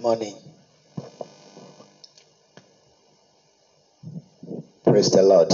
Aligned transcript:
morning. 0.00 0.34
Praise 4.84 5.08
the 5.10 5.22
Lord. 5.22 5.52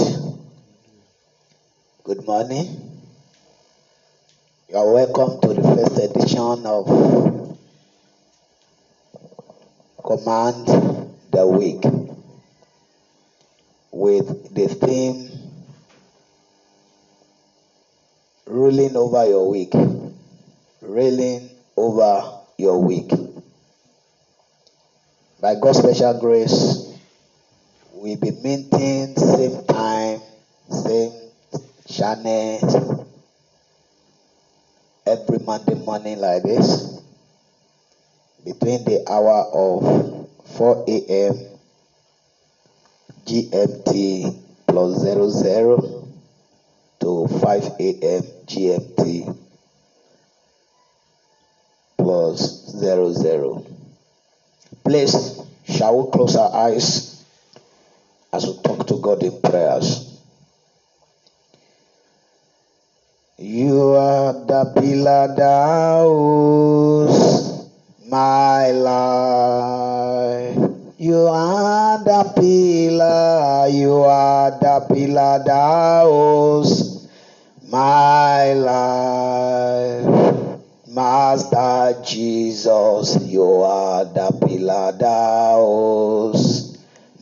Good 2.03 2.25
morning. 2.25 2.65
You 4.69 4.77
are 4.77 4.91
welcome 4.91 5.37
to 5.39 5.53
the 5.53 5.63
first 5.63 5.97
edition 5.99 6.65
of 6.65 6.87
Command 10.05 10.65
the 11.29 11.45
Week 11.45 11.83
with 13.91 14.27
the 14.53 14.67
theme 14.67 15.17
Ruling 18.47 18.95
over 18.95 19.25
your 19.25 19.47
week. 19.49 19.73
Ruling 20.81 21.41
over 21.75 22.23
your 22.57 22.79
week. 22.79 23.11
By 25.57 25.63
God's 25.63 25.79
special 25.79 26.19
grace, 26.19 26.99
we'll 27.95 28.15
be 28.17 28.29
meeting 28.29 29.15
same 29.15 29.65
time, 29.65 30.21
same 30.69 31.11
channel 31.87 33.07
every 35.03 35.39
Monday 35.39 35.73
morning 35.83 36.19
like 36.19 36.43
this 36.43 37.01
between 38.45 38.83
the 38.85 39.01
hour 39.09 39.49
of 39.51 40.29
4 40.45 40.85
a.m. 40.87 41.33
GMT 43.25 44.37
plus 44.67 44.99
00 44.99 46.07
to 46.99 47.27
5 47.27 47.63
a.m. 47.79 48.23
GMT 48.45 49.35
plus 51.97 52.77
00. 52.77 53.66
Please, 54.87 55.43
shall 55.67 55.99
we 56.01 56.11
close 56.11 56.37
our 56.37 56.47
eyes 56.55 57.21
as 58.31 58.47
we 58.47 58.53
talk 58.63 58.87
to 58.87 58.95
God 59.01 59.21
in 59.21 59.41
prayers? 59.41 60.17
You 63.37 63.81
are 63.99 64.31
the 64.31 64.71
pillar 64.79 65.35
holds 66.07 67.67
my 68.07 68.71
life. 68.71 70.55
You 70.97 71.17
are 71.17 71.97
the 72.01 72.23
pillar, 72.39 73.67
you 73.67 73.91
are 73.91 74.51
the 74.51 74.85
pillar 74.87 75.43
that 75.43 76.05
my 77.69 78.53
life. 78.53 80.16
Master 80.97 81.93
Jesus, 82.01 83.21
you 83.21 83.61
are 83.61 84.03
the 84.03 84.33
pillar 84.41 84.97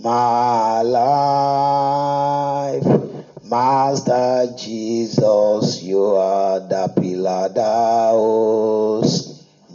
my 0.01 0.81
life. 0.81 2.87
Master 3.43 4.47
Jesus, 4.55 5.83
you 5.83 6.05
are 6.05 6.61
the 6.61 6.87
pillar 6.95 7.49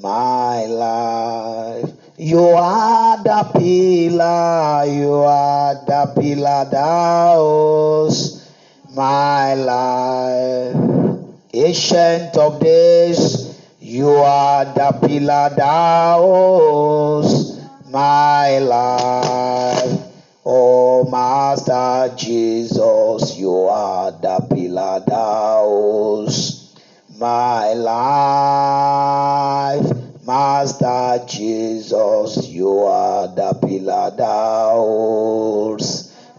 my 0.00 0.64
life. 0.64 1.92
You 2.16 2.56
are 2.56 3.22
the 3.22 3.50
pillar, 3.52 4.86
you 4.86 5.12
are 5.12 5.74
the 5.74 6.10
pillar 6.16 6.64
my 8.94 9.52
life. 9.52 10.90
Ancient 11.52 12.36
of 12.38 12.60
days, 12.60 13.39
you 13.90 14.08
are 14.08 14.64
the 14.66 14.92
pillar 15.04 15.50
that 15.56 16.20
my 17.90 18.58
life. 18.60 20.00
Oh, 20.46 21.08
Master 21.10 22.14
Jesus, 22.14 23.36
you 23.36 23.52
are 23.52 24.12
the 24.12 24.46
pillar 24.48 25.02
that 25.08 25.64
my 27.18 27.72
life. 27.72 29.90
Master 30.24 31.24
Jesus, 31.26 32.46
you 32.46 32.84
are 32.84 33.26
the 33.26 33.54
pillar 33.54 34.12
that 34.16 34.76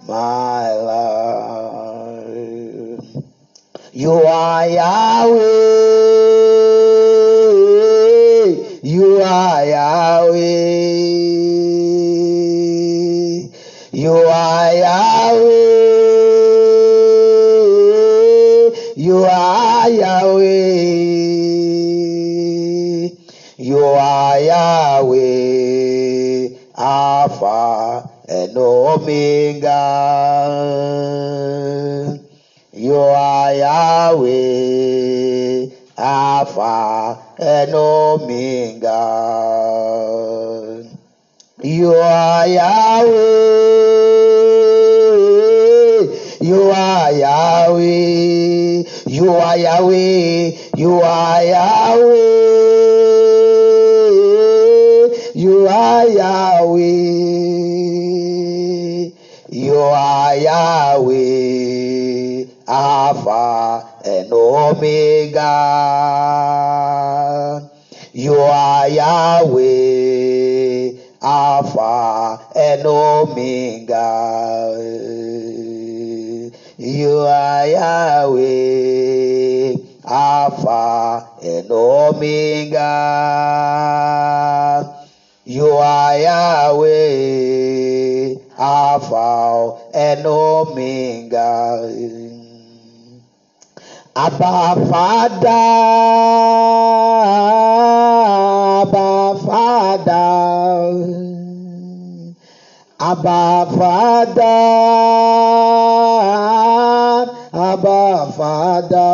my 0.07 0.71
life. 0.71 3.03
You 3.91 4.13
are 4.13 4.67
Yahweh. 4.69 6.70
You 8.83 9.21
are 9.21 9.63
Yahweh. 9.63 10.37
You 13.91 14.13
are 14.13 14.73
Yahweh. 14.73 15.41
You 18.95 19.23
are 19.23 19.89
Yahweh. 19.89 20.41
You 23.57 23.77
are 23.77 24.39
Yahweh. 24.39 25.61
Alpha 26.75 28.09
and 28.27 28.57
Omega. 28.57 29.77
You 32.73 32.95
are 32.95 33.53
Yahweh, 33.53 34.29
Alpha 35.97 37.30
and 37.41 37.73
Omega. 37.73 38.91
You 41.63 41.93
are 41.93 42.47
Yahweh, 42.47 43.11
you 46.41 46.71
are 46.71 47.11
Yahweh, 47.11 48.83
you 49.07 49.29
are 49.29 49.57
Yahweh, 49.57 50.51
you 50.77 51.01
are 51.01 51.43
Yahweh, 51.43 52.11
you 55.33 55.67
are 55.67 56.07
Yahweh, 56.07 56.79
you 59.49 59.77
are 59.77 60.35
Yahweh. 60.35 61.61
Alpha 62.71 63.83
and 64.05 64.31
Omega. 64.31 65.41
Omega. 73.41 74.77
You 76.77 77.17
are 77.17 77.67
Yahweh, 77.67 78.41
Alpha 80.05 81.27
and 81.43 81.71
Omega. 81.71 82.79
You 85.45 85.67
are 85.67 86.17
Yahweh, 86.17 87.55
Alpha 88.57 89.77
and 89.93 90.25
Omega. 90.25 91.87
Abba 94.15 94.85
Father, 94.91 95.47
Abba 103.11 103.67
Father, 103.77 104.41
Abba 107.51 108.31
Father, 108.37 109.11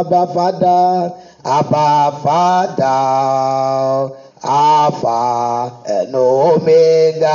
Abba 0.00 0.26
Father, 0.32 1.12
Abba 1.44 2.10
Father, 2.22 4.16
Alpha 4.42 5.72
and 5.84 6.14
Omega, 6.16 7.28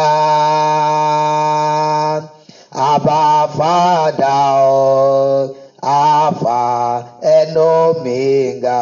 Abba 2.74 3.48
Father. 3.56 5.54
Alpha 5.82 7.06
and 7.24 7.56
Omega. 7.56 8.76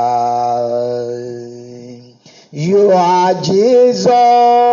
You 2.52 2.90
are 2.92 3.34
Jesus. 3.44 4.67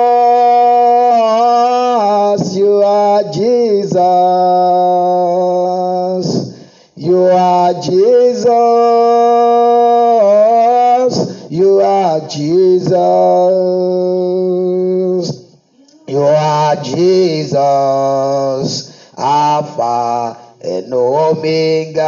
Jesus. 17.54 18.90
Alpha 19.16 20.36
and 20.60 20.92
Omega. 20.92 22.02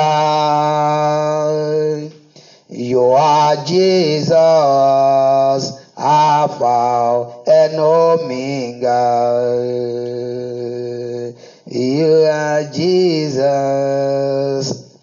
You 2.69 3.13
are 3.13 3.65
Jesus, 3.65 4.35
Alpha 5.97 7.33
and 7.47 7.79
Omega. 7.79 8.91
You 11.67 12.27
are 12.29 12.65
Jesus, 12.73 13.47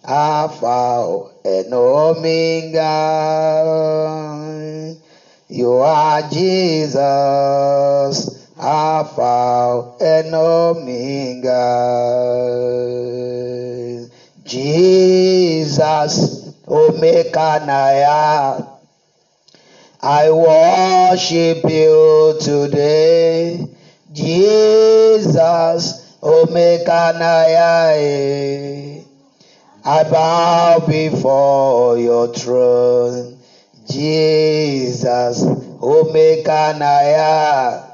Alpha 0.03 1.29
and 1.45 1.73
Omega. 1.73 2.83
You 5.47 5.71
are 5.71 6.21
Jesus, 6.29 8.32
Alpha 8.65 9.91
and 9.99 10.33
Omega. 10.33 11.59
Jesus, 14.45 16.53
Omega 16.65 17.61
Naya. 17.65 18.63
I 20.01 20.31
worship 20.31 21.69
you 21.69 22.37
today, 22.39 23.67
Jesus, 24.13 26.17
Omega 26.23 27.17
Naya. 27.19 29.03
I 29.83 30.03
bow 30.05 30.79
before 30.87 31.97
your 31.97 32.33
throne, 32.33 33.39
Jesus, 33.89 35.43
Omega 35.81 36.77
Naya. 36.79 37.92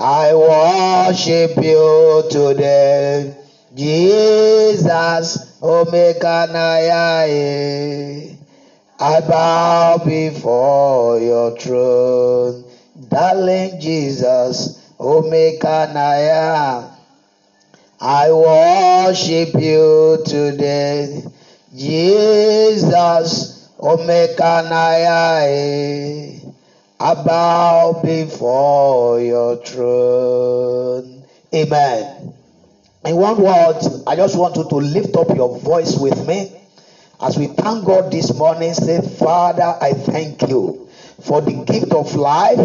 I 0.00 0.32
worship 0.32 1.56
you 1.60 2.22
today, 2.30 3.34
Jesus, 3.74 5.58
Omega 5.60 6.46
Naya. 6.48 8.36
I 9.00 9.20
bow 9.20 9.98
before 9.98 11.18
your 11.18 11.50
throne, 11.50 12.64
darling 13.08 13.80
Jesus, 13.80 14.94
Omega 15.00 15.90
Naya. 15.92 16.84
I 18.00 18.30
worship 18.30 19.60
you 19.60 20.22
today, 20.24 21.24
Jesus, 21.74 23.68
Omega 23.82 24.62
Naya. 24.62 26.37
I 27.00 27.14
bow 27.14 28.02
before 28.02 29.20
your 29.20 29.56
throne. 29.56 31.24
Amen. 31.54 32.34
In 33.04 33.16
one 33.16 33.40
word, 33.42 33.78
I 34.06 34.16
just 34.16 34.36
want 34.36 34.56
you 34.56 34.68
to 34.68 34.76
lift 34.76 35.16
up 35.16 35.34
your 35.34 35.58
voice 35.58 35.96
with 35.96 36.26
me 36.26 36.58
as 37.20 37.38
we 37.38 37.46
thank 37.48 37.84
God 37.84 38.12
this 38.12 38.32
morning, 38.34 38.74
say, 38.74 39.00
Father, 39.00 39.76
I 39.80 39.92
thank 39.92 40.48
you 40.48 40.88
for 41.20 41.40
the 41.40 41.64
gift 41.64 41.92
of 41.92 42.14
life. 42.14 42.58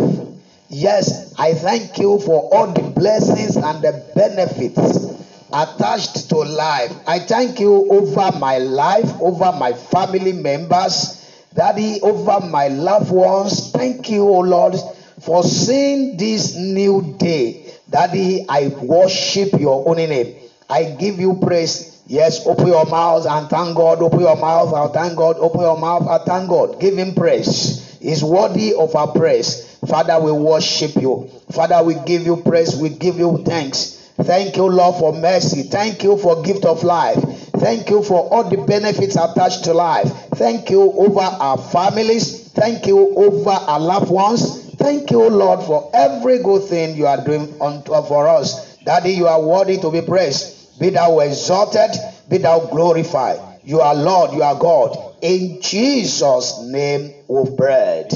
Yes, 0.69 1.33
I 1.37 1.53
thank 1.53 1.97
you 1.99 2.19
for 2.19 2.49
all 2.53 2.67
the 2.67 2.83
blessings 2.83 3.57
and 3.57 3.81
the 3.83 3.93
benefits 4.15 5.05
attached 5.51 6.29
to 6.29 6.37
life. 6.37 6.91
I 7.07 7.19
thank 7.19 7.59
you 7.59 7.87
over 7.89 8.31
my 8.37 8.57
life, 8.59 9.11
over 9.19 9.51
my 9.51 9.73
family 9.73 10.33
members, 10.33 11.22
Daddy, 11.53 11.99
over 12.01 12.39
my 12.39 12.67
loved 12.67 13.11
ones. 13.11 13.61
Thank 13.71 14.09
you, 14.09 14.23
O 14.23 14.39
Lord, 14.39 14.75
for 15.19 15.43
seeing 15.43 16.17
this 16.17 16.55
new 16.55 17.01
day. 17.01 17.55
Daddy, 17.89 18.39
I 18.49 18.67
worship 18.79 19.59
your 19.59 19.81
only 19.85 20.07
name. 20.07 20.31
I 20.69 20.85
give 20.85 21.19
you 21.19 21.33
praise 21.35 21.93
Yes, 22.05 22.41
open 22.45 22.67
your 22.67 22.85
mouth 22.85 23.25
and 23.25 23.47
thank 23.49 23.77
God. 23.77 24.01
Open 24.01 24.19
your 24.19 24.35
mouth 24.35 24.73
and 24.73 24.91
thank 24.91 25.15
God. 25.15 25.39
Open 25.39 25.61
your 25.61 25.77
mouth 25.77 26.05
and 26.05 26.21
thank 26.25 26.49
God. 26.49 26.77
Give 26.77 26.97
him 26.97 27.13
praise. 27.13 27.97
He's 28.01 28.21
worthy 28.23 28.73
of 28.73 28.93
our 28.95 29.07
praise. 29.07 29.55
Father, 29.87 30.19
we 30.19 30.31
worship 30.33 30.91
you. 30.99 31.17
Father, 31.49 31.81
we 31.81 31.95
give 31.95 32.25
you 32.25 32.35
praise. 32.35 32.75
We 32.75 32.89
give 32.89 33.17
you 33.19 33.37
thanks. 33.45 33.87
Thank 34.21 34.57
you, 34.57 34.65
Lord, 34.67 34.95
for 34.95 35.13
mercy. 35.13 35.63
Thank 35.63 36.03
you 36.03 36.17
for 36.17 36.35
gift 36.35 36.65
of 36.65 36.83
life. 36.83 37.23
Thank 37.63 37.89
you 37.89 38.03
for 38.03 38.27
all 38.27 38.43
the 38.43 38.57
benefits 38.57 39.15
attached 39.15 39.63
to 39.63 39.73
life. 39.73 40.11
Thank 40.35 40.69
you 40.69 40.81
over 40.81 41.21
our 41.21 41.57
families. 41.57 42.49
Thank 42.49 42.87
you 42.87 43.15
over 43.15 43.51
our 43.51 43.79
loved 43.79 44.11
ones. 44.11 44.75
Thank 44.75 45.11
you, 45.11 45.29
Lord, 45.29 45.63
for 45.63 45.89
every 45.93 46.39
good 46.39 46.63
thing 46.63 46.97
you 46.97 47.07
are 47.07 47.23
doing 47.23 47.55
unto, 47.61 47.93
for 48.03 48.27
us. 48.27 48.75
Daddy, 48.83 49.11
you 49.11 49.27
are 49.27 49.41
worthy 49.41 49.77
to 49.77 49.89
be 49.89 50.01
praised. 50.01 50.77
Be 50.77 50.89
thou 50.89 51.19
exalted, 51.19 51.91
be 52.27 52.37
thou 52.39 52.59
glorified. 52.59 53.39
You 53.63 53.79
are 53.79 53.95
Lord, 53.95 54.33
you 54.33 54.43
are 54.43 54.55
God. 54.55 54.97
In 55.21 55.61
Jesus' 55.61 56.59
name 56.59 57.13
we 57.29 57.49
pray. 57.55 58.09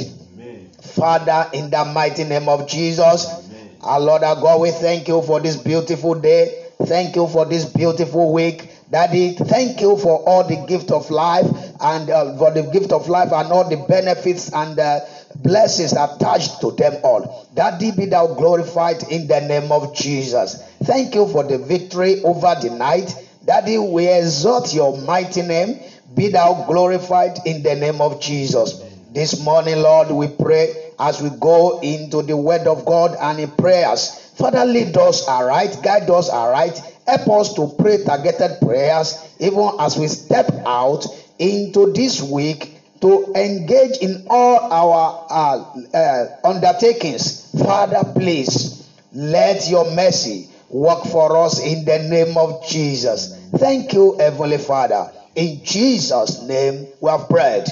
Father, 0.82 1.48
in 1.54 1.70
the 1.70 1.86
mighty 1.86 2.25
name 2.25 2.50
of 2.50 2.68
Jesus, 2.68 3.27
Amen. 3.27 3.77
our 3.82 4.00
Lord, 4.00 4.24
our 4.24 4.36
God, 4.36 4.60
we 4.60 4.72
thank 4.72 5.08
you 5.08 5.22
for 5.22 5.39
this 5.39 5.56
beautiful 5.56 6.16
day. 6.16 6.63
Thank 6.84 7.16
you 7.16 7.27
for 7.27 7.46
this 7.46 7.66
beautiful 7.66 8.32
week. 8.32 8.70
Daddy, 8.89 9.34
thank 9.34 9.82
you 9.82 9.98
for 9.98 10.24
all 10.24 10.48
the 10.48 10.65
gift 10.65 10.91
of 10.91 11.12
life 11.12 11.46
and 11.82 12.10
uh, 12.10 12.38
for 12.38 12.51
the 12.51 12.63
gift 12.63 12.94
of 12.94 13.10
life 13.10 13.34
and 13.34 13.51
all 13.51 13.67
the 13.67 13.75
benefits 13.75 14.50
and 14.53 14.79
uh, 14.79 15.01
blessings 15.36 15.91
attached 15.91 16.62
to 16.62 16.72
them 16.72 16.96
all. 17.03 17.50
Daddy, 17.53 17.91
be 17.91 18.06
thou 18.06 18.27
glorified 18.27 19.03
in 19.12 19.27
the 19.27 19.41
name 19.41 19.74
of 19.74 19.94
Jesus. 19.94 20.56
Thank 20.84 21.15
you 21.15 21.27
for 21.27 21.44
the 21.44 21.58
victory 21.58 22.22
over 22.24 22.56
the 22.62 22.70
night. 22.70 23.13
Daddy, 23.44 23.77
we 23.77 24.08
exalt 24.08 24.74
your 24.74 24.98
mighty 25.01 25.41
name. 25.41 25.82
Be 26.15 26.29
thou 26.29 26.65
glorified 26.65 27.46
in 27.46 27.63
the 27.63 27.75
name 27.75 28.00
of 28.00 28.22
Jesus. 28.22 28.74
This 29.12 29.44
morning, 29.44 29.82
Lord, 29.82 30.12
we 30.12 30.27
pray 30.27 30.94
as 31.00 31.22
we 31.22 31.29
go 31.29 31.79
into 31.82 32.22
the 32.22 32.38
word 32.38 32.67
of 32.67 32.86
God 32.86 33.15
and 33.20 33.39
in 33.39 33.50
prayers. 33.50 34.32
Father, 34.36 34.65
lead 34.65 34.96
us 34.98 35.27
aright, 35.27 35.82
guide 35.82 36.10
us 36.10 36.29
aright, 36.29 36.82
help 37.08 37.28
us 37.30 37.54
to 37.54 37.74
pray 37.80 38.04
targeted 38.04 38.60
prayers, 38.62 39.18
even 39.40 39.72
as 39.80 39.98
we 39.98 40.08
step 40.08 40.50
out 40.66 41.06
into 41.40 41.94
this 41.94 42.22
week 42.22 42.74
to 43.02 43.32
engage 43.36 43.98
in 43.98 44.26
all 44.30 44.60
our 44.72 45.28
uh, 45.30 45.98
uh, 45.98 46.26
undertakings. 46.44 47.52
Father, 47.64 48.02
please 48.14 48.88
let 49.14 49.70
your 49.70 49.92
mercy 49.92 50.50
work 50.70 51.06
for 51.06 51.38
us 51.38 51.64
in 51.64 51.86
the 51.86 52.00
name 52.00 52.38
of 52.38 52.68
Jesus. 52.68 53.38
Thank 53.56 53.94
you, 53.94 54.18
Heavenly 54.18 54.58
Father. 54.58 55.12
In 55.36 55.64
Jesus' 55.64 56.42
name, 56.42 56.88
we 57.00 57.10
have 57.10 57.30
prayed. 57.30 57.66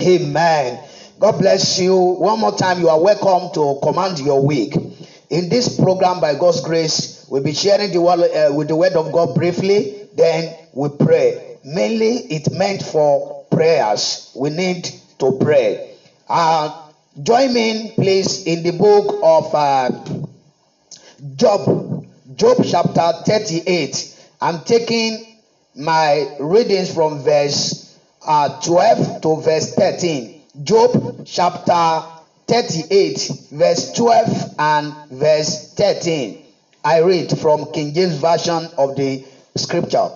Amen. 0.00 0.82
God 1.18 1.38
bless 1.38 1.78
you. 1.78 1.96
One 1.96 2.40
more 2.40 2.56
time, 2.56 2.80
you 2.80 2.88
are 2.88 3.00
welcome 3.00 3.52
to 3.54 3.78
command 3.82 4.18
your 4.18 4.44
week. 4.44 4.74
In 5.30 5.48
this 5.48 5.78
program, 5.80 6.20
by 6.20 6.34
God's 6.34 6.60
grace, 6.60 7.21
we'll 7.32 7.42
be 7.42 7.54
sharing 7.54 7.90
the 7.90 7.98
word 7.98 8.20
uh, 8.20 8.52
with 8.54 8.68
the 8.68 8.76
word 8.76 8.92
of 8.92 9.10
God 9.10 9.34
briefly. 9.34 10.06
Then 10.14 10.54
we 10.74 10.90
pray. 10.90 11.56
Mainly, 11.64 12.16
it 12.30 12.52
meant 12.52 12.82
for 12.82 13.46
prayers. 13.50 14.30
We 14.36 14.50
need 14.50 14.90
to 15.18 15.38
pray. 15.40 15.94
Uh, 16.28 16.90
join 17.22 17.54
me, 17.54 17.92
please, 17.94 18.46
in 18.46 18.62
the 18.62 18.72
book 18.72 19.18
of 19.22 19.54
uh, 19.54 19.90
Job, 21.36 22.06
Job 22.36 22.58
chapter 22.66 23.12
38. 23.24 24.14
I'm 24.42 24.62
taking 24.64 25.38
my 25.74 26.36
readings 26.38 26.92
from 26.92 27.20
verse 27.20 27.98
uh, 28.26 28.60
12 28.60 29.22
to 29.22 29.40
verse 29.40 29.74
13. 29.74 30.42
Job 30.64 31.24
chapter 31.24 32.02
38, 32.46 33.30
verse 33.52 33.92
12 33.94 34.54
and 34.58 34.94
verse 35.10 35.72
13. 35.72 36.41
I 36.84 36.98
read 36.98 37.38
from 37.38 37.70
King 37.72 37.94
James 37.94 38.14
Version 38.14 38.68
of 38.76 38.96
the 38.96 39.24
scripture. 39.56 40.10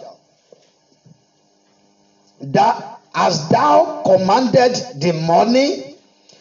That 2.41 2.99
As 3.15 3.49
thou 3.49 4.03
commanded 4.05 4.75
the 5.01 5.13
morning 5.13 5.95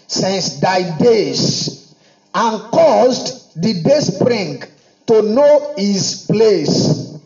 since 0.07 0.59
thy 0.59 0.97
days, 0.97 1.93
and 2.33 2.61
caused 2.71 3.61
the 3.61 3.81
day 3.81 3.99
spring 3.99 4.63
to 5.07 5.21
know 5.21 5.73
his 5.77 6.25
place, 6.29 7.17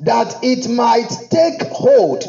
that 0.00 0.40
it 0.42 0.68
might 0.68 1.08
take 1.30 1.62
hold 1.68 2.24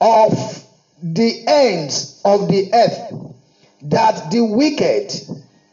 of 0.00 0.64
the 1.02 1.44
ends 1.46 2.20
of 2.24 2.48
the 2.48 2.72
earth, 2.72 3.34
that 3.82 4.30
the 4.30 4.44
wicked 4.44 5.12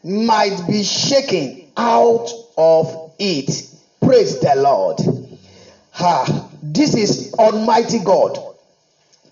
might 0.02 0.66
be 0.66 0.82
shaken 0.82 1.70
out 1.76 2.28
of 2.56 3.12
it. 3.18 3.70
Praise 4.00 4.38
the 4.40 4.54
Lord. 4.56 5.00
Ha, 5.92 6.48
this 6.62 6.94
is 6.94 7.34
Almighty 7.34 7.98
God 8.00 8.38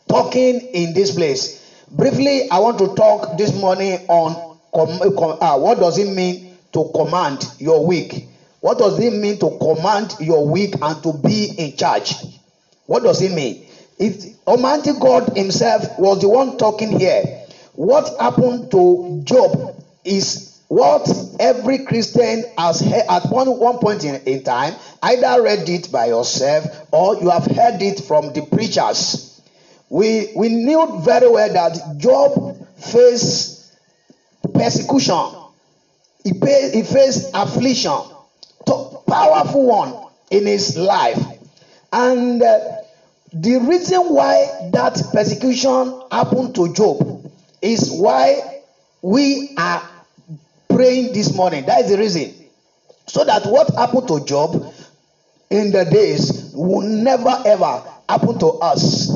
talking 0.09 0.61
in 0.73 0.95
this 0.95 1.15
place. 1.15 1.61
Briefly, 1.91 2.49
I 2.51 2.59
want 2.59 2.79
to 2.79 2.95
talk 2.95 3.37
this 3.39 3.55
morning 3.55 3.99
on 4.09 4.59
com- 4.75 5.17
com- 5.17 5.39
uh, 5.41 5.59
what 5.59 5.79
does 5.79 5.99
it 5.99 6.09
mean 6.09 6.57
to 6.73 6.91
command 6.95 7.45
your 7.59 7.87
week? 7.87 8.29
What 8.61 8.79
does 8.79 8.99
it 8.99 9.13
mean 9.13 9.39
to 9.39 9.59
command 9.59 10.17
your 10.21 10.47
week 10.47 10.75
and 10.81 11.03
to 11.03 11.13
be 11.13 11.51
in 11.59 11.77
charge? 11.77 12.15
What 12.87 13.03
does 13.03 13.21
it 13.23 13.33
mean? 13.33 13.63
If 13.99 14.25
Almighty 14.47 14.93
God 14.99 15.37
Himself 15.37 15.99
was 15.99 16.21
the 16.21 16.29
one 16.29 16.57
talking 16.57 16.99
here. 16.99 17.23
what 17.75 18.19
happened 18.21 18.71
to 18.71 19.21
Job 19.25 19.83
is 20.05 20.54
what 20.75 21.09
every 21.39 21.85
Christian 21.85 22.43
has 22.59 22.81
heard 22.81 23.05
at 23.09 23.31
one, 23.31 23.47
one 23.61 23.79
point 23.79 24.05
in, 24.05 24.17
in 24.25 24.43
time, 24.43 24.75
either 25.05 25.41
read 25.41 25.69
it 25.69 25.93
by 25.93 26.07
yourself 26.07 26.65
or 26.91 27.15
you 27.15 27.31
have 27.31 27.47
heard 27.47 27.81
it 27.81 28.01
from 28.01 28.33
the 28.33 28.45
preachers. 28.47 29.41
We, 29.89 30.33
we 30.35 30.49
knew 30.49 31.01
very 31.05 31.31
well 31.31 31.53
that 31.53 31.99
Job 31.99 32.67
faced 32.77 33.73
persecution, 34.53 35.37
he, 36.25 36.33
pay, 36.33 36.73
he 36.75 36.83
faced 36.83 37.31
affliction, 37.35 38.01
powerful 39.07 39.67
one 39.67 39.95
in 40.33 40.45
his 40.45 40.77
life. 40.77 41.23
And 41.93 42.43
uh, 42.43 42.59
the 43.33 43.59
reason 43.59 44.13
why 44.13 44.71
that 44.73 45.01
persecution 45.13 46.03
happened 46.11 46.57
to 46.57 46.75
Job 46.75 47.31
is 47.63 47.93
why 47.93 48.63
we 49.03 49.55
are 49.57 49.94
praying 50.75 51.13
this 51.13 51.35
morning. 51.35 51.65
That 51.67 51.85
is 51.85 51.91
the 51.91 51.99
reason. 51.99 52.35
So 53.07 53.25
that 53.25 53.47
what 53.47 53.75
happened 53.75 54.09
to 54.09 54.25
Job 54.25 54.75
in 55.51 55.71
the 55.71 55.85
days 55.85 56.53
will 56.55 56.83
never 56.83 57.43
ever 57.47 57.83
happen 58.09 58.39
to 58.41 58.47
us. 58.47 59.09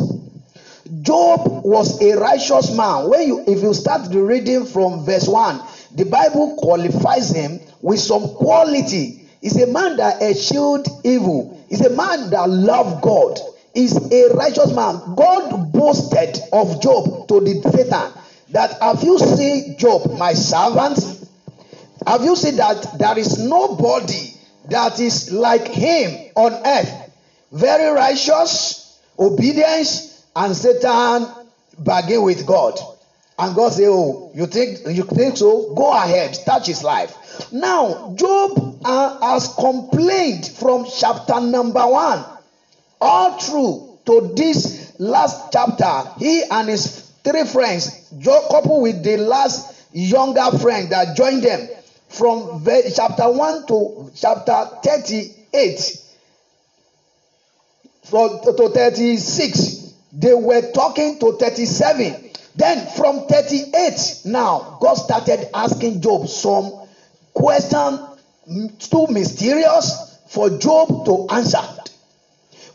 Job 1.02 1.64
was 1.64 2.00
a 2.00 2.16
righteous 2.16 2.74
man. 2.76 3.08
When 3.08 3.26
you 3.26 3.44
if 3.46 3.62
you 3.62 3.74
start 3.74 4.10
the 4.10 4.22
reading 4.22 4.64
from 4.64 5.04
verse 5.04 5.26
1, 5.26 5.62
the 5.96 6.04
Bible 6.04 6.56
qualifies 6.56 7.30
him 7.30 7.60
with 7.80 8.00
some 8.00 8.28
quality. 8.34 9.26
He's 9.40 9.60
a 9.60 9.66
man 9.66 9.96
that 9.96 10.22
eschewed 10.22 10.86
evil. 11.04 11.58
He's 11.68 11.84
a 11.84 11.90
man 11.90 12.30
that 12.30 12.48
loved 12.48 13.02
God. 13.02 13.38
He's 13.74 13.96
a 13.96 14.28
righteous 14.34 14.72
man. 14.72 15.14
God 15.14 15.72
boasted 15.72 16.38
of 16.52 16.80
Job 16.80 17.28
to 17.28 17.40
the 17.40 17.60
Satan 17.70 18.12
that 18.50 18.80
have 18.80 19.02
you 19.02 19.18
seen 19.18 19.76
Job, 19.78 20.18
my 20.18 20.32
servant? 20.32 21.17
Have 22.08 22.24
you 22.24 22.36
seen 22.36 22.56
that 22.56 22.98
there 22.98 23.18
is 23.18 23.38
nobody 23.38 24.32
that 24.70 24.98
is 24.98 25.30
like 25.30 25.68
him 25.68 26.30
on 26.36 26.54
earth? 26.54 27.12
Very 27.52 27.92
righteous, 27.92 28.98
obedience, 29.18 30.24
and 30.34 30.56
Satan 30.56 31.28
bargain 31.78 32.22
with 32.22 32.46
God. 32.46 32.80
And 33.38 33.54
God 33.54 33.74
say, 33.74 33.88
"Oh, 33.88 34.30
you 34.34 34.46
think 34.46 34.86
you 34.86 35.02
think 35.02 35.36
so? 35.36 35.74
Go 35.74 35.92
ahead, 35.92 36.32
touch 36.46 36.68
his 36.68 36.82
life." 36.82 37.14
Now, 37.52 38.14
Job 38.16 38.80
uh, 38.86 39.20
has 39.20 39.48
complained 39.52 40.46
from 40.46 40.86
chapter 40.86 41.42
number 41.42 41.86
one 41.86 42.24
all 43.02 43.38
through 43.38 43.98
to 44.06 44.32
this 44.34 44.94
last 44.98 45.52
chapter. 45.52 46.10
He 46.18 46.42
and 46.50 46.70
his 46.70 47.00
three 47.22 47.44
friends, 47.44 48.10
coupled 48.24 48.80
with 48.80 49.02
the 49.02 49.18
last 49.18 49.74
younger 49.92 50.56
friend 50.56 50.88
that 50.88 51.14
joined 51.14 51.42
them, 51.42 51.68
from 52.08 52.64
chapter 52.94 53.30
1 53.30 53.66
to 53.66 54.10
chapter 54.14 54.68
38 54.82 56.04
for, 58.04 58.40
to 58.42 58.68
36 58.68 59.94
they 60.12 60.34
were 60.34 60.72
talking 60.72 61.18
to 61.18 61.32
37 61.32 62.30
then 62.56 62.86
from 62.96 63.26
38 63.26 64.22
now 64.24 64.78
god 64.80 64.94
started 64.94 65.48
asking 65.54 66.00
job 66.00 66.26
some 66.28 66.72
question 67.34 67.98
too 68.78 69.06
mysterious 69.10 70.18
for 70.28 70.50
job 70.58 71.04
to 71.04 71.26
answer 71.34 71.78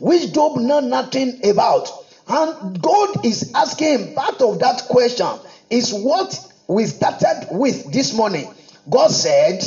which 0.04 0.34
job 0.34 0.58
know 0.58 0.82
nothing 0.82 1.40
about. 1.50 1.90
And 2.28 2.82
god 2.82 3.26
is 3.26 3.52
asking 3.56 4.14
part 4.16 4.42
of 4.42 4.60
that 4.60 4.84
question 4.90 5.28
is 5.70 5.94
what 5.94 6.38
we 6.68 6.86
started 6.86 7.48
with 7.52 7.92
this 7.92 8.14
morning 8.14 8.54
God 8.90 9.12
said, 9.12 9.64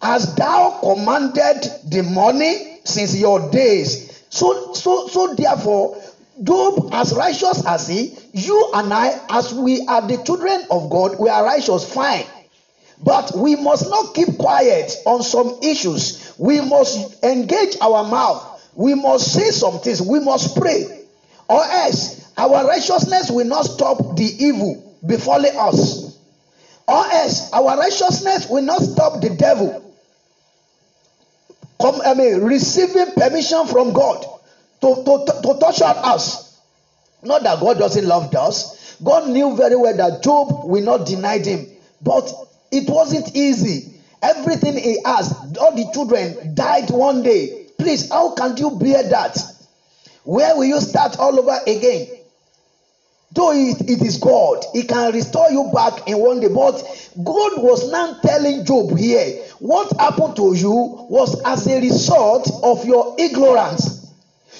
As 0.00 0.34
thou 0.34 0.78
commanded 0.80 1.70
the 1.88 2.02
morning 2.02 2.78
since 2.84 3.16
your 3.16 3.50
days. 3.50 4.24
So, 4.30 4.72
so, 4.72 5.08
so 5.08 5.34
therefore, 5.34 6.02
Job, 6.42 6.90
as 6.92 7.14
righteous 7.14 7.64
as 7.66 7.88
he, 7.88 8.16
you 8.32 8.70
and 8.74 8.92
I, 8.92 9.20
as 9.28 9.52
we 9.52 9.86
are 9.86 10.06
the 10.06 10.22
children 10.24 10.64
of 10.70 10.88
God, 10.90 11.16
we 11.18 11.28
are 11.28 11.44
righteous, 11.44 11.92
fine. 11.92 12.24
But 13.02 13.36
we 13.36 13.56
must 13.56 13.88
not 13.90 14.14
keep 14.14 14.38
quiet 14.38 14.96
on 15.04 15.22
some 15.22 15.58
issues. 15.62 16.34
We 16.38 16.60
must 16.60 17.22
engage 17.22 17.76
our 17.80 18.04
mouth. 18.04 18.48
We 18.74 18.94
must 18.94 19.32
say 19.32 19.50
some 19.50 19.80
things. 19.80 20.00
We 20.00 20.20
must 20.20 20.56
pray. 20.56 21.04
Or 21.48 21.62
else 21.62 22.24
our 22.36 22.66
righteousness 22.66 23.30
will 23.30 23.46
not 23.46 23.64
stop 23.64 24.16
the 24.16 24.24
evil 24.38 24.96
befalling 25.04 25.56
us. 25.56 26.11
Or 26.88 27.04
else 27.12 27.52
our 27.52 27.78
righteousness 27.78 28.48
will 28.48 28.62
not 28.62 28.82
stop 28.82 29.20
the 29.20 29.30
devil. 29.30 29.94
Come, 31.80 32.00
I 32.04 32.14
mean, 32.14 32.40
receiving 32.42 33.12
permission 33.14 33.66
from 33.66 33.92
God 33.92 34.24
to, 34.80 34.94
to, 34.96 35.24
to, 35.26 35.84
on 35.84 35.96
us. 36.12 36.60
Not 37.22 37.42
that 37.44 37.60
God 37.60 37.78
doesn't 37.78 38.04
love 38.04 38.34
us. 38.34 38.96
God 39.02 39.30
knew 39.30 39.56
very 39.56 39.76
well 39.76 39.96
that 39.96 40.22
Job 40.22 40.64
will 40.64 40.84
not 40.84 41.06
deny 41.06 41.38
him. 41.38 41.66
But 42.00 42.32
it 42.70 42.88
wasn't 42.88 43.34
easy. 43.34 44.00
Everything 44.22 44.76
he 44.76 44.98
has, 45.04 45.32
all 45.60 45.74
the 45.74 45.90
children 45.92 46.54
died 46.54 46.90
one 46.90 47.22
day. 47.22 47.66
Please, 47.78 48.08
how 48.10 48.34
can 48.34 48.56
you 48.56 48.70
bear 48.78 49.02
that? 49.08 49.38
Where 50.24 50.54
will 50.54 50.64
you 50.64 50.80
start 50.80 51.18
all 51.18 51.38
over 51.38 51.58
again? 51.66 52.21
Though 53.34 53.52
it, 53.52 53.80
it 53.88 54.02
is 54.02 54.18
God, 54.18 54.64
He 54.72 54.82
can 54.82 55.12
restore 55.12 55.50
you 55.50 55.70
back 55.72 56.06
in 56.06 56.18
one 56.18 56.40
day. 56.40 56.48
But 56.48 56.82
God 57.16 57.62
was 57.62 57.90
now 57.90 58.18
telling 58.22 58.64
Job 58.64 58.96
here, 58.98 59.42
what 59.58 59.90
happened 59.98 60.36
to 60.36 60.54
you 60.54 61.06
was 61.08 61.40
as 61.42 61.66
a 61.66 61.80
result 61.80 62.50
of 62.62 62.84
your 62.84 63.16
ignorance. 63.18 64.02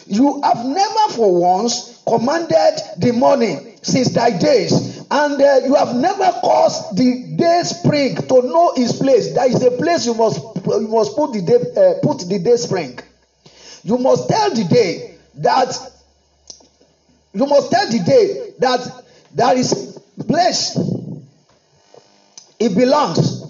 You 0.07 0.41
have 0.43 0.65
never 0.65 1.13
for 1.13 1.39
once 1.39 2.03
commanded 2.07 2.81
the 2.99 3.13
morning 3.13 3.77
since 3.83 4.09
thy 4.11 4.37
days, 4.37 4.99
and 5.11 5.41
uh, 5.41 5.61
you 5.65 5.75
have 5.75 5.95
never 5.95 6.33
caused 6.41 6.97
the 6.97 7.35
day 7.37 7.61
spring 7.65 8.17
to 8.17 8.43
know 8.43 8.73
its 8.77 8.99
place. 8.99 9.35
There 9.35 9.49
is 9.49 9.63
a 9.63 9.71
place 9.73 10.07
you 10.07 10.15
must 10.15 10.41
you 10.67 10.89
must 10.89 11.15
put 11.17 11.33
the 11.33 11.43
day 11.43 11.57
uh, 11.57 11.95
put 12.03 12.29
the 12.29 12.39
day 12.39 12.57
spring. 12.57 12.99
You 13.85 13.99
must 13.99 14.29
tell 14.29 14.51
the 14.51 14.65
day 14.65 15.17
that 15.37 15.93
you 17.35 17.47
must 17.47 17.71
tell 17.71 17.89
the 17.91 17.99
day 18.01 18.52
that 18.63 19.05
there 19.35 19.57
is 19.57 19.99
place. 20.29 20.77
It 22.59 22.75
belongs. 22.77 23.43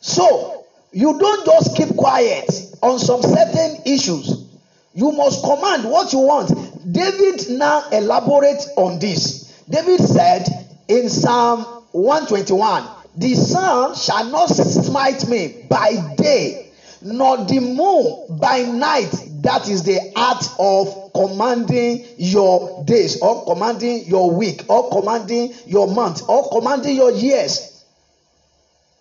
So 0.00 0.64
you 0.92 1.18
don't 1.18 1.44
just 1.44 1.76
keep 1.76 1.96
quiet 1.96 2.48
on 2.82 2.98
some 2.98 3.22
certain 3.22 3.82
issues. 3.84 4.46
You 4.94 5.10
must 5.10 5.42
command 5.42 5.84
what 5.84 6.12
you 6.12 6.20
want. 6.20 6.50
David 6.92 7.50
now 7.50 7.88
elaborates 7.90 8.68
on 8.76 9.00
this. 9.00 9.62
David 9.68 10.00
said 10.00 10.46
in 10.86 11.08
Psalm 11.08 11.64
121, 11.90 12.86
The 13.16 13.34
sun 13.34 13.96
shall 13.96 14.26
not 14.30 14.46
smite 14.50 15.26
me 15.26 15.66
by 15.68 16.14
day, 16.16 16.70
nor 17.02 17.38
the 17.38 17.58
moon 17.58 18.38
by 18.38 18.62
night. 18.62 19.12
That 19.44 19.68
is 19.68 19.82
the 19.82 20.00
art 20.16 20.42
of 20.58 21.12
commanding 21.12 22.06
your 22.16 22.82
days 22.86 23.20
or 23.20 23.44
commanding 23.44 24.06
your 24.06 24.30
week 24.30 24.64
or 24.70 24.90
commanding 24.90 25.52
your 25.66 25.86
month 25.86 26.22
or 26.30 26.48
commanding 26.48 26.96
your 26.96 27.12
years. 27.12 27.84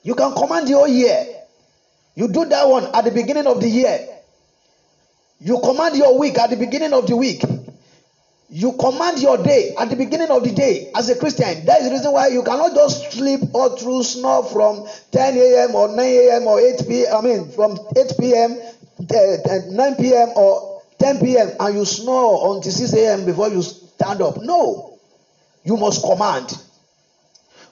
You 0.03 0.15
can 0.15 0.33
command 0.33 0.67
your 0.67 0.85
year. 0.89 1.25
You 2.15 2.27
do 2.27 2.43
that 2.43 2.67
one 2.67 2.93
at 2.93 3.05
the 3.05 3.11
beginning 3.11 3.47
of 3.47 3.61
the 3.61 3.69
year. 3.69 4.05
You 5.39 5.59
command 5.59 5.95
your 5.95 6.19
week 6.19 6.37
at 6.37 6.49
the 6.49 6.57
beginning 6.57 6.91
of 6.91 7.07
the 7.07 7.15
week. 7.15 7.41
You 8.49 8.73
command 8.73 9.19
your 9.19 9.37
day 9.37 9.73
at 9.79 9.89
the 9.89 9.95
beginning 9.95 10.29
of 10.29 10.43
the 10.43 10.51
day 10.51 10.91
as 10.93 11.09
a 11.09 11.15
Christian. 11.15 11.65
That 11.65 11.79
is 11.81 11.87
the 11.87 11.91
reason 11.95 12.11
why 12.11 12.27
you 12.27 12.43
cannot 12.43 12.75
just 12.75 13.11
sleep 13.13 13.39
all 13.53 13.75
through 13.77 14.03
snore 14.03 14.43
from 14.43 14.85
10 15.11 15.37
a.m. 15.37 15.73
or 15.73 15.87
9 15.87 15.99
a.m. 15.99 16.47
or 16.47 16.59
8 16.59 16.83
p.m. 16.87 17.15
I 17.15 17.21
mean, 17.21 17.49
from 17.49 17.77
8 17.97 18.13
p.m. 18.19 18.57
Uh, 19.11 19.59
9 19.69 19.95
p.m. 19.95 20.29
or 20.35 20.81
10 20.99 21.19
p.m. 21.19 21.51
and 21.59 21.75
you 21.75 21.85
snore 21.85 22.55
until 22.55 22.71
6 22.71 22.93
a.m. 22.93 23.25
before 23.25 23.49
you 23.49 23.61
stand 23.61 24.21
up. 24.21 24.37
No. 24.41 24.97
You 25.63 25.77
must 25.77 26.03
command. 26.03 26.57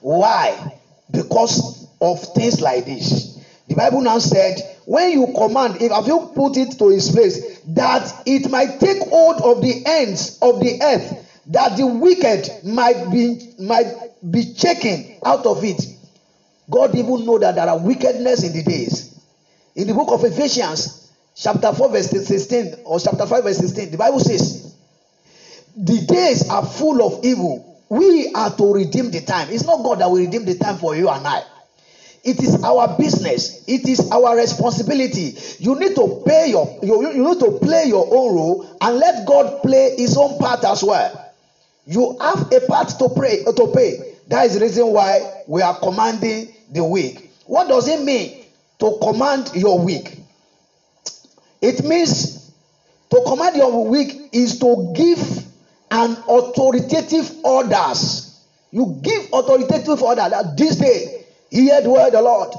Why? 0.00 0.80
Because 1.10 1.86
of 2.00 2.20
things 2.34 2.60
like 2.60 2.84
this. 2.84 3.38
The 3.68 3.74
Bible 3.74 4.02
now 4.02 4.18
said, 4.18 4.58
when 4.84 5.12
you 5.12 5.32
command, 5.36 5.80
if 5.80 5.92
have 5.92 6.06
you 6.06 6.30
put 6.34 6.56
it 6.56 6.78
to 6.78 6.90
its 6.90 7.10
place, 7.10 7.60
that 7.68 8.22
it 8.26 8.50
might 8.50 8.80
take 8.80 8.98
hold 9.08 9.40
of 9.40 9.62
the 9.62 9.82
ends 9.86 10.38
of 10.42 10.60
the 10.60 10.80
earth, 10.82 11.42
that 11.46 11.76
the 11.76 11.86
wicked 11.86 12.64
might 12.64 13.10
be 13.10 13.54
might 13.58 13.86
be 14.30 14.54
shaken 14.54 15.16
out 15.24 15.46
of 15.46 15.62
it. 15.64 15.80
God 16.70 16.94
even 16.94 17.24
know 17.24 17.38
that 17.38 17.54
there 17.54 17.68
are 17.68 17.78
wickedness 17.78 18.42
in 18.44 18.52
the 18.52 18.62
days. 18.62 19.20
In 19.74 19.86
the 19.86 19.94
book 19.94 20.10
of 20.10 20.24
Ephesians, 20.24 21.01
chapter 21.34 21.72
4, 21.72 21.88
verse 21.90 22.10
16, 22.10 22.74
or 22.84 23.00
chapter 23.00 23.26
5, 23.26 23.44
verse 23.44 23.58
16, 23.58 23.90
the 23.90 23.98
Bible 23.98 24.20
says, 24.20 24.76
The 25.76 26.06
days 26.06 26.48
are 26.48 26.64
full 26.64 27.02
of 27.02 27.24
evil. 27.24 27.68
we 27.88 28.32
are 28.34 28.56
to 28.56 28.72
redeem 28.72 29.10
the 29.10 29.20
time. 29.20 29.48
It's 29.50 29.64
not 29.64 29.82
God 29.82 29.98
that 30.00 30.10
will 30.10 30.18
redeem 30.18 30.44
the 30.44 30.54
time 30.54 30.78
for 30.78 30.96
you 30.96 31.08
and 31.08 31.26
I. 31.26 31.42
It 32.24 32.42
is 32.42 32.62
our 32.62 32.96
business. 32.96 33.64
It 33.66 33.88
is 33.88 34.10
our 34.10 34.36
responsibility. 34.36 35.36
You 35.58 35.74
need 35.74 35.94
to 35.96 36.22
pay 36.24 36.50
your 36.50 36.78
you, 36.82 37.12
you 37.12 37.24
need 37.28 37.40
to 37.40 37.58
play 37.58 37.84
your 37.86 38.06
own 38.06 38.34
role 38.34 38.76
and 38.80 38.96
let 38.96 39.26
God 39.26 39.60
play 39.62 39.96
his 39.96 40.16
own 40.16 40.38
part 40.38 40.64
as 40.64 40.84
well. 40.84 41.32
You 41.84 42.16
have 42.20 42.52
a 42.52 42.60
part 42.60 42.90
to 42.90 43.08
pray 43.08 43.42
to 43.44 43.72
pay. 43.74 44.14
That 44.28 44.46
is 44.46 44.54
the 44.54 44.60
reason 44.60 44.86
why 44.86 45.42
we 45.48 45.62
are 45.62 45.76
commanding 45.80 46.54
the 46.70 46.84
week. 46.84 47.32
What 47.44 47.68
does 47.68 47.88
it 47.88 48.02
mean 48.02 48.44
to 48.78 48.98
command 49.02 49.50
your 49.54 49.80
week? 49.80 50.21
It 51.62 51.84
means 51.84 52.52
to 53.10 53.22
command 53.24 53.56
your 53.56 53.88
week 53.88 54.30
is 54.32 54.58
to 54.58 54.92
give 54.96 55.46
an 55.92 56.16
authoritative 56.28 57.32
orders. 57.44 58.44
You 58.72 58.98
give 59.02 59.28
authoritative 59.32 60.02
order 60.02 60.28
that 60.28 60.56
this 60.56 60.76
day, 60.76 61.24
hear 61.50 61.80
the 61.80 61.90
word 61.90 62.06
of 62.06 62.12
the 62.12 62.22
Lord. 62.22 62.54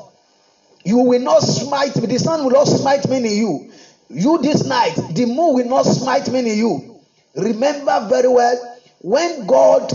You 0.86 1.00
will 1.00 1.22
not 1.22 1.42
smite 1.42 1.96
me. 1.98 2.08
The 2.08 2.20
sun 2.20 2.44
will 2.44 2.52
not 2.52 2.68
smite 2.68 3.10
me 3.10 3.18
in 3.18 3.26
you. 3.26 3.72
You 4.10 4.38
this 4.42 4.64
night, 4.66 4.96
the 5.14 5.26
moon 5.26 5.56
will 5.56 5.66
not 5.66 5.86
smite 5.86 6.32
me 6.32 6.40
in 6.40 6.58
you. 6.58 7.00
Remember 7.36 8.08
very 8.10 8.28
well 8.28 8.78
when 9.02 9.46
God 9.48 9.92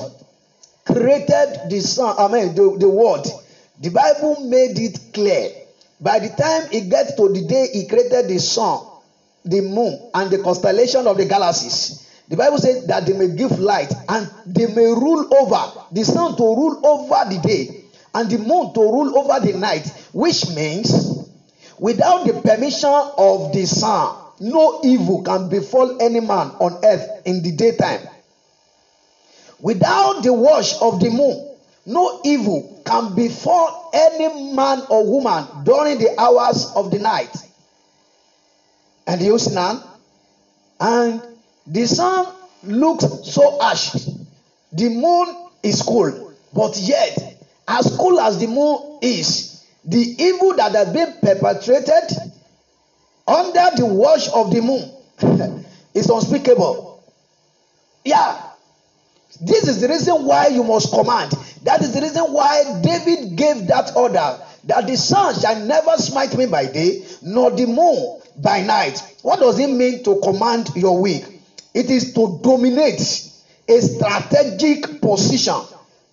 created 0.85 1.71
the 1.71 1.81
sun, 1.81 2.15
I 2.19 2.29
mean 2.29 2.55
the, 2.55 2.77
the 2.79 2.89
world, 2.89 3.27
the 3.81 3.91
Bible 3.91 4.41
made 4.49 4.79
it 4.79 4.99
clear. 5.15 5.51
By 6.01 6.19
the 6.19 6.29
time 6.29 6.69
it 6.73 6.89
gets 6.91 7.15
to 7.15 7.29
the 7.29 7.47
day 7.47 7.69
he 7.73 7.87
created 7.87 8.29
the 8.29 8.39
sun, 8.39 8.81
the 9.49 9.61
moon, 9.63 10.11
and 10.15 10.31
the 10.31 10.39
constellation 10.43 11.07
of 11.07 11.17
the 11.17 11.25
galaxies, 11.25 12.09
the 12.29 12.37
Bible 12.37 12.59
says 12.59 12.87
that 12.87 13.07
they 13.07 13.15
may 13.15 13.29
give 13.29 13.59
light 13.59 13.93
and 14.09 14.31
they 14.47 14.67
may 14.67 14.87
rule 14.87 15.33
over 15.35 15.73
the 15.93 16.05
sun 16.05 16.37
to 16.37 16.43
rule 16.43 16.81
over 16.85 17.31
the 17.31 17.39
day 17.41 17.85
and 18.15 18.31
the 18.31 18.39
moon 18.39 18.75
to 18.75 18.81
rule 18.81 19.17
over 19.19 19.41
the 19.45 19.57
night, 19.59 19.87
which 20.13 20.49
means 20.51 21.27
without 21.79 22.27
the 22.27 22.35
permission 22.43 22.91
of 23.17 23.53
the 23.53 23.65
sun, 23.65 24.15
no 24.41 24.81
evil 24.85 25.23
can 25.23 25.49
befall 25.49 26.01
any 26.01 26.21
man 26.21 26.49
on 26.61 26.85
earth 26.85 27.23
in 27.25 27.43
the 27.43 27.53
daytime. 27.53 28.07
Without 29.61 30.23
the 30.23 30.33
wash 30.33 30.81
of 30.81 31.01
the 31.01 31.11
moon, 31.11 31.49
no 31.87 32.21
evil 32.25 32.81
can 32.85 33.15
befall 33.15 33.91
any 33.93 34.55
man 34.55 34.83
or 34.91 35.05
woman 35.05 35.65
during 35.65 35.99
the 35.99 36.21
hours 36.21 36.73
of 36.77 36.91
the 36.91 36.99
night. 36.99 37.48
And 39.09 39.41
see 39.41 39.55
now, 39.55 39.83
and 40.79 41.23
the 41.67 41.87
sun 41.87 42.27
looks 42.63 43.07
so 43.25 43.59
harsh. 43.59 43.95
The 44.71 44.91
moon 44.91 45.49
is 45.63 45.81
cool, 45.81 46.35
but 46.53 46.77
yet, 46.77 47.41
as 47.67 47.97
cool 47.97 48.21
as 48.21 48.39
the 48.39 48.49
moon 48.49 48.99
is, 49.01 49.65
the 49.83 50.15
evil 50.23 50.53
that 50.57 50.73
has 50.73 50.93
been 50.93 51.15
perpetrated 51.23 52.19
under 53.27 53.77
the 53.77 53.87
watch 53.87 54.29
of 54.29 54.51
the 54.51 54.61
moon 54.61 55.65
is 55.95 56.11
unspeakable. 56.11 57.03
Yeah, 58.05 58.43
this 59.41 59.69
is 59.69 59.81
the 59.81 59.89
reason 59.89 60.27
why 60.27 60.49
you 60.49 60.65
must 60.65 60.93
command. 60.93 61.33
That 61.63 61.81
is 61.81 61.95
the 61.95 62.03
reason 62.03 62.25
why 62.25 62.81
David 62.83 63.37
gave 63.37 63.69
that 63.69 63.97
order 63.97 64.39
that 64.65 64.87
the 64.87 64.99
sun 64.99 65.35
shall 65.41 65.65
never 65.65 65.97
smite 65.97 66.37
me 66.37 66.45
by 66.45 66.67
day, 66.67 67.07
nor 67.23 67.51
the 67.51 67.65
moon 67.65 68.21
by 68.43 68.63
night. 68.63 69.03
What 69.23 69.41
does 69.41 69.59
it 69.59 69.71
mean 69.71 70.03
to 70.05 70.21
command 70.21 70.71
your 70.75 71.01
week? 71.01 71.25
It 71.75 71.91
is 71.91 72.15
to 72.15 72.41
dominate 72.43 73.01
a 73.69 73.81
strategic 73.81 75.01
position. 75.01 75.61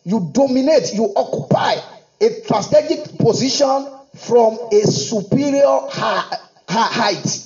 You 0.04 0.30
dominate, 0.34 0.94
you 0.94 1.12
occupy 1.16 1.76
a 2.22 2.30
strategic 2.44 3.18
position 3.18 3.88
from 4.16 4.58
a 4.72 4.82
superior 4.82 5.80
height. 5.90 7.42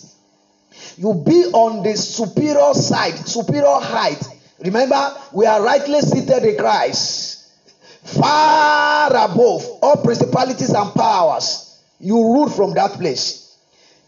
You 0.98 1.24
be 1.26 1.46
on 1.54 1.84
the 1.84 1.96
superior 1.96 2.74
side, 2.74 3.16
superior 3.28 3.80
height 3.80 4.22
Remember, 4.62 5.16
we 5.32 5.46
are 5.46 5.62
rightly 5.62 6.02
seated 6.02 6.44
in 6.44 6.58
Christ, 6.58 7.50
far 8.04 9.10
above 9.10 9.66
all 9.82 9.98
principalities 10.04 10.72
and 10.72 10.94
powers. 10.94 11.82
You 12.00 12.16
rule 12.16 12.50
from 12.50 12.74
that 12.74 12.94
place. 12.94 13.49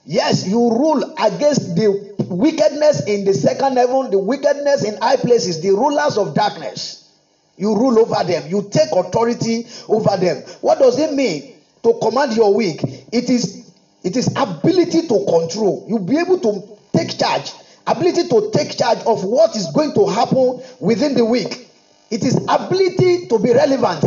Yes, 0.06 0.48
you 0.48 0.58
rule 0.58 1.04
against 1.20 1.76
the 1.76 2.16
wickedness 2.30 3.06
in 3.06 3.26
the 3.26 3.34
second 3.34 3.78
heaven, 3.78 4.10
the 4.12 4.18
wickedness 4.18 4.84
in 4.84 4.98
high 4.98 5.18
places, 5.18 5.62
the 5.62 5.72
rulers 5.72 6.18
of 6.18 6.34
darkness. 6.34 7.10
You 7.58 7.76
rule 7.76 8.00
over 8.00 8.24
them. 8.24 8.50
You 8.50 8.68
take 8.72 8.92
authority 8.92 9.68
over 9.88 10.18
them. 10.18 10.38
What 10.62 10.80
does 10.80 10.98
it 10.98 11.14
mean 11.14 11.54
to 11.84 11.94
command 12.02 12.36
your 12.36 12.54
week? 12.54 12.82
It 13.12 13.30
is 13.30 13.72
it 14.04 14.18
is 14.18 14.28
ability 14.36 15.08
to 15.08 15.26
control. 15.30 15.86
You'll 15.88 16.00
be 16.00 16.18
able 16.18 16.40
to 16.40 16.78
take 16.98 17.20
charge 17.20 17.52
ability 17.88 18.28
to 18.30 18.52
take 18.54 18.78
charge 18.78 19.00
of 19.06 19.24
what 19.24 19.56
is 19.56 19.68
going 19.74 19.94
to 19.94 20.08
happen 20.08 20.62
within 20.80 21.16
the 21.16 21.26
week. 21.26 21.68
It 22.10 22.24
is 22.24 22.36
ability 22.48 23.28
to 23.28 23.40
be 23.40 23.54
relevant. 23.54 24.06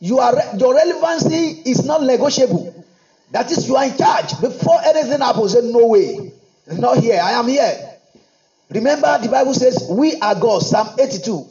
You 0.00 0.18
are, 0.18 0.34
your 0.58 0.74
relevancy 0.74 1.62
is 1.64 1.84
not 1.84 2.02
negotiable. 2.02 2.81
That 3.32 3.50
is, 3.50 3.66
you 3.66 3.76
are 3.76 3.84
in 3.84 3.96
charge. 3.96 4.38
Before 4.40 4.78
anything 4.84 5.20
happens, 5.20 5.54
say, 5.54 5.60
no 5.62 5.86
way. 5.86 6.32
Not 6.66 6.98
here. 6.98 7.20
I 7.20 7.32
am 7.32 7.48
here. 7.48 7.98
Remember, 8.70 9.18
the 9.20 9.28
Bible 9.28 9.54
says, 9.54 9.88
we 9.90 10.14
are 10.20 10.34
gods. 10.34 10.68
Psalm 10.70 10.88
82. 10.98 11.46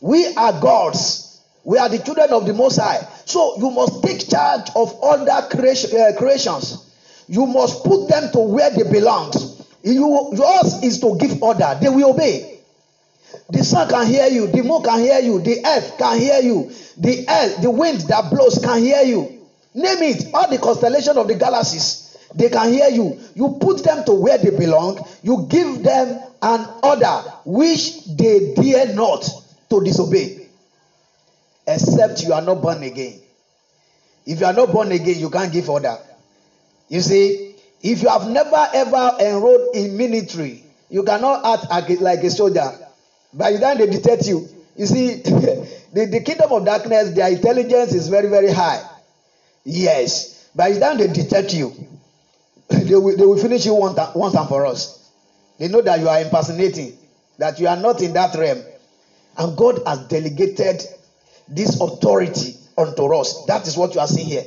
We 0.00 0.34
are 0.34 0.58
gods. 0.60 1.40
We 1.62 1.78
are 1.78 1.88
the 1.90 1.98
children 1.98 2.30
of 2.30 2.46
the 2.46 2.54
Most 2.54 2.78
High. 2.78 3.06
So 3.26 3.58
you 3.58 3.70
must 3.70 4.02
take 4.02 4.28
charge 4.28 4.70
of 4.74 4.98
other 5.02 5.48
creation, 5.54 5.98
uh, 5.98 6.12
creations. 6.16 6.90
You 7.28 7.46
must 7.46 7.84
put 7.84 8.08
them 8.08 8.30
to 8.32 8.38
where 8.38 8.70
they 8.70 8.90
belong. 8.90 9.32
You, 9.82 10.30
yours 10.32 10.82
is 10.82 11.00
to 11.00 11.16
give 11.18 11.42
order. 11.42 11.78
They 11.80 11.90
will 11.90 12.10
obey. 12.10 12.60
The 13.50 13.62
sun 13.62 13.88
can 13.88 14.06
hear 14.06 14.26
you. 14.26 14.46
The 14.46 14.62
moon 14.62 14.82
can 14.82 15.00
hear 15.00 15.18
you. 15.18 15.40
The 15.40 15.64
earth 15.66 15.98
can 15.98 16.18
hear 16.18 16.40
you. 16.40 16.70
The 16.96 17.26
earth, 17.28 17.60
the 17.60 17.70
wind 17.70 18.00
that 18.02 18.30
blows 18.30 18.58
can 18.58 18.80
hear 18.80 19.02
you. 19.02 19.43
Name 19.74 20.02
it. 20.02 20.32
All 20.32 20.48
the 20.48 20.58
constellation 20.58 21.18
of 21.18 21.26
the 21.26 21.34
galaxies, 21.34 22.16
they 22.34 22.48
can 22.48 22.72
hear 22.72 22.88
you. 22.88 23.18
You 23.34 23.58
put 23.60 23.82
them 23.82 24.04
to 24.04 24.12
where 24.14 24.38
they 24.38 24.50
belong. 24.50 25.04
You 25.22 25.46
give 25.48 25.82
them 25.82 26.20
an 26.40 26.68
order 26.82 27.22
which 27.44 28.04
they 28.06 28.54
dare 28.54 28.94
not 28.94 29.28
to 29.70 29.82
disobey. 29.82 30.48
Except 31.66 32.22
you 32.22 32.32
are 32.34 32.42
not 32.42 32.62
born 32.62 32.82
again. 32.84 33.20
If 34.26 34.40
you 34.40 34.46
are 34.46 34.52
not 34.52 34.72
born 34.72 34.92
again, 34.92 35.18
you 35.18 35.28
can't 35.28 35.52
give 35.52 35.68
order. 35.68 35.96
You 36.88 37.00
see, 37.00 37.56
if 37.82 38.02
you 38.02 38.08
have 38.08 38.28
never 38.28 38.68
ever 38.74 39.16
enrolled 39.20 39.74
in 39.74 39.96
military, 39.96 40.64
you 40.88 41.02
cannot 41.02 41.44
act 41.70 41.90
like 42.00 42.22
a 42.22 42.30
soldier. 42.30 42.70
By 43.32 43.52
the 43.52 43.58
time 43.58 43.78
they 43.78 43.86
detect 43.86 44.26
you, 44.26 44.48
you 44.76 44.86
see, 44.86 45.14
the, 45.22 46.06
the 46.06 46.20
kingdom 46.24 46.52
of 46.52 46.64
darkness, 46.64 47.10
their 47.10 47.30
intelligence 47.30 47.92
is 47.92 48.08
very, 48.08 48.28
very 48.28 48.52
high. 48.52 48.82
Yes. 49.64 50.48
By 50.54 50.72
the 50.72 50.80
time 50.80 50.98
they 50.98 51.08
detect 51.08 51.54
you, 51.54 51.72
they 52.68 52.94
will, 52.94 53.16
they 53.16 53.26
will 53.26 53.38
finish 53.38 53.66
you 53.66 53.74
once, 53.74 53.98
once 54.14 54.34
and 54.34 54.48
for 54.48 54.66
us. 54.66 55.10
They 55.58 55.68
know 55.68 55.80
that 55.80 56.00
you 56.00 56.08
are 56.08 56.20
impersonating, 56.20 56.96
that 57.38 57.58
you 57.58 57.68
are 57.68 57.76
not 57.76 58.02
in 58.02 58.12
that 58.14 58.34
realm. 58.34 58.62
And 59.36 59.56
God 59.56 59.80
has 59.86 59.98
delegated 60.08 60.82
this 61.48 61.80
authority 61.80 62.56
unto 62.76 63.14
us. 63.14 63.44
That 63.46 63.66
is 63.66 63.76
what 63.76 63.94
you 63.94 64.00
are 64.00 64.06
seeing 64.06 64.26
here. 64.28 64.44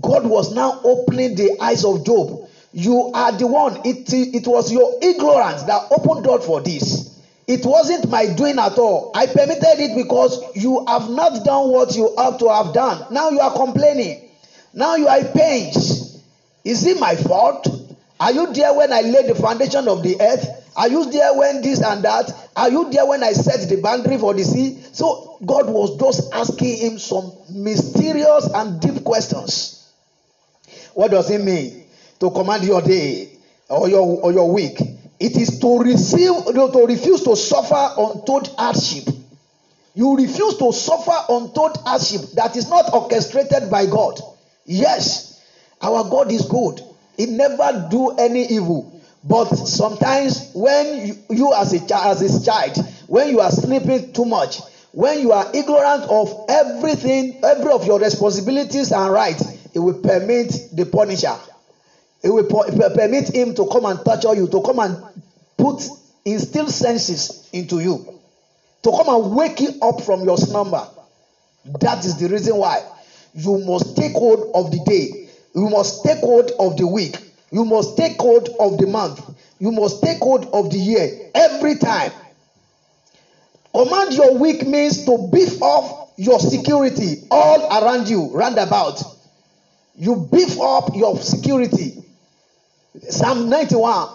God 0.00 0.26
was 0.26 0.54
now 0.54 0.80
opening 0.84 1.34
the 1.34 1.58
eyes 1.60 1.84
of 1.84 2.04
Job. 2.04 2.48
You 2.72 3.10
are 3.12 3.32
the 3.32 3.46
one. 3.48 3.80
It, 3.84 4.12
it 4.12 4.46
was 4.46 4.70
your 4.72 4.98
ignorance 5.02 5.64
that 5.64 5.88
opened 5.90 6.24
door 6.24 6.40
for 6.40 6.60
this. 6.60 7.09
It 7.50 7.66
wasn't 7.66 8.08
my 8.08 8.32
doing 8.32 8.60
at 8.60 8.78
all. 8.78 9.10
I 9.12 9.26
permitted 9.26 9.80
it 9.80 9.96
because 9.96 10.40
you 10.54 10.84
have 10.86 11.10
not 11.10 11.44
done 11.44 11.72
what 11.72 11.96
you 11.96 12.04
ought 12.04 12.38
to 12.38 12.48
have 12.48 12.72
done. 12.72 13.12
Now 13.12 13.30
you 13.30 13.40
are 13.40 13.52
complaining. 13.52 14.30
Now 14.72 14.94
you 14.94 15.08
are 15.08 15.18
in 15.18 15.26
pains. 15.32 16.22
Is 16.64 16.86
it 16.86 17.00
my 17.00 17.16
fault? 17.16 17.66
Are 18.20 18.30
you 18.30 18.52
there 18.52 18.72
when 18.72 18.92
I 18.92 19.00
laid 19.00 19.26
the 19.26 19.34
foundation 19.34 19.88
of 19.88 20.04
the 20.04 20.20
earth? 20.20 20.46
Are 20.76 20.88
you 20.88 21.10
there 21.10 21.36
when 21.36 21.60
this 21.60 21.82
and 21.82 22.04
that? 22.04 22.30
Are 22.54 22.70
you 22.70 22.88
there 22.92 23.04
when 23.04 23.24
I 23.24 23.32
set 23.32 23.68
the 23.68 23.82
boundary 23.82 24.18
for 24.18 24.32
the 24.32 24.44
sea? 24.44 24.78
So 24.92 25.36
God 25.44 25.68
was 25.68 25.98
just 25.98 26.32
asking 26.32 26.76
him 26.76 26.98
some 27.00 27.32
mysterious 27.52 28.48
and 28.54 28.80
deep 28.80 29.02
questions. 29.02 29.92
What 30.94 31.10
does 31.10 31.28
it 31.30 31.40
mean 31.40 31.84
to 32.20 32.30
command 32.30 32.62
your 32.62 32.80
day 32.80 33.36
or 33.68 33.88
your 33.88 34.06
or 34.22 34.32
your 34.32 34.52
week? 34.52 34.99
It 35.20 35.36
is 35.36 35.60
to 35.60 35.78
receive 35.78 36.32
to 36.46 36.86
refuse 36.88 37.22
to 37.24 37.36
suffer 37.36 37.94
untold 37.98 38.54
hardship. 38.56 39.14
You 39.94 40.16
refuse 40.16 40.56
to 40.56 40.72
suffer 40.72 41.14
untold 41.28 41.76
hardship 41.84 42.22
that 42.36 42.56
is 42.56 42.70
not 42.70 42.94
orchestrated 42.94 43.70
by 43.70 43.84
God. 43.84 44.18
Yes, 44.64 45.44
our 45.82 46.04
God 46.08 46.32
is 46.32 46.46
good. 46.46 46.80
He 47.18 47.26
never 47.26 47.88
do 47.90 48.10
any 48.16 48.46
evil. 48.46 48.98
But 49.22 49.54
sometimes 49.54 50.52
when 50.54 51.06
you, 51.06 51.18
you 51.28 51.52
as 51.52 51.74
a 51.74 51.96
as 51.96 52.22
a 52.22 52.42
child, 52.42 52.78
when 53.06 53.28
you 53.28 53.40
are 53.40 53.50
sleeping 53.50 54.14
too 54.14 54.24
much, 54.24 54.60
when 54.92 55.20
you 55.20 55.32
are 55.32 55.50
ignorant 55.52 56.04
of 56.04 56.46
everything, 56.48 57.44
every 57.44 57.70
of 57.72 57.86
your 57.86 58.00
responsibilities 58.00 58.90
and 58.90 59.12
rights, 59.12 59.44
it 59.74 59.78
will 59.78 60.00
permit 60.00 60.48
the 60.72 60.86
punisher. 60.86 61.36
It 62.22 62.28
will 62.30 62.44
permit 62.44 63.34
him 63.34 63.54
to 63.54 63.66
come 63.66 63.86
and 63.86 64.04
torture 64.04 64.34
you, 64.34 64.48
to 64.48 64.60
come 64.60 64.78
and 64.78 65.02
put 65.56 65.88
instill 66.24 66.68
senses 66.68 67.48
into 67.52 67.80
you, 67.80 68.04
to 68.82 68.90
come 68.90 69.08
and 69.08 69.34
wake 69.34 69.60
you 69.60 69.72
up 69.80 70.02
from 70.02 70.24
your 70.24 70.36
slumber. 70.36 70.86
That 71.80 72.04
is 72.04 72.16
the 72.18 72.28
reason 72.28 72.56
why 72.56 72.84
you 73.32 73.58
must 73.58 73.96
take 73.96 74.12
hold 74.12 74.50
of 74.54 74.70
the 74.70 74.80
day, 74.80 75.28
you 75.54 75.68
must 75.68 76.04
take 76.04 76.18
hold 76.18 76.52
of 76.58 76.76
the 76.76 76.86
week, 76.86 77.16
you 77.50 77.64
must 77.64 77.96
take 77.96 78.20
hold 78.20 78.48
of 78.58 78.76
the 78.76 78.86
month, 78.86 79.22
you 79.58 79.70
must 79.72 80.02
take 80.02 80.18
hold 80.18 80.46
of 80.52 80.70
the 80.70 80.78
year 80.78 81.30
every 81.34 81.76
time. 81.76 82.12
Command 83.72 84.12
your 84.14 84.34
week 84.36 84.66
means 84.66 85.04
to 85.04 85.28
beef 85.32 85.62
up 85.62 86.10
your 86.16 86.40
security 86.40 87.16
all 87.30 87.82
around 87.82 88.08
you, 88.08 88.30
roundabout. 88.32 89.02
You 89.94 90.16
beef 90.16 90.58
up 90.60 90.94
your 90.94 91.16
security. 91.18 92.02
Psalm 93.08 93.48
91 93.48 94.08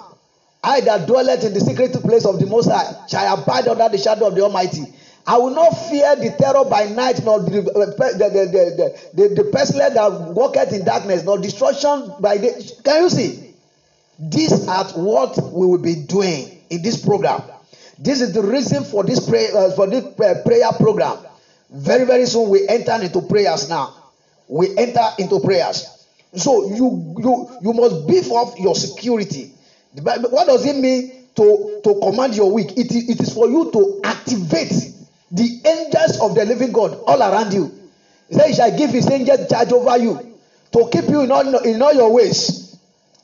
I 0.65 0.81
that 0.81 1.07
dwelleth 1.07 1.43
in 1.43 1.53
the 1.53 1.59
secret 1.59 1.93
place 2.01 2.25
of 2.25 2.39
the 2.39 2.47
Most 2.47 2.69
High 2.71 3.07
shall 3.07 3.37
abide 3.37 3.67
under 3.67 3.87
the 3.87 3.99
shadow 3.99 4.27
of 4.27 4.35
the 4.35 4.41
Almighty. 4.41 4.83
I 5.27 5.37
will 5.37 5.51
not 5.51 5.69
fear 5.71 6.15
the 6.15 6.35
terror 6.37 6.65
by 6.65 6.85
night, 6.85 7.23
nor 7.23 7.39
the, 7.39 7.61
the, 7.61 7.69
the, 8.17 8.97
the, 9.13 9.27
the, 9.27 9.43
the 9.43 9.43
pestilence 9.51 9.93
that 9.93 10.11
walketh 10.33 10.73
in 10.73 10.83
darkness, 10.83 11.23
nor 11.23 11.37
destruction 11.37 12.13
by 12.19 12.37
day. 12.37 12.53
Can 12.83 13.03
you 13.03 13.09
see? 13.09 13.53
These 14.17 14.67
are 14.67 14.85
what 14.93 15.37
we 15.37 15.67
will 15.67 15.77
be 15.81 15.95
doing 15.95 16.61
in 16.69 16.81
this 16.81 17.03
program. 17.03 17.43
This 17.99 18.21
is 18.21 18.33
the 18.33 18.41
reason 18.41 18.83
for 18.83 19.03
this 19.03 19.27
prayer 19.27 19.55
uh, 19.55 19.71
for 19.71 19.87
this 19.87 20.03
uh, 20.03 20.41
prayer 20.45 20.71
program. 20.79 21.17
Very 21.69 22.05
very 22.05 22.25
soon 22.25 22.49
we 22.49 22.67
enter 22.67 22.93
into 23.01 23.21
prayers 23.21 23.69
now. 23.69 23.93
We 24.47 24.75
enter 24.77 25.05
into 25.19 25.39
prayers. 25.39 25.94
So 26.35 26.67
you 26.67 27.15
you 27.17 27.49
you 27.61 27.73
must 27.73 28.07
beef 28.07 28.31
up 28.31 28.59
your 28.59 28.75
security. 28.75 29.51
What 30.01 30.47
does 30.47 30.65
it 30.65 30.75
mean 30.75 31.27
to 31.35 31.81
to 31.83 31.99
command 32.01 32.35
your 32.35 32.51
week? 32.51 32.77
It 32.77 32.91
is, 32.91 33.09
it 33.09 33.21
is 33.21 33.33
for 33.33 33.47
you 33.47 33.71
to 33.71 34.01
activate 34.03 34.73
the 35.31 35.61
angels 35.65 36.19
of 36.19 36.35
the 36.35 36.45
living 36.45 36.71
God 36.71 36.99
all 37.07 37.21
around 37.21 37.53
you. 37.53 37.71
He 38.27 38.35
said, 38.35 38.47
He 38.47 38.53
shall 38.53 38.77
give 38.77 38.89
His 38.91 39.09
angels 39.09 39.49
charge 39.49 39.71
over 39.71 39.97
you 39.97 40.37
to 40.71 40.89
keep 40.91 41.09
you 41.09 41.21
in 41.21 41.31
all 41.31 41.57
in 41.59 41.81
all 41.81 41.93
your 41.93 42.11
ways. 42.11 42.77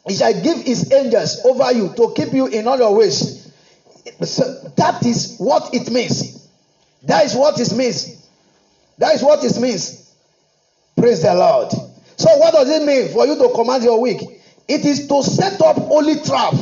He 0.08 0.16
shall 0.16 0.34
give 0.42 0.60
His 0.62 0.92
angels 0.92 1.42
over 1.46 1.72
you 1.74 1.90
to 1.96 2.14
keep 2.16 2.34
you 2.34 2.48
in 2.48 2.68
all 2.68 2.78
your 2.78 2.96
ways. 2.96 3.52
So 4.24 4.72
that 4.78 5.06
is 5.06 5.36
what 5.38 5.74
it 5.74 5.92
means. 5.92 6.50
That 7.04 7.26
is 7.26 7.36
what 7.36 7.60
it 7.60 7.74
means. 7.76 8.30
That 8.98 9.16
is 9.16 9.24
what 9.24 9.44
it 9.44 9.60
means. 9.60 10.16
Praise 10.96 11.22
the 11.24 11.34
Lord. 11.34 11.72
So, 12.22 12.38
what 12.38 12.54
does 12.54 12.70
it 12.70 12.86
mean 12.86 13.10
for 13.10 13.26
you 13.26 13.36
to 13.36 13.50
command 13.56 13.84
your 13.84 14.00
week? 14.00 14.22
It 14.68 14.86
is 14.86 15.08
to 15.08 15.24
set 15.24 15.60
up 15.60 15.78
only 15.90 16.20
trap. 16.22 16.54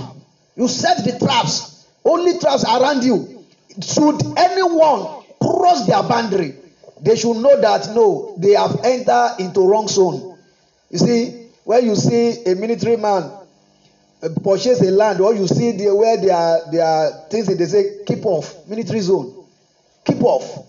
You 0.55 0.69
set 0.69 1.03
the 1.03 1.19
traps, 1.19 1.85
only 2.05 2.39
traps 2.39 2.63
around 2.63 3.03
you. 3.03 3.43
Should 3.81 4.21
anyone 4.37 5.25
cross 5.41 5.85
their 5.85 6.01
boundary, 6.03 6.55
they 7.01 7.17
should 7.17 7.35
know 7.35 7.59
that 7.59 7.93
no, 7.93 8.35
they 8.37 8.53
have 8.53 8.79
entered 8.85 9.35
into 9.39 9.67
wrong 9.67 9.89
zone. 9.89 10.37
You 10.91 10.97
see, 10.97 11.47
when 11.65 11.85
you 11.85 11.95
see 11.97 12.41
a 12.45 12.55
military 12.55 12.95
man 12.95 13.29
purchase 14.41 14.81
a 14.81 14.91
land 14.91 15.19
or 15.19 15.33
you 15.33 15.45
see 15.45 15.73
the, 15.73 15.93
where 15.93 16.15
there 16.17 16.35
are 16.35 16.71
there 16.71 16.85
are 16.85 17.11
things 17.29 17.47
that 17.47 17.55
they 17.55 17.65
say 17.65 18.03
keep 18.05 18.25
off 18.25 18.67
military 18.67 18.99
zone 18.99 19.45
keep 20.03 20.21
off 20.23 20.65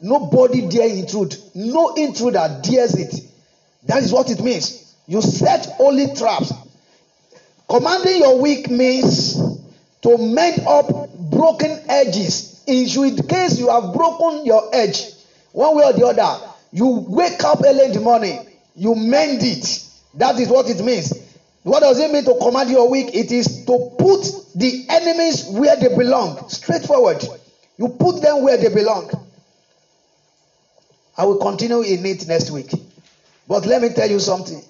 nobody 0.00 0.68
dare 0.68 0.88
intrude 0.88 1.36
no 1.56 1.94
intruder 1.94 2.60
dares 2.62 2.94
it 2.94 3.26
that 3.86 4.02
is 4.02 4.12
what 4.12 4.30
it 4.30 4.40
means 4.40 4.94
you 5.06 5.20
set 5.22 5.66
holy 5.76 6.14
traps 6.14 6.52
commanding 7.68 8.18
your 8.18 8.40
week 8.40 8.70
means 8.70 9.36
to 10.02 10.18
mend 10.18 10.60
up 10.66 10.88
broken 11.30 11.80
edges 11.88 12.62
in 12.66 12.86
case 13.26 13.58
you 13.58 13.68
have 13.68 13.92
broken 13.94 14.44
your 14.44 14.68
edge 14.72 15.12
one 15.52 15.76
way 15.76 15.84
or 15.84 15.92
the 15.92 16.06
other 16.06 16.52
you 16.72 17.04
wake 17.08 17.42
up 17.44 17.60
early 17.64 17.84
in 17.84 17.92
the 17.92 18.00
morning 18.00 18.46
you 18.74 18.94
mend 18.94 19.42
it 19.42 19.82
that 20.14 20.38
is 20.38 20.48
what 20.48 20.68
it 20.68 20.82
means 20.84 21.12
what 21.66 21.80
does 21.80 21.98
it 21.98 22.12
mean 22.12 22.24
to 22.26 22.36
command 22.40 22.70
your 22.70 22.88
week? 22.88 23.12
It 23.12 23.32
is 23.32 23.64
to 23.64 23.90
put 23.98 24.22
the 24.54 24.86
enemies 24.88 25.48
where 25.48 25.74
they 25.74 25.88
belong. 25.88 26.48
Straightforward. 26.48 27.26
You 27.76 27.88
put 27.88 28.22
them 28.22 28.44
where 28.44 28.56
they 28.56 28.68
belong. 28.68 29.10
I 31.18 31.24
will 31.24 31.38
continue 31.38 31.80
in 31.80 32.06
it 32.06 32.28
next 32.28 32.52
week. 32.52 32.70
But 33.48 33.66
let 33.66 33.82
me 33.82 33.90
tell 33.90 34.10
you 34.10 34.18
something. 34.20 34.62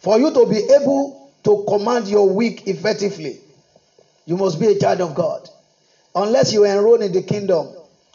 For 0.00 0.18
you 0.18 0.32
to 0.32 0.46
be 0.46 0.58
able 0.72 1.30
to 1.44 1.64
command 1.68 2.08
your 2.08 2.28
week 2.28 2.66
effectively, 2.66 3.40
you 4.26 4.36
must 4.36 4.60
be 4.60 4.66
a 4.66 4.78
child 4.78 5.00
of 5.00 5.14
God. 5.14 5.48
Unless 6.14 6.52
you 6.52 6.64
enroll 6.64 7.02
in 7.02 7.12
the 7.12 7.22
kingdom, 7.22 7.68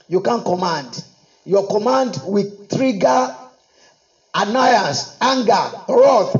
you 0.07 0.21
can't 0.21 0.43
command. 0.45 1.03
Your 1.45 1.67
command 1.67 2.21
will 2.25 2.45
trigger 2.67 3.35
annoyance, 4.33 5.17
anger, 5.21 5.71
wrath, 5.87 6.35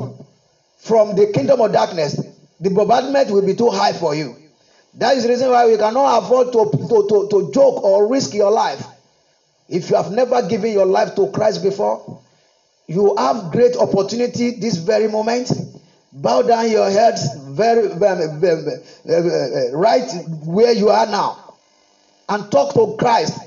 from 0.78 1.14
the 1.14 1.26
kingdom 1.28 1.60
of 1.60 1.72
darkness, 1.72 2.20
the 2.60 2.70
bombardment 2.70 3.30
will 3.30 3.46
be 3.46 3.54
too 3.54 3.70
high 3.70 3.92
for 3.92 4.14
you. 4.14 4.36
That 4.94 5.16
is 5.16 5.22
the 5.22 5.30
reason 5.30 5.50
why 5.50 5.66
we 5.66 5.76
cannot 5.76 6.22
afford 6.22 6.52
to, 6.52 6.70
to, 6.70 7.06
to, 7.08 7.28
to 7.30 7.52
joke 7.52 7.82
or 7.82 8.08
risk 8.08 8.34
your 8.34 8.50
life. 8.50 8.84
If 9.68 9.90
you 9.90 9.96
have 9.96 10.10
never 10.10 10.42
given 10.42 10.72
your 10.72 10.86
life 10.86 11.14
to 11.14 11.28
Christ 11.28 11.62
before, 11.62 12.20
you 12.92 13.16
have 13.16 13.50
great 13.52 13.74
opportunity 13.76 14.50
this 14.50 14.76
very 14.76 15.08
moment. 15.08 15.50
Bow 16.12 16.42
down 16.42 16.70
your 16.70 16.90
heads 16.90 17.26
very, 17.48 17.88
very, 17.88 18.26
very, 18.38 18.62
very 19.04 19.74
right 19.74 20.10
where 20.44 20.72
you 20.72 20.90
are 20.90 21.06
now 21.06 21.54
and 22.28 22.52
talk 22.52 22.74
to 22.74 22.96
Christ. 22.98 23.38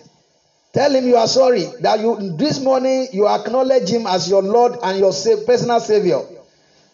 Tell 0.73 0.93
him 0.93 1.07
you 1.07 1.15
are 1.15 1.27
sorry 1.27 1.65
that 1.81 1.99
you 1.99 2.35
this 2.37 2.59
morning 2.59 3.07
you 3.13 3.27
acknowledge 3.27 3.89
him 3.89 4.07
as 4.07 4.27
your 4.27 4.41
Lord 4.41 4.77
and 4.81 4.97
your 4.97 5.13
personal 5.45 5.79
savior. 5.79 6.21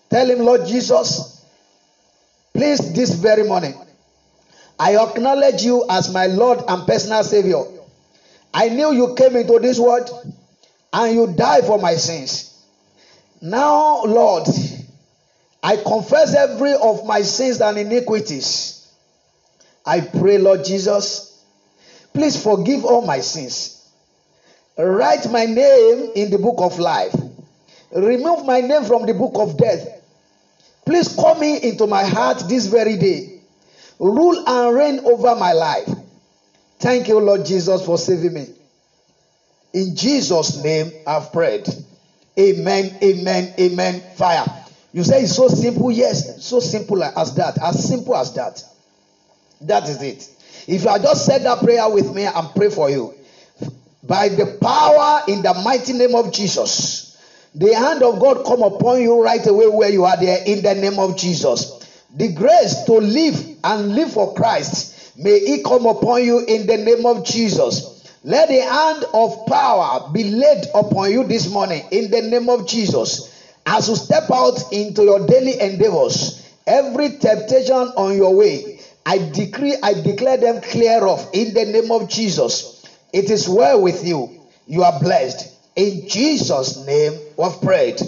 Tell 0.09 0.29
him, 0.29 0.39
Lord 0.39 0.67
Jesus, 0.67 1.45
please, 2.53 2.93
this 2.93 3.13
very 3.15 3.43
morning, 3.43 3.73
I 4.77 4.97
acknowledge 4.97 5.63
you 5.63 5.85
as 5.89 6.11
my 6.11 6.25
Lord 6.25 6.59
and 6.67 6.85
personal 6.85 7.23
Savior. 7.23 7.63
I 8.53 8.67
knew 8.67 8.91
you 8.91 9.15
came 9.15 9.37
into 9.37 9.57
this 9.59 9.79
world 9.79 10.09
and 10.93 11.13
you 11.13 11.27
died 11.27 11.65
for 11.65 11.79
my 11.79 11.95
sins. 11.95 12.47
Now, 13.41 14.03
Lord, 14.03 14.47
I 15.63 15.77
confess 15.77 16.35
every 16.35 16.73
of 16.73 17.05
my 17.05 17.21
sins 17.21 17.61
and 17.61 17.77
iniquities. 17.77 18.91
I 19.85 20.01
pray, 20.01 20.37
Lord 20.37 20.63
Jesus, 20.63 21.43
please 22.13 22.41
forgive 22.41 22.85
all 22.85 23.05
my 23.05 23.19
sins. 23.19 23.77
Write 24.77 25.29
my 25.31 25.45
name 25.45 26.11
in 26.15 26.29
the 26.31 26.37
book 26.37 26.55
of 26.59 26.79
life. 26.79 27.15
Remove 27.95 28.45
my 28.45 28.61
name 28.61 28.85
from 28.85 29.05
the 29.05 29.13
book 29.13 29.33
of 29.35 29.57
death 29.57 30.01
Please 30.85 31.15
call 31.15 31.35
me 31.35 31.61
into 31.61 31.87
my 31.87 32.03
heart 32.03 32.43
this 32.49 32.65
very 32.65 32.97
day. 32.97 33.39
Rule 33.99 34.43
and 34.47 34.75
reign 34.75 34.99
over 35.05 35.35
my 35.35 35.53
life. 35.53 35.89
Thank 36.79 37.07
you, 37.07 37.19
Lord 37.19 37.45
Jesus, 37.45 37.85
for 37.85 37.97
saving 37.97 38.33
me. 38.33 38.47
In 39.73 39.95
Jesus' 39.95 40.63
name, 40.63 40.91
I've 41.05 41.31
prayed. 41.31 41.67
Amen, 42.39 42.97
amen, 43.03 43.53
amen. 43.59 44.01
Fire. 44.15 44.45
You 44.93 45.03
say 45.03 45.23
it's 45.23 45.35
so 45.35 45.47
simple. 45.47 45.91
Yes, 45.91 46.43
so 46.43 46.59
simple 46.59 47.03
as 47.03 47.35
that. 47.35 47.57
As 47.61 47.87
simple 47.87 48.15
as 48.15 48.33
that. 48.33 48.63
That 49.61 49.87
is 49.87 50.01
it. 50.01 50.29
If 50.67 50.83
you 50.83 50.89
have 50.89 51.01
just 51.01 51.25
said 51.25 51.43
that 51.43 51.59
prayer 51.59 51.89
with 51.89 52.13
me, 52.13 52.25
I'm 52.25 52.49
pray 52.49 52.69
for 52.69 52.89
you. 52.89 53.13
By 54.03 54.29
the 54.29 54.57
power 54.61 55.21
in 55.27 55.41
the 55.41 55.53
mighty 55.63 55.93
name 55.93 56.15
of 56.15 56.33
Jesus 56.33 57.11
the 57.53 57.73
hand 57.73 58.01
of 58.01 58.19
God 58.19 58.45
come 58.45 58.61
upon 58.61 59.01
you 59.01 59.21
right 59.21 59.45
away 59.45 59.67
where 59.67 59.89
you 59.89 60.05
are 60.05 60.17
there 60.17 60.41
in 60.45 60.63
the 60.63 60.73
name 60.75 60.99
of 60.99 61.17
Jesus. 61.17 61.79
The 62.15 62.31
grace 62.33 62.83
to 62.85 62.93
live 62.93 63.57
and 63.63 63.93
live 63.93 64.13
for 64.13 64.33
Christ 64.33 65.17
may 65.17 65.31
it 65.31 65.65
come 65.65 65.85
upon 65.85 66.23
you 66.23 66.39
in 66.39 66.65
the 66.65 66.77
name 66.77 67.05
of 67.05 67.25
Jesus. 67.25 68.00
Let 68.23 68.49
the 68.49 68.61
hand 68.61 69.05
of 69.15 69.47
power 69.47 70.11
be 70.13 70.25
laid 70.25 70.67
upon 70.75 71.11
you 71.11 71.23
this 71.23 71.49
morning 71.49 71.83
in 71.89 72.11
the 72.11 72.21
name 72.21 72.49
of 72.49 72.67
Jesus. 72.67 73.35
As 73.65 73.89
you 73.89 73.95
step 73.95 74.29
out 74.31 74.71
into 74.71 75.03
your 75.03 75.25
daily 75.25 75.59
endeavors, 75.59 76.55
every 76.67 77.17
temptation 77.17 77.73
on 77.73 78.15
your 78.15 78.35
way, 78.35 78.79
I 79.07 79.17
decree, 79.17 79.75
I 79.81 79.93
declare 79.93 80.37
them 80.37 80.61
clear 80.61 81.03
off 81.03 81.29
in 81.33 81.55
the 81.55 81.65
name 81.65 81.91
of 81.91 82.09
Jesus. 82.09 82.85
It 83.11 83.31
is 83.31 83.49
well 83.49 83.81
with 83.81 84.05
you. 84.05 84.29
You 84.67 84.83
are 84.83 84.99
blessed. 84.99 85.57
In 85.75 86.07
Jesus' 86.07 86.85
name, 86.85 87.19
we've 87.37 87.61
prayed. 87.61 87.99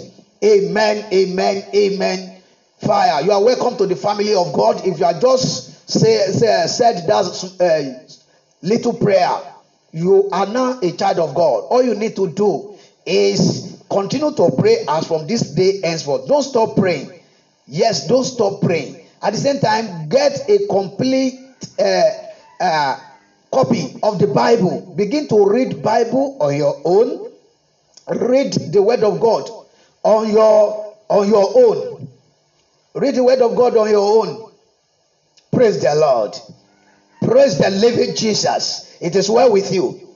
Amen, 0.44 1.12
amen, 1.12 1.64
amen. 1.74 2.36
Fire. 2.78 3.20
You 3.22 3.32
are 3.32 3.42
welcome 3.42 3.76
to 3.78 3.86
the 3.86 3.96
family 3.96 4.34
of 4.34 4.52
God. 4.52 4.86
If 4.86 5.00
you 5.00 5.06
are 5.06 5.18
just 5.18 5.90
say, 5.90 6.18
say 6.30 6.66
said 6.68 7.06
that 7.08 7.54
uh, 7.58 8.14
little 8.62 8.92
prayer, 8.92 9.53
you 9.94 10.28
are 10.32 10.46
now 10.46 10.80
a 10.82 10.90
child 10.90 11.20
of 11.20 11.36
God. 11.36 11.66
All 11.70 11.80
you 11.80 11.94
need 11.94 12.16
to 12.16 12.26
do 12.32 12.74
is 13.06 13.80
continue 13.88 14.32
to 14.32 14.50
pray 14.58 14.84
as 14.88 15.06
from 15.06 15.28
this 15.28 15.54
day 15.54 15.80
henceforth. 15.84 16.26
Don't 16.26 16.42
stop 16.42 16.74
praying. 16.74 17.20
Yes, 17.68 18.08
don't 18.08 18.24
stop 18.24 18.60
praying. 18.60 19.06
At 19.22 19.34
the 19.34 19.38
same 19.38 19.60
time, 19.60 20.08
get 20.08 20.50
a 20.50 20.66
complete 20.66 21.38
uh, 21.78 22.10
uh, 22.60 22.96
copy 23.52 23.94
of 24.02 24.18
the 24.18 24.26
Bible. 24.26 24.92
Begin 24.96 25.28
to 25.28 25.46
read 25.46 25.80
Bible 25.80 26.38
on 26.40 26.56
your 26.56 26.82
own. 26.84 27.30
Read 28.08 28.52
the 28.72 28.82
Word 28.82 29.04
of 29.04 29.20
God 29.20 29.48
on 30.02 30.28
your 30.28 30.92
on 31.08 31.28
your 31.28 31.52
own. 31.56 32.08
Read 32.94 33.14
the 33.14 33.22
Word 33.22 33.40
of 33.42 33.54
God 33.54 33.76
on 33.76 33.88
your 33.88 34.26
own. 34.26 34.50
Praise 35.52 35.80
the 35.80 35.94
Lord. 35.94 36.36
Praise 37.34 37.58
the 37.58 37.68
living 37.68 38.14
Jesus. 38.14 38.96
It 39.00 39.16
is 39.16 39.28
well 39.28 39.50
with 39.50 39.74
you. 39.74 40.08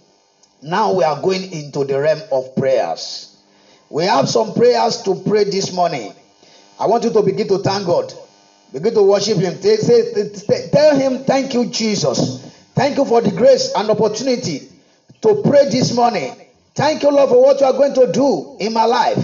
Now 0.62 0.92
we 0.92 1.02
are 1.02 1.20
going 1.20 1.52
into 1.52 1.83
the 1.85 2.00
realm 2.00 2.22
of 2.31 2.54
prayers. 2.54 3.37
We 3.90 4.04
have 4.04 4.28
some 4.28 4.54
prayers 4.54 5.02
to 5.02 5.16
pray 5.26 5.42
this 5.42 5.72
morning. 5.72 6.14
I 6.78 6.87
want 6.87 7.02
you 7.02 7.11
to 7.11 7.22
begin 7.22 7.48
to 7.48 7.59
thank 7.59 7.87
God. 7.87 8.14
Begin 8.72 8.94
to 8.94 9.02
worship 9.02 9.38
Him. 9.38 9.59
Tell 9.59 10.96
Him, 10.96 11.24
Thank 11.24 11.54
you, 11.54 11.66
Jesus. 11.66 12.38
Thank 12.76 12.96
you 12.96 13.04
for 13.04 13.20
the 13.20 13.33
grace 13.33 13.72
and 13.74 13.90
opportunity 13.90 14.70
to 15.20 15.42
pray 15.42 15.68
this 15.70 15.92
morning. 15.96 16.37
Thank 16.76 17.02
you, 17.02 17.11
Lord, 17.11 17.31
for 17.31 17.42
what 17.42 17.59
you 17.59 17.66
are 17.66 17.72
going 17.72 17.94
to 17.94 18.12
do 18.12 18.59
in 18.61 18.72
my 18.72 18.85
life. 18.85 19.18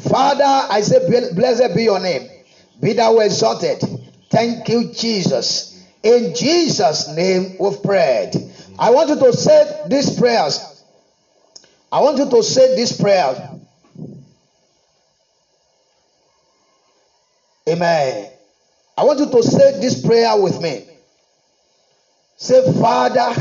Father, 0.00 0.44
I 0.44 0.82
say, 0.82 1.32
Blessed 1.32 1.74
be 1.74 1.84
your 1.84 1.98
name. 1.98 2.28
Be 2.78 2.92
thou 2.92 3.20
exalted. 3.20 3.82
Thank 4.28 4.68
you, 4.68 4.92
Jesus. 4.92 5.77
In 6.02 6.34
Jesus' 6.34 7.08
name 7.14 7.56
we've 7.58 7.82
prayed. 7.82 8.32
I 8.78 8.90
want 8.90 9.08
you 9.08 9.16
to 9.16 9.32
say 9.32 9.82
these 9.88 10.18
prayers. 10.18 10.84
I 11.90 12.00
want 12.00 12.18
you 12.18 12.30
to 12.30 12.42
say 12.42 12.76
this 12.76 13.00
prayer. 13.00 13.50
Amen. 17.68 18.30
I 18.96 19.04
want 19.04 19.18
you 19.20 19.30
to 19.30 19.42
say 19.42 19.80
this 19.80 20.04
prayer 20.04 20.40
with 20.40 20.60
me. 20.60 20.86
Say, 22.36 22.72
Father, 22.80 23.34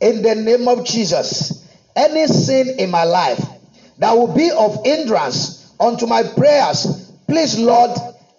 in 0.00 0.22
the 0.22 0.34
name 0.34 0.68
of 0.68 0.84
Jesus, 0.84 1.66
any 1.94 2.26
sin 2.26 2.78
in 2.78 2.90
my 2.90 3.04
life 3.04 3.44
that 3.98 4.12
will 4.12 4.34
be 4.34 4.50
of 4.50 4.84
hindrance 4.84 5.72
unto 5.78 6.06
my 6.06 6.22
prayers, 6.22 7.10
please, 7.26 7.58
Lord, 7.58 7.90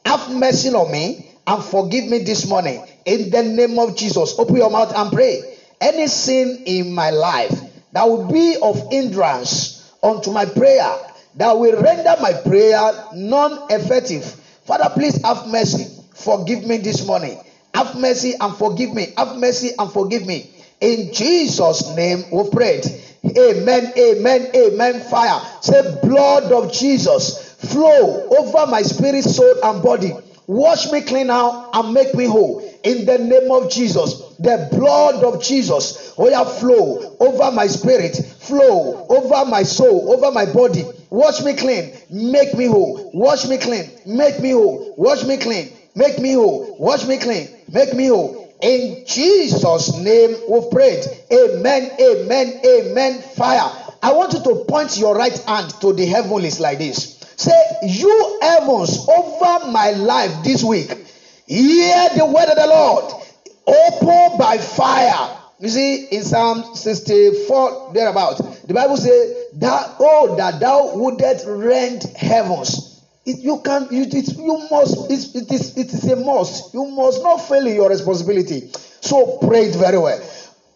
have 0.05 0.31
mercy 0.33 0.69
on 0.69 0.91
me 0.91 1.29
and 1.45 1.63
forgive 1.63 2.09
me 2.09 2.19
this 2.19 2.47
morning. 2.47 2.83
In 3.07 3.29
the 3.29 3.41
name 3.41 3.79
of 3.79 3.95
Jesus, 3.95 4.37
open 4.37 4.57
your 4.57 4.69
mouth 4.69 4.93
and 4.93 5.09
pray. 5.13 5.57
Any 5.79 6.07
sin 6.07 6.63
in 6.65 6.93
my 6.93 7.09
life 7.09 7.57
that 7.93 8.03
will 8.03 8.27
be 8.27 8.57
of 8.61 8.91
hindrance 8.91 9.95
unto 10.03 10.29
my 10.31 10.43
prayer, 10.43 10.93
that 11.37 11.57
will 11.57 11.81
render 11.81 12.15
my 12.21 12.33
prayer 12.33 13.07
non 13.13 13.71
effective. 13.71 14.25
Father, 14.65 14.89
please 14.93 15.23
have 15.23 15.47
mercy. 15.47 15.87
Forgive 16.15 16.65
me 16.65 16.79
this 16.79 17.07
morning. 17.07 17.39
Have 17.73 17.97
mercy 17.97 18.33
and 18.41 18.53
forgive 18.57 18.93
me. 18.93 19.13
Have 19.15 19.37
mercy 19.37 19.71
and 19.79 19.89
forgive 19.89 20.25
me. 20.25 20.51
In 20.81 21.13
Jesus' 21.13 21.95
name 21.95 22.25
we 22.29 22.49
prayed. 22.49 22.85
Amen, 23.37 23.93
amen, 23.97 24.51
amen. 24.53 24.99
Fire. 24.99 25.41
Say, 25.61 25.97
blood 26.03 26.51
of 26.51 26.73
Jesus 26.73 27.53
flow 27.53 28.27
over 28.37 28.69
my 28.69 28.81
spirit, 28.81 29.23
soul, 29.23 29.53
and 29.63 29.81
body. 29.81 30.13
Wash 30.45 30.91
me 30.91 31.01
clean 31.01 31.27
now 31.27 31.69
and 31.73 31.93
make 31.93 32.13
me 32.13 32.25
whole. 32.25 32.66
In 32.87 33.05
the 33.05 33.17
name 33.17 33.51
of 33.51 33.69
Jesus, 33.69 34.21
the 34.39 34.69
blood 34.71 35.21
of 35.21 35.43
Jesus, 35.43 36.13
oh 36.17 36.29
yeah, 36.29 36.45
flow 36.45 37.17
over 37.19 37.51
my 37.51 37.67
spirit, 37.67 38.15
flow 38.15 39.05
over 39.09 39.43
my 39.43 39.63
soul, 39.63 40.13
over 40.13 40.31
my 40.31 40.45
body. 40.45 40.85
Wash 41.09 41.43
me 41.43 41.53
clean, 41.53 41.91
make 42.09 42.53
me 42.53 42.65
whole. 42.65 43.11
Wash 43.13 43.45
me 43.45 43.57
clean, 43.57 43.91
make 44.05 44.39
me 44.39 44.51
whole. 44.51 44.95
Wash 44.97 45.25
me 45.25 45.35
clean, 45.35 45.73
make 45.95 46.17
me 46.19 46.31
whole. 46.31 46.77
Wash 46.79 47.05
me 47.05 47.17
clean, 47.17 47.49
make 47.69 47.93
me 47.93 48.07
whole. 48.07 48.55
In 48.61 49.03
Jesus' 49.05 49.97
name 49.97 50.37
we've 50.47 50.71
prayed. 50.71 51.03
Amen, 51.29 51.91
amen, 51.99 52.61
amen. 52.65 53.21
Fire. 53.35 53.69
I 54.01 54.13
want 54.13 54.31
you 54.31 54.41
to 54.43 54.63
point 54.63 54.97
your 54.97 55.13
right 55.13 55.37
hand 55.39 55.71
to 55.81 55.91
the 55.91 56.05
heavens 56.05 56.61
like 56.61 56.77
this. 56.77 57.17
Say, 57.35 57.51
You 57.83 58.39
heavens 58.41 59.07
over 59.09 59.71
my 59.71 59.91
life 59.91 60.43
this 60.43 60.63
week, 60.63 60.89
hear 61.47 62.09
the 62.15 62.25
word 62.25 62.49
of 62.49 62.55
the 62.55 62.67
Lord. 62.67 63.13
Open 63.65 64.37
by 64.37 64.57
fire. 64.57 65.37
You 65.59 65.69
see, 65.69 66.05
in 66.05 66.23
Psalm 66.23 66.75
64, 66.75 67.93
thereabout, 67.93 68.67
the 68.67 68.73
Bible 68.73 68.97
says, 68.97 69.35
that, 69.55 69.95
Oh, 69.99 70.35
that 70.35 70.59
thou 70.59 70.95
wouldest 70.95 71.45
rend 71.47 72.03
heavens. 72.15 73.01
It, 73.25 73.39
you 73.39 73.59
can 73.59 73.87
you, 73.91 74.03
it, 74.03 74.37
you 74.37 74.67
must 74.71 75.11
it, 75.11 75.35
it 75.35 75.51
is 75.51 75.77
it 75.77 75.93
is 75.93 76.09
a 76.09 76.15
must 76.15 76.73
you 76.73 76.85
must 76.85 77.21
not 77.21 77.39
fail 77.39 77.67
in 77.67 77.75
your 77.75 77.89
responsibility 77.89 78.71
so 79.01 79.37
pray 79.39 79.65
it 79.65 79.75
very 79.75 79.97
well 79.97 80.21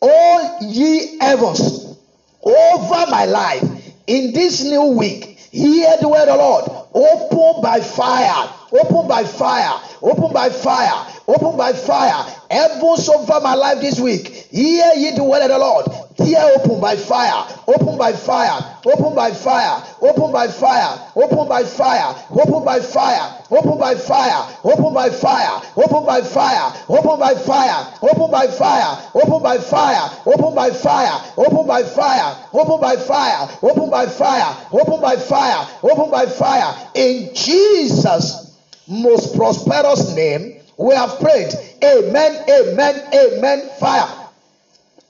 all 0.02 0.58
ye 0.62 1.18
heavens 1.18 1.96
over 2.44 3.06
my 3.10 3.24
life 3.24 3.64
in 4.06 4.34
this 4.34 4.66
new 4.66 4.98
week 4.98 5.32
Hear 5.52 5.98
the 6.00 6.08
word 6.08 6.22
of 6.22 6.28
the 6.28 6.36
Lord. 6.38 6.66
Open 6.94 7.62
by 7.62 7.82
fire. 7.82 8.50
Open 8.72 9.08
by 9.08 9.24
fire. 9.26 9.82
Open 10.02 10.34
by 10.34 10.50
fire. 10.50 11.06
Open 11.28 11.58
by 11.58 11.74
fire. 11.74 12.24
Heavens 12.50 13.10
over 13.10 13.40
my 13.42 13.54
life 13.54 13.82
this 13.82 14.00
week. 14.00 14.28
Hear 14.52 14.92
ye 14.96 15.12
the 15.16 15.24
word 15.24 15.42
of 15.44 15.50
the 15.50 15.60
Lord. 15.60 15.86
Tear 16.18 16.52
open 16.56 16.80
by 16.80 16.96
fire. 16.96 17.48
Open 17.68 17.98
by 17.98 18.14
fire. 18.14 18.80
Open 18.86 19.16
by 19.16 19.32
fire. 19.32 19.84
Open 20.02 20.32
by 20.32 20.48
fire. 20.48 21.10
Open 21.16 21.48
by 21.48 21.64
fire. 21.64 22.16
Open 22.32 22.64
by 22.64 22.80
fire. 22.80 23.36
Open 23.52 23.78
by 23.78 23.92
fire. 23.92 24.58
Open 24.66 24.94
by 24.94 25.10
fire. 25.12 25.62
Open 25.78 26.06
by 26.06 26.22
fire. 26.22 26.74
Open 26.90 27.20
by 27.20 27.28
fire. 27.32 27.94
Open 28.04 28.30
by 28.30 28.48
fire. 28.48 28.98
Open 29.14 29.42
by 29.42 29.58
fire. 29.60 30.22
Open 30.26 30.56
by 30.56 30.72
fire. 30.72 31.22
Open 31.38 31.66
by 31.68 31.84
fire. 31.84 32.38
Open 32.54 32.80
by 32.80 32.96
fire. 32.96 33.50
Open 33.64 33.90
by 33.90 34.06
fire. 34.08 34.58
Open 34.72 35.02
by 35.02 35.16
fire. 35.18 35.68
Open 35.84 36.12
by 36.12 36.26
fire. 36.26 36.90
In 36.96 37.34
Jesus' 37.34 38.51
most 38.88 39.36
prosperous 39.36 40.16
name, 40.16 40.62
we 40.78 40.96
have 40.96 41.20
prayed. 41.20 41.54
Amen. 41.84 42.44
Amen. 42.50 43.10
Amen. 43.14 43.70
Fire. 43.80 44.28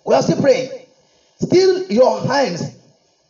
We 0.05 0.15
are 0.15 0.21
still 0.21 0.41
praying. 0.41 0.69
Still 1.39 1.83
your 1.91 2.25
hands 2.27 2.75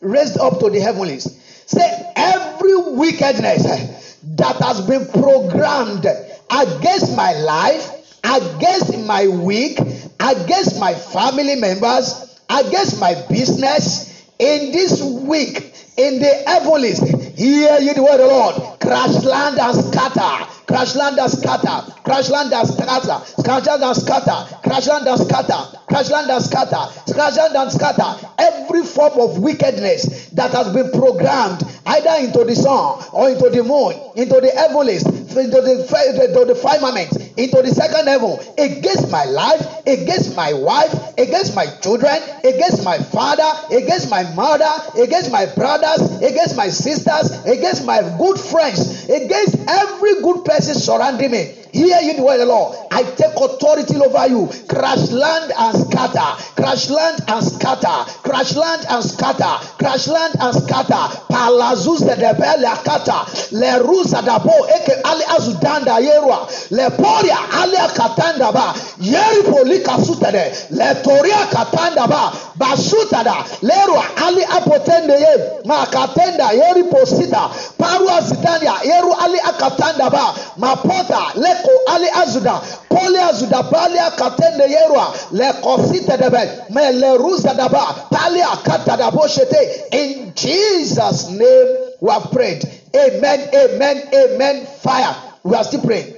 raised 0.01 0.37
up 0.39 0.59
to 0.59 0.69
the 0.69 0.79
heavens. 0.79 1.37
Say 1.65 2.13
every 2.15 2.75
wickedness 2.75 3.65
eh, 3.65 4.15
that 4.35 4.55
has 4.57 4.81
been 4.81 5.05
programmed 5.07 6.05
against 6.49 7.15
my 7.15 7.33
life, 7.33 8.19
against 8.23 8.97
my 9.05 9.27
week, 9.27 9.79
against 9.79 10.79
my 10.79 10.93
family 10.93 11.55
members, 11.55 12.39
against 12.49 12.99
my 12.99 13.15
business 13.29 14.27
in 14.39 14.71
this 14.71 15.01
week 15.01 15.71
in 15.97 16.19
the 16.19 16.33
heavens. 16.47 16.99
Hear 17.37 17.77
ye 17.79 17.93
the 17.93 18.03
word 18.03 18.19
of 18.19 18.19
the 18.19 18.27
Lord. 18.27 18.55
Crash 18.79 19.23
land 19.23 19.59
and 19.59 19.75
scatter. 19.75 20.45
Crash 20.67 20.95
land 20.95 21.19
and 21.19 21.31
scatter. 21.31 21.91
Crash 22.03 22.29
land 22.29 22.53
and 22.53 22.67
scatter. 22.67 23.21
Crash 23.43 23.67
land 23.67 23.83
and 23.83 23.95
scatter. 23.97 24.57
Crash 24.63 24.87
land 24.87 25.07
and 25.07 25.19
scatter. 25.19 25.77
Crash 25.87 26.09
land 26.11 26.29
and 26.31 26.43
scatter. 26.43 27.13
Crash 27.13 27.37
land 27.37 27.55
and 27.55 27.71
scatter. 27.71 28.27
Every 28.39 28.83
form 28.83 29.19
of 29.19 29.39
wickedness 29.39 30.30
that 30.33 30.51
has 30.51 30.73
been 30.73 30.91
programmed 30.91 31.63
either 31.85 32.25
into 32.25 32.43
the 32.45 32.55
sun 32.55 33.03
or 33.11 33.29
into 33.29 33.49
the 33.49 33.63
moon, 33.63 33.93
into 34.15 34.39
the 34.39 34.51
heavens, 34.51 35.03
into 35.05 35.61
the, 35.61 35.81
into 35.81 36.45
the 36.45 36.55
firmament, 36.55 37.11
into 37.37 37.61
the 37.61 37.73
second 37.73 38.07
heaven, 38.07 38.37
against 38.57 39.11
my 39.11 39.25
life, 39.25 39.61
against 39.85 40.35
my 40.35 40.53
wife, 40.53 40.93
against 41.17 41.55
my 41.55 41.65
children, 41.81 42.17
against 42.43 42.83
my 42.83 42.97
father, 42.97 43.49
against 43.75 44.09
my 44.09 44.23
mother, 44.33 44.71
against 44.97 45.31
my 45.31 45.45
brothers, 45.55 46.21
against 46.21 46.55
my 46.55 46.69
sisters, 46.69 47.31
against 47.45 47.85
my 47.85 48.01
good 48.17 48.39
friends, 48.39 49.09
against 49.09 49.55
every 49.67 50.21
good 50.21 50.45
person 50.45 50.75
surrounding 50.75 51.31
me. 51.31 51.60
Hear 51.73 52.01
you 52.01 52.13
the 52.15 52.23
word 52.23 52.41
of 52.41 52.47
the 52.47 52.53
Lord. 52.53 52.77
I 52.91 53.03
take 53.03 53.35
authority 53.35 53.95
over 53.95 54.27
you. 54.27 54.49
Crash 54.67 55.11
land 55.11 55.51
and 55.57 55.77
scatter. 55.87 56.29
Crash 56.55 56.89
land 56.89 57.23
and 57.27 57.43
scatter. 57.43 57.97
Crash 58.23 58.55
land 58.55 58.85
and 58.89 59.03
scatter. 59.03 59.53
Crash 59.79 60.07
land 60.07 60.35
and 60.39 60.53
scatter. 60.55 61.03
Palazuz 61.31 62.03
de 62.03 62.15
debele 62.15 62.67
akata. 62.67 63.23
Le 63.51 63.79
ruza 63.79 64.21
dabo 64.21 64.51
eke 64.67 64.93
ali 65.03 65.23
azudanda 65.23 65.99
yerua 65.99 66.47
leporia 66.71 67.37
ali 67.61 67.77
akatanda 67.77 68.51
ba 68.51 68.73
yeri 68.99 69.43
polika 69.43 69.97
sutade 70.05 70.71
letoria 70.71 71.47
katanda 71.51 72.07
ba 72.07 72.31
basutada 72.57 73.35
lerua 73.61 74.03
ali 74.25 74.43
apotende 74.43 75.13
ye 75.13 75.33
makatenda 75.65 76.51
yeri 76.53 76.83
posita 76.83 77.49
parua 77.77 78.21
zidania 78.21 78.73
yeru 78.83 79.13
ali 79.13 79.39
akatanda 79.39 80.09
ba 80.09 80.33
mapota 80.57 81.33
leko 81.61 81.69
ali 81.87 82.07
azuda 82.09 82.61
poli 82.89 83.17
azuda 83.17 83.63
pali 83.63 83.99
akatende 83.99 84.63
yerua 84.63 85.13
lekosita 85.31 86.17
debe 86.17 86.49
me 86.69 86.91
leruza 86.91 87.53
daba 87.53 88.07
pali 88.09 88.41
akatada 88.41 89.11
boshete 89.11 89.83
in 89.91 90.33
Jesus 90.35 91.29
name 91.29 91.91
we 92.01 92.11
have 92.11 92.31
prayed. 92.31 92.63
Amen 92.95 93.49
amen 93.53 94.09
amen. 94.13 94.65
Fire. 94.65 95.15
We 95.43 95.55
are 95.55 95.63
still 95.63 95.81
praying. 95.81 96.15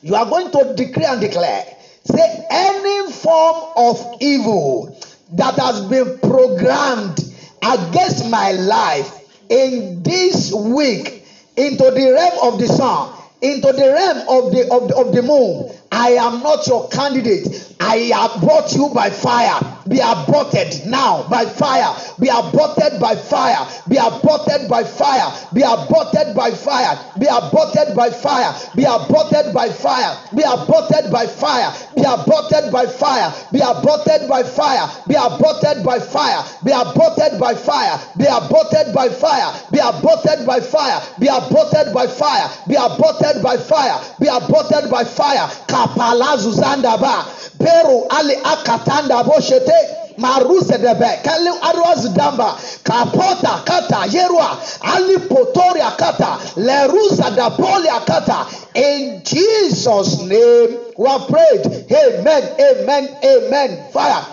You 0.00 0.14
are 0.14 0.24
going 0.24 0.50
to 0.50 0.74
decree 0.74 1.04
and 1.04 1.20
declare. 1.20 1.64
Say 2.04 2.46
any 2.50 3.12
form 3.12 3.72
of 3.76 4.16
evil 4.20 4.96
that 5.32 5.56
has 5.56 5.82
been 5.82 6.18
programmed 6.20 7.20
against 7.62 8.30
my 8.30 8.52
life 8.52 9.14
in 9.50 10.02
this 10.02 10.54
week 10.54 11.22
into 11.56 11.84
the 11.90 12.12
realm 12.14 12.54
of 12.54 12.58
the 12.58 12.66
sun 12.66 13.17
into 13.42 13.72
the 13.72 13.92
realm 13.92 14.18
of 14.28 14.52
the 14.52 14.68
of 14.72 14.88
the, 14.88 14.96
of 14.96 15.12
the 15.14 15.22
moon 15.22 15.77
i 15.90 16.10
am 16.10 16.42
not 16.42 16.66
your 16.66 16.88
candidate 16.88 17.74
i 17.80 17.96
abort 18.36 18.72
you 18.74 18.88
by 18.94 19.08
fire 19.10 19.58
be 19.88 20.00
aborted 20.04 20.84
now 20.86 21.26
by 21.30 21.44
fire 21.44 21.94
be 22.20 22.28
aborted 22.28 23.00
by 23.00 23.14
fire 23.16 23.66
be 23.88 23.96
aborted 23.96 24.68
by 24.68 24.84
fire 24.84 25.32
be 25.54 25.62
aborted 25.62 26.34
by 26.36 26.50
fire 26.50 26.98
be 27.18 27.24
aborted 27.26 27.94
by 27.96 28.10
fire 28.10 28.54
be 28.76 28.84
aborted 28.84 29.54
by 29.54 29.70
fire 29.70 30.12
be 30.34 30.42
aborted 30.44 31.10
by 31.12 31.26
fire 31.26 31.72
be 31.94 32.00
aborted 32.02 32.70
by 32.72 32.84
fire 32.86 33.32
be 33.52 33.60
aborted 33.64 34.28
by 34.28 34.42
fire 34.42 34.90
be 35.06 35.14
aborted 35.16 35.82
by 35.84 35.98
fire 35.98 36.44
be 36.64 36.70
aborted 36.74 37.38
by 37.38 37.54
fire 37.54 37.98
be 38.18 38.28
aborted 38.28 38.92
by 38.94 39.08
fire 39.08 39.58
be 39.78 39.78
aborted 39.88 40.44
by 40.44 40.58
fire 40.60 41.00
be 41.18 41.26
aborted 41.26 41.94
by 41.94 42.06
fire 42.06 42.50
be 42.68 42.76
aborted 42.76 43.42
by 43.42 43.56
fire 43.56 43.98
be 44.20 44.26
aborted 44.26 44.90
by 44.90 45.04
fire 45.04 45.48
kapala 45.78 46.36
zuzanda 46.36 46.96
ba 46.96 47.26
peru 47.58 48.06
ali 48.10 48.34
akatanda 48.34 49.22
boshete 49.24 49.72
maruse 50.18 50.78
debe 50.78 51.22
kali 51.22 51.50
arwas 51.62 52.08
damba 52.14 52.58
kapota 52.82 53.62
kata 53.64 54.06
yerua 54.12 54.58
ali 54.80 55.18
potoria 55.18 55.90
kata 55.96 56.38
lerusa 56.56 57.30
da 57.36 57.50
polia 57.50 58.00
kata 58.00 58.46
in 58.74 59.22
jesus 59.22 60.18
name 60.22 60.78
we 60.96 61.08
have 61.08 61.28
prayed. 61.28 61.64
Amen 61.92 62.42
amen 62.60 63.16
amen. 63.24 63.90
Fire. 63.92 64.26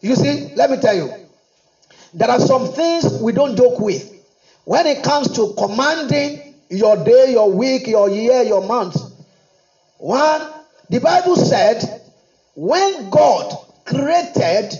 You 0.00 0.16
see 0.16 0.50
let 0.56 0.70
me 0.70 0.78
tell 0.78 0.96
you 0.96 1.12
there 2.14 2.30
are 2.30 2.40
some 2.40 2.66
things 2.68 3.20
we 3.20 3.32
don't 3.32 3.56
joke 3.56 3.78
with. 3.78 4.10
When 4.64 4.86
it 4.86 5.02
comes 5.02 5.32
to 5.36 5.52
commanding 5.58 6.54
your 6.70 6.96
day 7.04 7.32
your 7.32 7.50
week 7.52 7.86
your 7.86 8.08
year 8.08 8.42
your 8.42 8.66
month 8.66 8.96
one 9.98 10.57
the 10.90 11.00
bible 11.00 11.36
said 11.36 12.02
when 12.54 13.10
god 13.10 13.56
created 13.84 14.72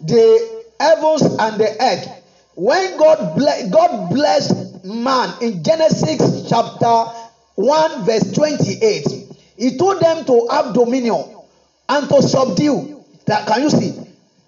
the 0.00 0.62
heavens 0.80 1.22
and 1.22 1.60
the 1.60 1.76
earth 1.80 2.08
when 2.54 2.96
god 2.98 3.34
ble- 3.36 3.70
god 3.70 4.10
blessed 4.10 4.84
man 4.84 5.32
in 5.42 5.62
genesis 5.62 6.48
chapter 6.48 7.10
1 7.54 8.04
verse 8.04 8.32
28 8.32 9.26
he 9.56 9.78
told 9.78 10.00
them 10.00 10.24
to 10.26 10.46
have 10.50 10.74
dominion 10.74 11.36
and 11.88 12.08
to 12.08 12.22
subdue. 12.22 13.04
That 13.26 13.46
can 13.46 13.62
you 13.62 13.70
see? 13.70 13.92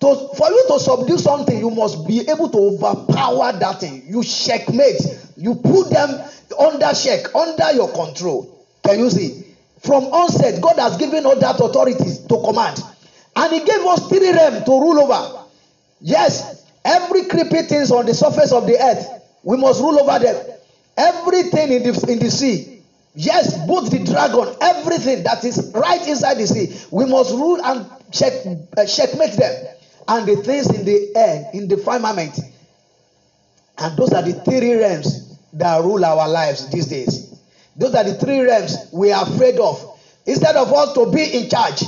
To 0.01 0.29
for 0.37 0.51
you 0.51 0.65
to 0.69 0.79
subdue 0.79 1.19
something 1.19 1.59
you 1.59 1.71
must 1.71 2.07
be 2.07 2.21
able 2.29 2.49
to 2.51 2.59
overpower 2.59 3.53
that 3.59 3.81
thing. 3.81 4.05
You 4.07 4.23
checkmate. 4.23 5.01
You 5.37 5.57
put 5.57 5.91
them 5.91 6.29
under 6.59 6.93
check 6.95 7.35
under 7.35 7.73
your 7.73 7.91
control. 7.93 8.65
Can 8.85 9.01
you 9.01 9.11
see 9.11 9.45
from 9.81 10.05
onset 10.05 10.61
god 10.61 10.77
has 10.79 10.97
given 10.97 11.25
all 11.27 11.39
that 11.39 11.61
authorities 11.61 12.19
to 12.21 12.41
command. 12.43 12.83
And 13.37 13.53
he 13.53 13.61
gave 13.61 13.81
us 13.87 14.09
three 14.09 14.33
realms 14.33 14.65
to 14.65 14.71
rule 14.71 15.01
over. 15.01 15.45
Yes 16.01 16.67
every 16.85 17.25
creepy 17.27 17.63
things 17.63 17.91
on 17.91 18.07
the 18.07 18.15
surface 18.15 18.53
of 18.53 18.67
the 18.67 18.77
earth 18.83 19.23
we 19.43 19.57
must 19.57 19.81
rule 19.81 19.99
over 20.01 20.19
them. 20.19 20.55
Everything 20.97 21.73
in 21.73 21.83
the 21.83 22.07
in 22.09 22.19
the 22.19 22.31
sea. 22.31 22.83
Yes 23.15 23.67
both 23.67 23.91
the 23.91 24.05
dragon 24.05 24.55
everything 24.61 25.23
that 25.25 25.45
is 25.45 25.73
right 25.75 26.07
inside 26.07 26.35
the 26.35 26.47
sea 26.47 26.77
we 26.91 27.05
must 27.05 27.31
rule 27.33 27.61
and 27.65 27.87
check 28.13 28.33
uh, 28.77 28.85
checkmate 28.85 29.35
them. 29.35 29.75
And 30.09 30.27
the 30.27 30.37
things 30.37 30.71
in 30.71 30.85
the 30.85 31.17
air 31.17 31.51
in 31.53 31.69
the 31.69 31.77
firmament. 31.77 32.39
And 33.77 33.97
those 33.97 34.13
are 34.13 34.23
the 34.23 34.33
three 34.33 34.75
realms 34.75 35.37
that 35.53 35.83
rule 35.83 36.05
our 36.05 36.29
lives 36.29 36.69
these 36.71 36.87
days 36.87 37.38
those 37.79 37.95
are 37.95 38.05
the 38.05 38.15
three 38.15 38.41
realms 38.41 38.77
we 38.93 39.11
are 39.13 39.23
afraid 39.25 39.59
of. 39.59 39.99
Instead 40.27 40.57
of 40.57 40.73
us 40.73 40.93
to 40.95 41.11
be 41.11 41.23
in 41.39 41.49
charge 41.49 41.83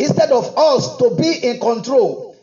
instead 0.00 0.30
of 0.32 0.56
us 0.56 0.96
to 0.96 1.14
be 1.14 1.46
in 1.46 1.60
control 1.60 2.34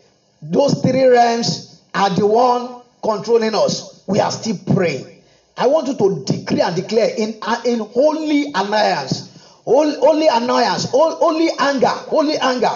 those 0.41 0.81
three 0.81 1.05
realms 1.05 1.81
are 1.93 2.11
the 2.11 2.25
one 2.25 2.81
controlling 3.03 3.55
us. 3.55 4.03
We 4.05 4.19
are 4.19 4.31
still 4.31 4.57
praying. 4.73 5.23
I 5.57 5.65
want 5.67 5.87
you 5.87 5.95
to 5.95 6.23
decree 6.23 6.61
and 6.61 6.75
declare 6.75 7.09
in 7.17 7.39
uh, 7.41 7.61
in 7.65 7.79
holy 7.79 8.51
hol- 8.53 9.99
holy 9.99 10.27
annoyance 10.27 10.85
hol- 10.85 11.15
holy 11.15 11.49
anger 11.59 11.87
holy 11.87 12.37
anger 12.37 12.71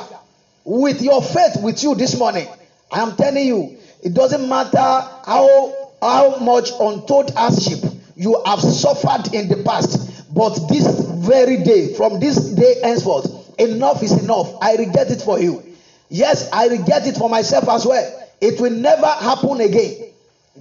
with 0.66 1.02
your 1.02 1.22
faith 1.22 1.62
with 1.62 1.84
you 1.84 1.94
this 1.94 2.18
morning. 2.18 2.48
I 2.92 3.02
am 3.02 3.16
telling 3.16 3.46
you 3.46 3.78
it 4.02 4.16
doesn't 4.16 4.50
matter 4.50 4.78
how 4.78 5.72
how 6.02 6.38
much 6.38 6.72
untold 6.80 7.32
hardship 7.36 7.80
you 8.22 8.40
have 8.46 8.60
suffered 8.62 9.34
in 9.34 9.48
the 9.50 9.64
past 9.64 10.34
but 10.34 10.54
this 10.70 10.86
very 11.26 11.64
day 11.64 11.94
from 11.96 12.20
this 12.20 12.38
day 12.52 12.76
henceforth 12.84 13.60
enough 13.60 14.04
is 14.04 14.12
enough. 14.24 14.54
I 14.62 14.76
reject 14.76 15.10
it 15.10 15.22
for 15.24 15.40
you. 15.40 15.64
Yes 16.10 16.48
i 16.54 16.68
reject 16.68 17.08
it 17.08 17.18
for 17.18 17.30
myself 17.30 17.68
as 17.68 17.86
well. 17.86 18.30
It 18.40 18.62
will 18.62 18.72
never 18.72 19.08
happen 19.08 19.60
again. 19.62 20.12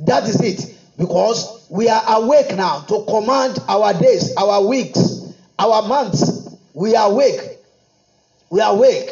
That 0.06 0.24
is 0.24 0.40
it. 0.40 0.74
Because 0.96 1.66
we 1.70 1.88
are 1.90 2.02
awake 2.22 2.54
now 2.56 2.80
to 2.80 3.04
command 3.06 3.58
our 3.68 3.92
days 3.92 4.34
our 4.36 4.66
weeks 4.66 5.20
our 5.58 5.86
months. 5.86 6.56
We 6.72 6.96
are 6.96 7.10
awake. 7.10 7.58
We 8.48 8.62
are 8.62 8.72
awake. 8.74 9.10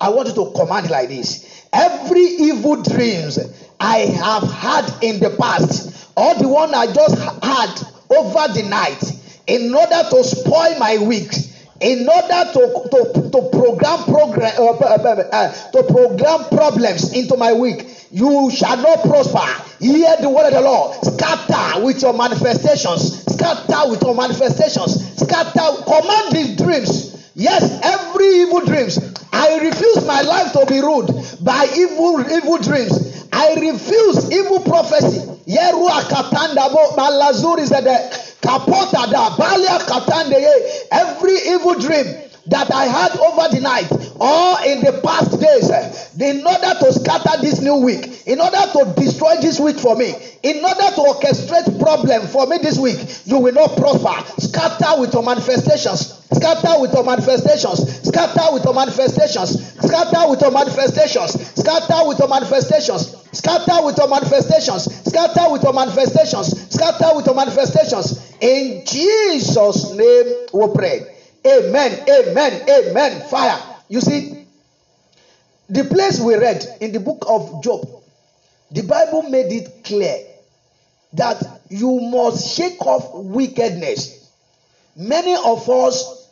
I 0.00 0.08
want 0.08 0.28
you 0.28 0.34
to 0.34 0.50
command 0.56 0.90
like 0.90 1.10
this. 1.10 1.64
Every 1.72 2.22
evil 2.24 2.82
dreams 2.82 3.38
i 3.78 3.98
have 3.98 4.42
had 4.50 4.84
in 5.02 5.20
the 5.20 5.30
past 5.38 5.94
or 6.16 6.34
the 6.34 6.48
one 6.48 6.74
i 6.74 6.86
just 6.92 7.18
had 7.18 7.80
over 8.10 8.52
the 8.54 8.66
night 8.68 9.02
in 9.46 9.74
order 9.74 10.02
to 10.10 10.24
spoil 10.24 10.78
my 10.78 10.98
week 10.98 11.32
in 11.80 12.08
order 12.08 12.52
to 12.52 12.88
to 12.90 13.30
to 13.30 13.48
program 13.50 14.04
program 14.04 14.52
uh, 14.58 14.70
uh, 14.70 15.28
uh, 15.32 15.70
to 15.72 15.82
program 15.84 16.48
problems 16.50 17.12
into 17.12 17.36
my 17.36 17.52
week 17.52 18.04
you 18.14 18.48
shall 18.52 18.76
not 18.76 19.00
prosper. 19.02 19.40
Hear 19.80 20.16
the 20.20 20.30
word 20.30 20.46
of 20.46 20.52
the 20.54 20.60
lord. 20.60 20.94
Scatter 21.04 21.84
with 21.84 22.00
your 22.00 22.12
manifestations. 22.12 23.24
Scatter 23.24 23.90
with 23.90 24.02
your 24.02 24.14
manifestations. 24.14 25.18
Scatter. 25.18 25.82
Command 25.82 26.30
these 26.30 26.56
dreams. 26.56 27.32
Yes 27.34 27.80
every 27.82 28.26
evil 28.42 28.60
dreams. 28.60 29.00
I 29.32 29.58
refuse 29.58 30.06
my 30.06 30.22
life 30.22 30.52
to 30.52 30.64
be 30.66 30.78
ruled 30.78 31.10
by 31.42 31.66
evil 31.74 32.20
evil 32.20 32.58
dreams 32.58 33.13
i 33.34 33.54
refuse 33.60 34.30
evil 34.32 34.60
prophecy. 34.60 35.20
Yerua 35.46 36.02
katandabo 36.08 36.96
malazuri 36.96 37.66
zede 37.66 37.98
kapota 38.40 39.06
da 39.10 39.30
balia 39.36 39.78
katandeye 39.78 40.52
every 40.92 41.36
evil 41.54 41.74
dream 41.74 42.06
that 42.46 42.72
I 42.72 42.84
had 42.86 43.18
over 43.18 43.48
the 43.54 43.60
night 43.60 43.90
or 44.20 44.62
in 44.64 44.80
the 44.80 45.00
past 45.02 45.40
days 45.40 45.70
eh, 45.70 46.30
in 46.30 46.46
order 46.46 46.72
to 46.78 46.92
scatter 46.92 47.40
this 47.42 47.60
new 47.60 47.76
week, 47.76 48.26
in 48.26 48.40
order 48.40 48.62
to 48.72 48.94
destroy 48.96 49.36
this 49.40 49.58
week 49.58 49.78
for 49.78 49.96
me, 49.96 50.14
in 50.42 50.64
order 50.64 50.88
to 50.94 51.02
orchestrate 51.02 51.80
problem 51.80 52.26
for 52.28 52.46
me 52.46 52.58
this 52.58 52.78
week, 52.78 52.98
you 53.26 53.38
will 53.38 53.52
not 53.52 53.76
prosper. 53.76 54.14
Scatter 54.40 55.00
with 55.00 55.12
your 55.12 55.22
manifestations. 55.22 56.24
Scatter 56.32 56.80
with 56.80 56.92
your 56.92 57.04
manifestations. 57.04 58.06
Scatter 58.06 58.52
with 58.52 58.64
your 58.64 58.74
manifestations. 58.74 59.72
Scatter 59.82 60.30
with 60.30 60.40
your 60.40 60.50
manifestations. 60.50 61.32
Scatter 61.64 62.08
with 62.08 62.18
your 62.18 62.28
manifestations. 62.28 63.28
Scatter 63.32 63.84
with 63.84 63.98
your 63.98 64.08
manifestations. 64.08 64.84
Scatter 65.10 65.52
with 65.52 65.62
your 65.62 65.72
manifestations. 65.72 66.74
Scatter 66.74 67.16
with 67.16 67.26
your 67.26 67.34
manifestations. 67.34 68.34
In 68.40 68.84
Jesus' 68.86 69.90
name 69.92 70.46
we 70.52 70.66
pray. 70.74 71.14
Amen. 71.46 72.04
Amen. 72.08 72.68
Amen. 72.68 73.28
Fire. 73.28 73.73
You 73.88 74.00
see, 74.00 74.46
the 75.68 75.84
place 75.84 76.20
we 76.20 76.36
read 76.36 76.64
in 76.80 76.92
the 76.92 77.00
book 77.00 77.24
of 77.28 77.62
Job, 77.62 77.88
the 78.70 78.82
Bible 78.82 79.22
made 79.22 79.52
it 79.52 79.84
clear 79.84 80.18
that 81.14 81.60
you 81.68 82.00
must 82.00 82.56
shake 82.56 82.80
off 82.82 83.14
wickedness. 83.14 84.30
many 84.96 85.34
of 85.34 85.68
us, 85.68 86.28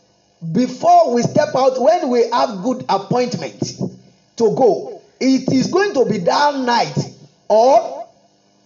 before 0.52 1.14
we 1.14 1.22
step 1.22 1.54
out, 1.54 1.80
when 1.80 2.08
we 2.10 2.28
have 2.30 2.62
good 2.62 2.84
appointment 2.88 3.60
to 4.36 4.54
go, 4.56 5.00
it 5.20 5.52
is 5.52 5.68
going 5.68 5.94
to 5.94 6.04
be 6.04 6.18
that 6.18 6.56
night 6.56 6.96
or 7.48 8.08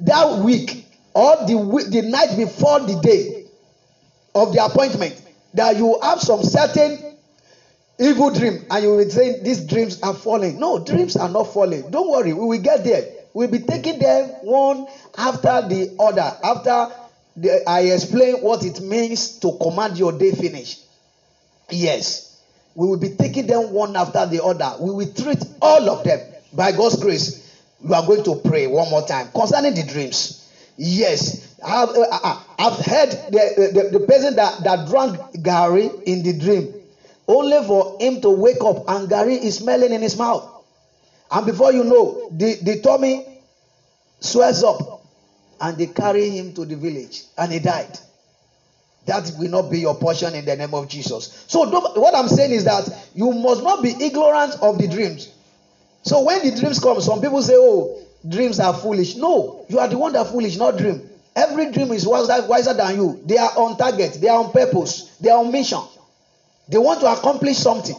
that 0.01 0.39
week 0.39 0.87
or 1.13 1.37
the 1.47 1.57
week, 1.57 1.89
the 1.89 2.03
night 2.03 2.37
before 2.37 2.81
the 2.81 2.99
day 3.01 3.45
of 4.35 4.53
the 4.53 4.65
appointment 4.65 5.21
that 5.55 5.77
you 5.77 5.99
have 6.03 6.21
some 6.21 6.43
certain 6.43 7.06
evil 7.99 8.31
dream 8.31 8.67
and 8.71 8.83
you 8.83 8.91
will 8.91 9.09
say 9.09 9.43
these 9.43 9.67
dreams 9.67 10.01
are 10.03 10.15
falling. 10.15 10.59
No, 10.59 10.79
dreams 10.79 11.17
are 11.17 11.29
not 11.29 11.45
falling. 11.45 11.91
Don't 11.91 12.11
worry, 12.11 12.33
we 12.33 12.45
will 12.45 12.63
get 12.63 12.85
there. 12.85 13.05
We'll 13.33 13.51
be 13.51 13.61
taking 13.61 13.99
them 13.99 14.29
one 14.41 14.87
after 15.17 15.69
the 15.69 15.95
other. 15.99 16.33
After 16.43 16.95
the, 17.37 17.69
I 17.69 17.81
explain 17.81 18.37
what 18.37 18.65
it 18.65 18.81
means 18.81 19.39
to 19.41 19.59
command 19.61 19.99
your 19.99 20.13
day 20.13 20.33
finish. 20.33 20.79
Yes, 21.71 22.41
we 22.75 22.87
will 22.87 22.99
be 22.99 23.11
taking 23.11 23.47
them 23.47 23.73
one 23.73 23.95
after 23.97 24.25
the 24.27 24.43
other. 24.43 24.77
We 24.81 24.91
will 24.93 25.13
treat 25.13 25.43
all 25.61 25.91
of 25.91 26.05
them 26.05 26.21
by 26.53 26.73
God's 26.73 26.97
grace. 27.03 27.43
We 27.83 27.95
are 27.95 28.07
going 28.07 28.25
to 28.25 28.37
pray 28.37 28.67
one 28.67 28.89
more 28.89 29.07
time 29.07 29.29
concerning 29.35 29.75
the 29.75 29.83
dreams. 29.83 30.43
Yes, 30.79 31.59
I've, 31.65 31.91
uh, 31.91 32.07
uh 32.11 32.41
I've 32.59 32.85
heard 32.85 33.11
the, 33.11 33.71
the, 33.93 33.99
the 33.99 34.07
person 34.07 34.37
that, 34.37 34.63
that 34.65 34.89
drank 34.89 35.19
garri 35.43 36.03
in 36.05 36.23
the 36.23 36.39
dream 36.39 36.76
only 37.29 37.65
for 37.67 37.97
him 38.01 38.21
to 38.21 38.31
wake 38.31 38.63
up 38.63 38.89
and 38.89 39.09
garri 39.09 39.39
is 39.39 39.59
smelling 39.59 39.93
in 39.93 40.03
his 40.03 40.17
mouth. 40.17 40.49
And 41.31 41.47
before 41.47 41.73
you 41.73 41.85
know, 41.85 42.29
the, 42.31 42.55
the 42.63 42.81
tummy 42.81 43.27
swells 44.21 44.63
up 44.63 45.03
and 45.61 45.77
they 45.77 45.87
carry 45.87 46.31
him 46.31 46.53
to 46.55 46.65
the 46.65 46.77
village 46.77 47.23
and 47.37 47.53
he 47.53 47.59
died. 47.59 47.99
That 49.07 49.31
will 49.39 49.51
not 49.51 49.71
be 49.71 49.81
your 49.81 49.95
portion 49.95 50.35
in 50.35 50.45
the 50.45 50.57
name 50.57 50.75
of 50.75 50.89
Jesus. 50.89 51.45
So, 51.47 51.69
what 51.99 52.15
I'm 52.15 52.29
saying 52.29 52.51
is 52.51 52.65
that 52.65 52.89
you 53.15 53.33
must 53.33 53.63
not 53.63 53.83
be 53.83 53.91
ignorant 53.91 54.57
of 54.61 54.79
the 54.79 54.89
dreams. 54.89 55.33
So, 56.03 56.25
when 56.25 56.49
the 56.49 56.61
dreams 56.61 56.81
come, 56.81 57.01
some 57.01 57.21
people 57.21 57.41
say, 57.43 57.55
Oh, 57.57 58.01
dreams 58.29 58.59
are 58.59 58.75
foolish. 58.75 59.15
No, 59.15 59.65
you 59.69 59.79
are 59.79 59.87
the 59.87 59.97
one 59.97 60.13
that 60.15 60.27
foolish, 60.27 60.57
not 60.57 60.77
dream. 60.77 61.09
Every 61.37 61.71
dream 61.71 61.93
is 61.93 62.07
wiser, 62.07 62.47
wiser 62.49 62.75
than 62.75 62.97
you. 62.97 63.21
They 63.25 63.37
are 63.39 63.51
on 63.57 63.77
target, 63.77 64.15
they 64.21 64.29
are 64.29 64.43
on 64.43 64.53
purpose, 64.53 65.17
they 65.21 65.31
are 65.31 65.39
on 65.39 65.53
mission. 65.53 65.81
They 66.69 66.79
want 66.79 67.01
to 67.01 67.13
accomplish 67.13 67.57
something. 67.57 67.97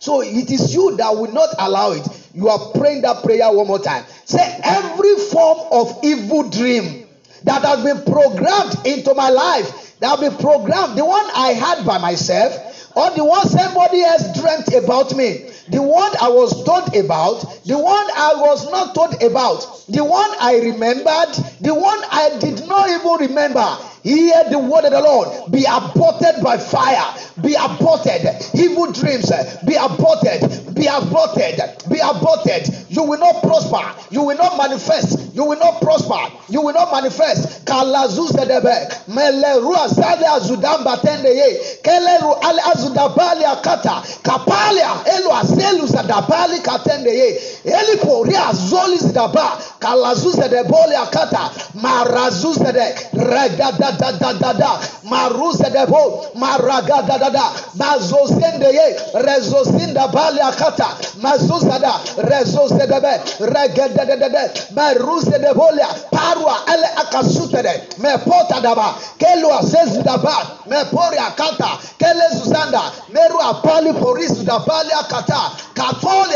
So, 0.00 0.22
it 0.22 0.50
is 0.50 0.72
you 0.74 0.96
that 0.96 1.10
will 1.10 1.32
not 1.32 1.50
allow 1.58 1.92
it. 1.92 2.06
You 2.32 2.48
are 2.48 2.70
praying 2.72 3.02
that 3.02 3.24
prayer 3.24 3.50
one 3.52 3.66
more 3.66 3.80
time. 3.80 4.04
Say, 4.24 4.60
every 4.62 5.16
form 5.16 5.66
of 5.72 5.98
evil 6.04 6.48
dream 6.48 7.06
that 7.44 7.62
has 7.64 7.82
been 7.82 8.04
programmed 8.04 8.86
into 8.86 9.14
my 9.14 9.28
life 9.28 9.98
that 10.00 10.18
will 10.18 10.30
be 10.30 10.36
programmed. 10.36 10.96
The 10.96 11.04
one 11.04 11.26
I 11.34 11.48
had 11.48 11.84
by 11.84 11.98
myself, 11.98 12.96
or 12.96 13.10
the 13.10 13.24
one 13.24 13.46
somebody 13.48 14.02
else 14.02 14.40
dreamt 14.40 14.72
about 14.74 15.14
me, 15.16 15.50
the 15.70 15.82
one 15.82 16.12
I 16.20 16.28
was 16.28 16.64
told 16.64 16.94
about, 16.94 17.40
the 17.64 17.78
one 17.78 18.06
I 18.14 18.34
was 18.36 18.70
not 18.70 18.94
told 18.94 19.20
about, 19.22 19.84
the 19.88 20.04
one 20.04 20.30
I 20.40 20.60
remembered, 20.62 21.34
the 21.60 21.74
one 21.74 21.98
I 22.10 22.38
did 22.40 22.66
not 22.66 22.88
even 22.88 23.28
remember. 23.28 23.78
Hear 24.08 24.48
the 24.48 24.58
word 24.58 24.86
of 24.86 24.92
the 24.92 25.02
Lord. 25.04 25.52
Be 25.52 25.68
aborted 25.68 26.42
by 26.42 26.56
fire. 26.56 27.12
Be 27.44 27.52
aborted. 27.52 28.24
Evil 28.56 28.88
dreams. 28.90 29.28
Be 29.68 29.76
aborted. 29.76 30.48
Be 30.72 30.88
aborted. 30.88 31.60
Be 31.92 32.00
aborted. 32.00 32.72
You 32.88 33.04
will 33.04 33.20
not 33.20 33.44
prosper. 33.44 33.84
You 34.08 34.22
will 34.22 34.38
not 34.38 34.56
manifest. 34.56 35.36
You 35.36 35.44
will 35.44 35.58
not 35.58 35.82
prosper. 35.82 36.24
You 36.48 36.62
will 36.62 36.72
not 36.72 36.88
manifest. 36.90 37.66
Kalazuzedebe. 37.68 39.12
Meleru 39.12 39.76
azade 39.76 40.24
azudam 40.24 40.88
batende 40.88 41.28
ye. 41.28 41.60
Keleru 41.84 42.32
ale 42.40 42.62
azudabali 42.64 43.44
akata. 43.44 44.00
Kapalia 44.24 45.04
elu 45.04 45.28
azelu 45.36 45.86
zadabali 45.86 46.60
katende 46.64 47.12
ye. 47.12 47.38
Elipo 47.64 48.24
ria 48.24 48.56
zoli 48.56 48.96
zidaba. 48.96 49.60
Kalazuzedeboli 49.78 50.96
akata. 50.96 51.50
Marazuzede. 53.98 54.18
Regadadadadada. 54.18 54.80
Maruzedebo. 55.04 56.26
Maragadadada. 56.34 57.42
Mazozende 57.74 58.72
ye. 58.72 58.96
Rezozinda 59.14 60.08
bali 60.12 60.40
akata. 60.40 60.96
Mazuzada. 61.20 61.92
Rezozedebe. 62.16 63.20
Regadadadada. 63.40 64.50
Maruzedebolia. 64.74 65.88
Parwa 66.10 66.56
ele 66.72 66.86
akasutere. 66.96 67.88
Me 67.98 68.18
pota 68.18 68.60
daba. 68.60 68.94
Sezidaba. 69.62 70.58
Me 70.66 70.84
pori 70.90 71.18
akata. 71.18 71.78
Kele 71.98 72.28
zuzanda. 72.34 72.80
Meru 73.12 73.38
apali 73.40 73.92
akata. 74.92 75.50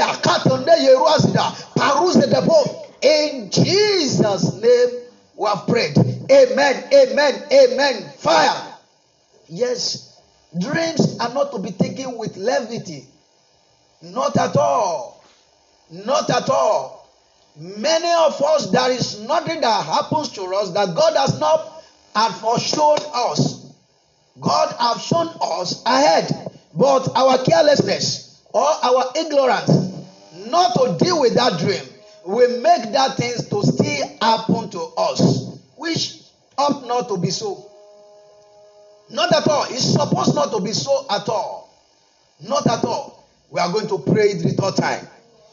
Akatonde 0.01 0.73
yeruazida. 0.83 1.53
Paruzedebo. 1.77 2.79
In 3.03 3.51
Jesus' 3.51 4.55
name 4.63 5.02
we 5.43 5.49
have 5.49 5.67
prayed. 5.67 5.99
Amen. 6.31 6.85
Amen. 6.95 7.43
Amen. 7.53 8.13
Fire. 8.19 8.75
Yes. 9.49 10.17
Dreams 10.57 11.19
are 11.19 11.35
not 11.35 11.51
to 11.51 11.59
be 11.59 11.73
taken 11.73 12.17
with 12.17 12.37
levity. 12.37 13.07
Not 14.03 14.37
at 14.37 14.57
all. 14.57 15.25
Not 15.91 16.31
at 16.31 16.49
all. 16.49 17.11
Many 17.57 18.13
of 18.25 18.41
us, 18.41 18.71
there 18.71 18.93
is 18.93 19.21
nothing 19.23 19.61
that 19.63 19.85
happens 19.85 20.29
to 20.31 20.43
us 20.43 20.71
that 20.75 20.95
God 20.95 21.17
has 21.17 21.41
not 21.41 21.83
had 22.15 22.31
foreshown 22.35 23.01
us. 23.13 23.67
God 24.41 24.77
has 24.79 25.03
shown 25.03 25.29
us 25.43 25.83
ahead. 25.85 26.53
But 26.73 27.17
our 27.17 27.39
carelessness 27.39 28.41
or 28.53 28.65
our 28.65 29.07
ignorance 29.17 29.71
not 30.47 30.73
to 30.75 31.05
deal 31.05 31.21
with 31.21 31.35
that 31.35 31.59
dream 31.59 31.92
will 32.25 32.61
make 32.61 32.93
that 32.93 33.17
things 33.17 33.49
to 33.49 33.63
still 33.63 34.09
happen 34.21 34.71
to 34.71 34.81
us, 34.97 35.59
which 35.77 36.23
ought 36.57 36.87
not 36.87 37.09
to 37.09 37.17
be 37.19 37.31
so. 37.31 37.69
Not 39.11 39.33
at 39.35 39.47
all. 39.49 39.65
It's 39.69 39.93
supposed 39.93 40.35
not 40.35 40.51
to 40.53 40.61
be 40.61 40.73
so 40.73 41.07
at 41.11 41.29
all. 41.29 41.71
Not 42.41 42.67
at 42.67 42.85
all. 42.85 43.29
We 43.51 43.61
are 43.61 43.71
going 43.71 43.89
to 43.89 43.99
pray 43.99 44.31
it 44.31 44.43
the 44.43 44.51
third 44.51 44.77
time. 44.77 45.07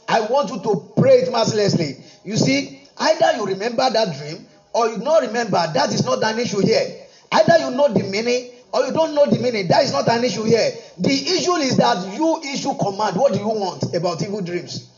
I 0.07 0.21
want 0.21 0.49
you 0.49 0.61
to 0.61 0.91
pray 0.97 1.19
it 1.19 1.31
mercilessly. 1.31 1.97
You 2.23 2.37
see, 2.37 2.81
either 2.97 3.37
you 3.37 3.45
remember 3.45 3.89
that 3.89 4.17
dream 4.17 4.45
or 4.73 4.87
you 4.89 4.97
don't 4.99 5.27
remember. 5.27 5.63
That 5.73 5.93
is 5.93 6.05
not 6.05 6.23
an 6.23 6.39
issue 6.39 6.61
here. 6.61 7.05
Either 7.31 7.57
you 7.59 7.71
know 7.71 7.93
the 7.93 8.03
meaning 8.03 8.51
or 8.71 8.85
you 8.85 8.93
don't 8.93 9.13
know 9.13 9.25
the 9.25 9.39
meaning. 9.39 9.67
That 9.67 9.83
is 9.83 9.91
not 9.91 10.07
an 10.07 10.23
issue 10.23 10.43
here. 10.43 10.71
The 10.97 11.11
issue 11.11 11.55
is 11.55 11.77
that 11.77 12.13
you 12.15 12.41
issue 12.43 12.73
command. 12.75 13.17
What 13.17 13.33
do 13.33 13.39
you 13.39 13.47
want 13.47 13.93
about 13.93 14.21
evil 14.21 14.41
dreams? 14.41 14.89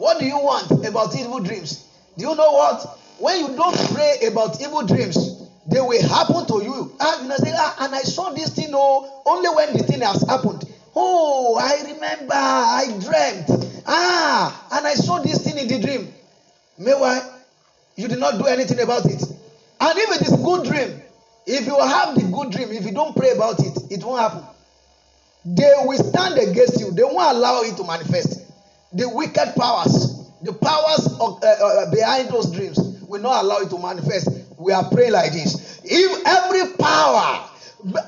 What 0.00 0.18
do 0.18 0.24
you 0.24 0.38
want 0.38 0.70
about 0.86 1.14
evil 1.14 1.40
dreams? 1.40 1.84
Do 2.16 2.26
you 2.26 2.34
know 2.34 2.52
what? 2.52 2.86
When 3.18 3.38
you 3.38 3.54
don't 3.54 3.76
pray 3.92 4.16
about 4.26 4.58
evil 4.58 4.80
dreams, 4.80 5.46
they 5.66 5.78
will 5.78 6.08
happen 6.08 6.46
to 6.46 6.64
you. 6.64 6.90
Ah, 6.98 7.22
you 7.22 7.28
say, 7.36 7.52
ah, 7.54 7.76
and 7.80 7.94
I 7.94 8.00
saw 8.00 8.30
this 8.30 8.48
thing 8.48 8.70
oh, 8.72 9.04
only 9.26 9.50
when 9.50 9.74
the 9.74 9.82
thing 9.82 10.00
has 10.00 10.24
happened. 10.26 10.64
Oh, 10.96 11.58
I 11.60 11.82
remember, 11.84 12.32
I 12.32 12.86
dreamt. 12.98 13.50
Ah, 13.86 14.58
and 14.70 14.86
I 14.86 14.94
saw 14.94 15.18
this 15.18 15.44
thing 15.44 15.58
in 15.58 15.68
the 15.68 15.78
dream. 15.78 16.08
Meanwhile, 16.78 17.20
you 17.96 18.08
did 18.08 18.20
not 18.20 18.38
do 18.38 18.46
anything 18.46 18.80
about 18.80 19.04
it. 19.04 19.22
And 19.80 19.98
if 19.98 20.18
it 20.18 20.22
is 20.22 20.34
good 20.42 20.62
dream, 20.64 20.98
if 21.44 21.66
you 21.66 21.78
have 21.78 22.14
the 22.14 22.24
good 22.24 22.48
dream, 22.48 22.72
if 22.72 22.86
you 22.86 22.92
don't 22.92 23.14
pray 23.14 23.32
about 23.32 23.62
it, 23.62 23.76
it 23.90 24.02
won't 24.02 24.18
happen. 24.18 24.46
They 25.44 25.72
will 25.76 25.98
stand 25.98 26.38
against 26.38 26.80
you. 26.80 26.90
They 26.90 27.04
won't 27.04 27.36
allow 27.36 27.60
it 27.60 27.76
to 27.76 27.84
manifest. 27.84 28.40
The 28.92 29.08
wicked 29.08 29.54
powers, 29.56 30.26
the 30.42 30.52
powers 30.52 31.06
of, 31.20 31.42
uh, 31.42 31.46
uh, 31.46 31.90
behind 31.90 32.28
those 32.30 32.50
dreams, 32.50 32.78
will 33.06 33.20
not 33.20 33.44
allow 33.44 33.58
it 33.58 33.70
to 33.70 33.78
manifest. 33.78 34.28
We 34.58 34.72
are 34.72 34.88
praying 34.90 35.12
like 35.12 35.32
this. 35.32 35.80
If 35.84 36.26
every 36.26 36.74
power 36.76 37.50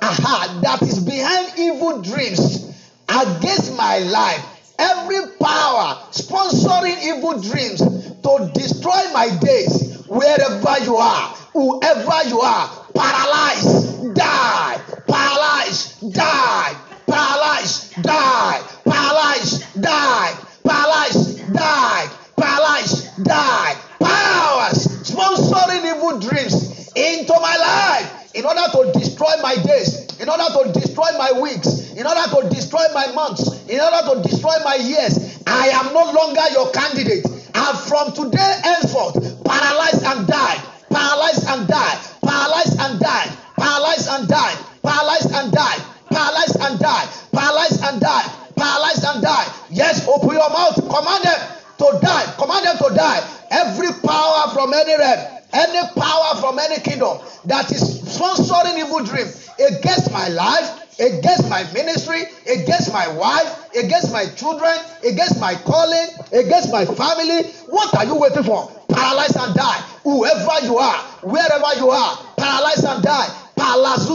aha, 0.02 0.60
that 0.62 0.82
is 0.82 0.98
behind 0.98 1.58
evil 1.58 2.02
dreams 2.02 2.70
against 3.08 3.76
my 3.76 3.98
life, 3.98 4.44
every 4.78 5.20
power 5.40 6.02
sponsoring 6.10 6.98
evil 7.02 7.40
dreams 7.40 7.80
to 7.80 8.50
destroy 8.54 9.02
my 9.12 9.30
days, 9.40 10.04
wherever 10.06 10.84
you 10.84 10.96
are, 10.96 11.28
whoever 11.52 12.28
you 12.28 12.40
are, 12.40 12.86
paralyze, 12.94 13.98
die, 14.14 14.80
paralyze, 15.06 16.00
die, 16.10 16.76
paralyze, 17.06 17.90
die, 18.02 18.62
paralyze, 18.84 19.64
die, 19.80 20.34
paralyzed, 20.64 21.52
died, 21.52 22.10
paralyzed, 22.36 23.24
died. 23.24 23.76
Powers 24.00 24.86
sponsoring 25.06 25.84
evil 25.84 26.18
dreams 26.18 26.90
into 26.96 27.32
my 27.34 27.56
life 27.56 28.34
in 28.34 28.44
order 28.44 28.64
to 28.72 28.98
destroy 28.98 29.32
my 29.42 29.56
days, 29.56 30.18
in 30.18 30.28
order 30.28 30.44
to 30.56 30.72
destroy 30.72 31.10
my 31.18 31.32
weeks, 31.40 31.92
in 31.92 32.06
order 32.06 32.24
to 32.30 32.48
destroy 32.48 32.84
my 32.94 33.06
months, 33.12 33.46
in 33.68 33.80
order 33.80 34.14
to 34.14 34.28
destroy 34.28 34.56
my 34.64 34.76
years. 34.76 35.38
I 35.46 35.68
am 35.68 35.92
no 35.92 36.12
longer 36.12 36.42
your 36.52 36.70
candidate. 36.72 37.26
And 37.54 37.78
from 37.78 38.12
today 38.12 38.60
henceforth, 38.64 39.44
paralyzed 39.44 40.02
and 40.02 40.26
died, 40.26 40.60
paralyzed 40.90 41.44
and 41.46 41.68
died, 41.68 41.98
paralyzed 42.24 42.78
and 42.80 43.00
died, 43.00 43.30
paralyzed 43.58 44.08
and 44.08 44.28
died, 44.28 44.58
paralyzed 44.82 45.30
and 45.32 45.52
died, 45.52 45.80
paralyzed 46.10 46.56
and 46.60 46.78
died, 46.80 47.08
paralyzed 47.32 47.82
and 47.82 48.00
died, 48.00 48.30
paralyzed 48.56 49.04
and 49.04 49.22
died. 49.22 49.51
Yes, 49.72 50.06
open 50.06 50.30
your 50.30 50.50
mouth. 50.50 50.76
Command 50.76 51.24
them 51.24 51.40
to 51.78 51.98
die. 52.04 52.34
Command 52.36 52.66
them 52.66 52.76
to 52.76 52.94
die. 52.94 53.24
Every 53.50 53.88
power 54.06 54.52
from 54.52 54.72
any 54.74 54.96
realm, 54.96 55.38
any 55.52 55.88
power 55.96 56.36
from 56.40 56.58
any 56.58 56.78
kingdom 56.80 57.18
that 57.46 57.72
is 57.72 58.04
sponsoring 58.04 58.78
evil 58.78 59.02
dreams, 59.02 59.48
against 59.58 60.12
my 60.12 60.28
life, 60.28 61.00
against 61.00 61.48
my 61.48 61.64
ministry, 61.72 62.22
against 62.46 62.92
my 62.92 63.08
wife, 63.16 63.74
against 63.74 64.12
my 64.12 64.26
children, 64.36 64.76
against 65.08 65.40
my 65.40 65.54
calling, 65.64 66.08
against 66.32 66.70
my 66.70 66.84
family. 66.84 67.48
What 67.68 67.96
are 67.96 68.04
you 68.04 68.16
waiting 68.16 68.44
for? 68.44 68.70
Paralyze 68.92 69.36
and 69.36 69.54
die. 69.54 69.80
Whoever 70.04 70.66
you 70.66 70.76
are, 70.76 70.98
wherever 71.24 71.80
you 71.80 71.88
are, 71.90 72.18
paralyze 72.36 72.84
and 72.84 73.02
die. 73.02 73.28
Paralyze 73.56 74.06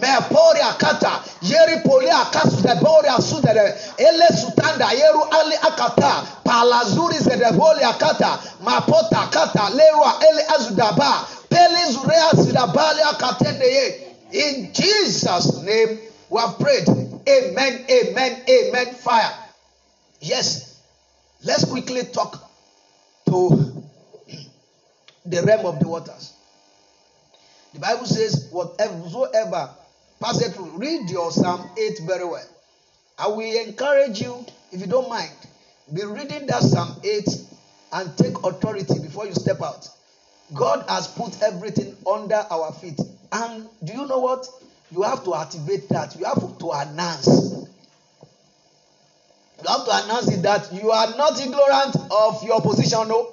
Meporia 0.00 0.76
kata, 0.78 1.22
yeri 1.40 1.80
polia 1.82 2.24
kasu 2.30 2.62
de 2.62 2.74
boria 2.80 3.16
sudere, 3.20 3.74
ele 3.98 4.26
sutanda 4.36 4.92
yeru 4.92 5.22
ali 5.32 5.56
akata, 5.56 6.26
palazuri 6.44 7.18
zede 7.18 7.52
bolia 7.56 7.92
kata, 7.98 8.38
mapota 8.62 9.30
kata, 9.30 9.70
lerua 9.70 10.18
ele 10.20 10.42
azudaba, 10.42 11.26
pele 11.48 11.92
zurea 11.92 12.30
zidabalia 12.34 13.14
katende 13.18 14.06
In 14.32 14.72
Jesus' 14.72 15.62
name, 15.62 15.98
we 16.28 16.40
have 16.40 16.58
prayed. 16.58 16.88
Amen, 16.88 17.86
amen, 17.88 18.42
amen. 18.48 18.94
Fire. 18.94 19.32
Yes. 20.20 20.82
Let's 21.44 21.64
quickly 21.64 22.02
talk 22.12 22.50
to 23.26 23.82
the 25.24 25.42
realm 25.42 25.66
of 25.66 25.78
the 25.78 25.88
waters. 25.88 26.32
The 27.72 27.80
Bible 27.80 28.06
says, 28.06 28.48
whatever 28.50 29.70
Pass 30.20 30.40
it 30.42 30.52
through. 30.54 30.70
Read 30.78 31.10
your 31.10 31.30
Psalm 31.30 31.68
8 31.78 32.00
very 32.06 32.24
well. 32.24 32.48
I 33.18 33.28
will 33.28 33.66
encourage 33.66 34.20
you, 34.20 34.44
if 34.72 34.80
you 34.80 34.86
don't 34.86 35.08
mind, 35.08 35.32
be 35.92 36.04
reading 36.04 36.46
that 36.46 36.62
Psalm 36.62 36.96
8 37.04 37.28
and 37.92 38.16
take 38.16 38.36
authority 38.42 38.98
before 38.98 39.26
you 39.26 39.34
step 39.34 39.62
out. 39.62 39.88
God 40.54 40.84
has 40.88 41.08
put 41.08 41.42
everything 41.42 41.96
under 42.10 42.44
our 42.50 42.72
feet. 42.72 43.00
And 43.32 43.68
do 43.84 43.92
you 43.92 44.06
know 44.06 44.18
what? 44.18 44.46
You 44.90 45.02
have 45.02 45.24
to 45.24 45.34
activate 45.34 45.88
that. 45.88 46.16
You 46.16 46.24
have 46.24 46.58
to 46.58 46.70
announce. 46.70 47.26
You 49.58 49.68
have 49.68 49.84
to 49.84 50.04
announce 50.04 50.28
it 50.28 50.42
that 50.42 50.72
you 50.72 50.90
are 50.90 51.16
not 51.16 51.40
ignorant 51.40 51.96
of 52.10 52.42
your 52.44 52.60
position. 52.60 53.08
No. 53.08 53.32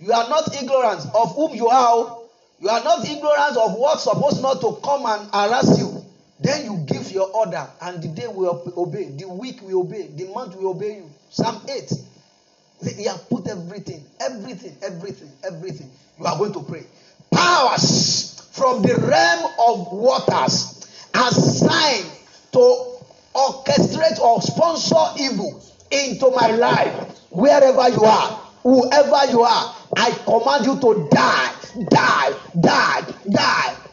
You 0.00 0.12
are 0.12 0.28
not 0.28 0.54
ignorant 0.54 1.06
of 1.14 1.34
whom 1.34 1.54
you 1.54 1.68
are. 1.68 1.88
Oh. 1.88 2.20
You 2.60 2.68
are 2.68 2.82
not 2.82 3.04
ignorant 3.06 3.56
of 3.56 3.74
what's 3.74 4.04
supposed 4.04 4.40
not 4.40 4.60
to 4.60 4.78
come 4.82 5.04
and 5.06 5.28
harass 5.32 5.78
you. 5.78 5.93
Then 6.40 6.64
you 6.64 6.84
give 6.86 7.12
your 7.12 7.28
order, 7.30 7.68
and 7.80 8.02
the 8.02 8.08
day 8.08 8.26
will 8.26 8.72
obey, 8.76 9.04
the 9.10 9.28
week 9.28 9.62
will 9.62 9.80
obey, 9.80 10.08
the 10.08 10.26
month 10.26 10.56
will 10.56 10.70
obey 10.70 10.96
you. 10.96 11.10
Psalm 11.30 11.60
8. 11.68 11.92
He 12.96 13.04
has 13.04 13.18
put 13.22 13.46
everything, 13.48 14.04
everything, 14.20 14.76
everything, 14.82 15.30
everything. 15.44 15.90
You 16.18 16.26
are 16.26 16.36
going 16.36 16.52
to 16.52 16.60
pray. 16.62 16.84
Powers 17.30 18.48
from 18.52 18.82
the 18.82 18.94
realm 18.96 19.52
of 19.58 19.92
waters 19.92 20.86
assigned 21.14 22.10
to 22.52 22.94
orchestrate 23.34 24.18
or 24.20 24.42
sponsor 24.42 25.20
evil 25.20 25.62
into 25.90 26.30
my 26.30 26.48
life, 26.50 27.18
wherever 27.30 27.88
you 27.88 28.04
are, 28.04 28.40
whoever 28.62 29.30
you 29.30 29.42
are, 29.42 29.74
I 29.96 30.10
command 30.24 30.66
you 30.66 30.80
to 30.80 31.08
die, 31.10 31.52
die, 31.90 32.32
die, 32.60 33.14
die, 33.30 33.76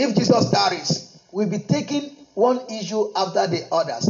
If 0.00 0.14
Jesus 0.14 0.48
tarries, 0.50 1.18
we'll 1.32 1.50
be 1.50 1.58
taking 1.58 2.10
one 2.34 2.60
issue 2.70 3.10
after 3.16 3.48
the 3.48 3.66
others. 3.72 4.08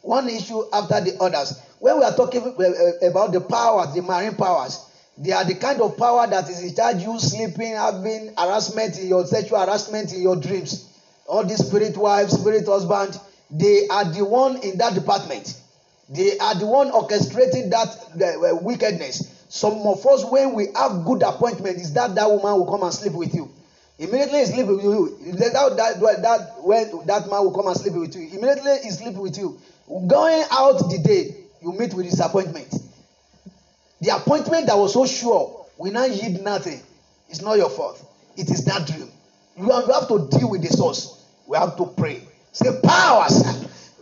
One 0.00 0.26
issue 0.30 0.62
after 0.72 1.02
the 1.02 1.18
others. 1.20 1.60
When 1.80 1.98
we 1.98 2.04
are 2.04 2.16
talking 2.16 2.42
uh, 2.42 2.62
uh, 2.62 3.10
about 3.10 3.32
the 3.32 3.42
powers, 3.42 3.94
the 3.94 4.00
marine 4.00 4.36
powers, 4.36 4.80
they 5.18 5.32
are 5.32 5.44
the 5.44 5.56
kind 5.56 5.82
of 5.82 5.98
power 5.98 6.26
that 6.26 6.48
is 6.48 6.62
in 6.62 6.74
charge 6.74 7.02
you 7.02 7.18
sleeping, 7.20 7.74
having 7.74 8.32
harassment 8.38 8.98
in 8.98 9.08
your 9.08 9.26
sexual 9.26 9.58
harassment 9.60 10.14
in 10.14 10.22
your 10.22 10.36
dreams. 10.36 10.88
All 11.26 11.44
these 11.44 11.66
spirit 11.66 11.94
wives, 11.98 12.32
spirit 12.32 12.64
husband, 12.64 13.20
they 13.50 13.86
are 13.88 14.06
the 14.06 14.24
one 14.24 14.56
in 14.62 14.78
that 14.78 14.94
department. 14.94 15.60
They 16.08 16.38
are 16.38 16.54
the 16.54 16.66
one 16.66 16.90
orchestrating 16.90 17.68
that 17.68 17.98
uh, 18.16 18.56
wickedness. 18.62 19.44
Some 19.50 19.86
of 19.86 20.06
us, 20.06 20.24
when 20.24 20.54
we 20.54 20.68
have 20.74 21.04
good 21.04 21.22
appointment, 21.22 21.76
is 21.76 21.92
that 21.92 22.14
that 22.14 22.30
woman 22.30 22.54
will 22.54 22.70
come 22.70 22.82
and 22.82 22.94
sleep 22.94 23.12
with 23.12 23.34
you. 23.34 23.50
Immediately 23.98 24.38
he 24.38 24.44
sleep 24.46 24.66
with 24.66 24.82
you. 24.82 25.18
That, 25.32 25.52
that, 25.76 26.22
that, 26.22 26.64
when 26.64 27.06
that 27.06 27.28
man 27.28 27.42
will 27.44 27.52
come 27.52 27.66
and 27.66 27.76
sleep 27.76 27.94
with 27.94 28.14
you. 28.14 28.28
Immediately 28.28 28.78
he 28.84 28.90
sleep 28.90 29.14
with 29.14 29.36
you. 29.36 29.58
Going 29.88 30.44
out 30.50 30.78
the 30.90 30.98
day, 30.98 31.34
you 31.60 31.72
meet 31.72 31.92
with 31.94 32.08
disappointment. 32.08 32.72
The 34.00 34.14
appointment 34.14 34.66
that 34.66 34.76
was 34.78 34.92
so 34.92 35.04
sure 35.06 35.66
will 35.76 35.92
not 35.92 36.10
yield 36.10 36.42
nothing. 36.42 36.80
It's 37.28 37.42
not 37.42 37.56
your 37.56 37.70
fault. 37.70 38.00
It 38.36 38.48
is 38.50 38.64
that 38.66 38.86
dream. 38.86 39.10
You 39.56 39.68
have 39.70 40.06
to 40.08 40.28
deal 40.30 40.50
with 40.50 40.62
the 40.62 40.68
source. 40.68 41.24
We 41.48 41.56
have 41.58 41.76
to 41.78 41.86
pray. 41.86 42.22
Say 42.52 42.80
powers 42.82 43.42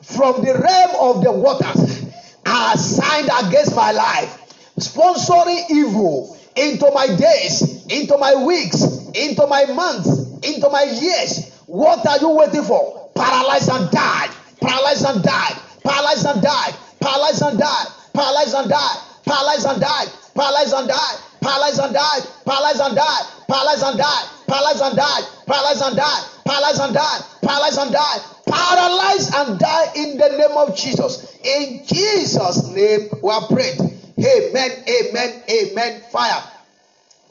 from 0.03 0.45
the 0.45 0.53
realm 0.53 1.17
of 1.17 1.25
the 1.25 1.33
waters 1.33 2.05
are 2.45 2.75
assigned 2.75 3.31
against 3.47 3.75
my 3.75 3.93
life, 3.93 4.73
sponsoring 4.79 5.71
evil 5.71 6.39
into 6.55 6.91
my 6.93 7.07
days, 7.17 7.87
into 7.87 8.17
my 8.19 8.35
weeks, 8.45 8.83
into 9.17 9.47
my 9.47 9.65
months, 9.73 10.09
into 10.45 10.69
my 10.69 10.83
years. 10.83 11.53
What 11.67 12.07
are 12.07 12.19
you 12.19 12.31
waiting 12.31 12.63
for? 12.63 13.11
Paralyze 13.15 13.69
and 13.69 13.91
die. 13.91 14.29
Paralyze 14.61 15.03
and 15.05 15.23
die. 15.23 15.61
Paralyze 15.83 16.25
and 16.25 16.43
die. 16.43 16.71
Paralyze 17.01 17.43
and 17.43 17.59
die. 17.59 17.85
Paralyze 18.13 18.55
and 18.55 18.71
die. 18.71 18.97
Paralyze 19.25 19.65
and 19.65 19.81
die. 19.81 20.07
Paralyze 20.35 20.73
and 20.73 20.89
die. 20.89 21.17
Paralyze 21.41 21.79
and 21.79 21.95
die. 21.95 22.21
Paralyze 22.43 22.79
and 22.79 22.97
die. 22.97 23.23
Paralyze 23.49 23.83
and 23.83 23.97
die. 23.97 24.27
Paralyze 24.47 24.83
and 24.83 24.97
die. 24.97 25.23
Paralyze 25.47 25.81
and 25.83 25.97
die. 25.97 26.23
Paralyze 26.45 26.81
and 26.81 26.95
die. 26.95 27.21
Paralyze 27.43 27.79
and 27.79 27.93
die. 27.93 28.19
Paralyze 28.47 29.35
and 29.35 29.59
die 29.59 29.93
in 29.97 30.19
the 30.19 30.29
name 30.37 30.57
of 30.57 30.77
Jesus. 30.77 31.37
In 31.45 31.85
Jesus' 31.87 32.69
name, 32.69 33.09
we 33.23 33.31
are 33.31 33.47
prayed. 33.49 33.81
Amen. 33.81 34.71
Amen. 34.89 35.43
Amen. 35.51 36.03
Fire. 36.13 36.43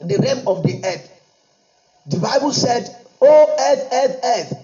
The 0.00 0.18
realm 0.18 0.46
of 0.46 0.62
the 0.62 0.84
earth 0.84 1.15
the 2.08 2.18
Bible 2.18 2.52
said, 2.52 2.94
"O 3.20 3.56
earth, 3.58 3.88
earth, 3.92 4.20
earth, 4.24 4.58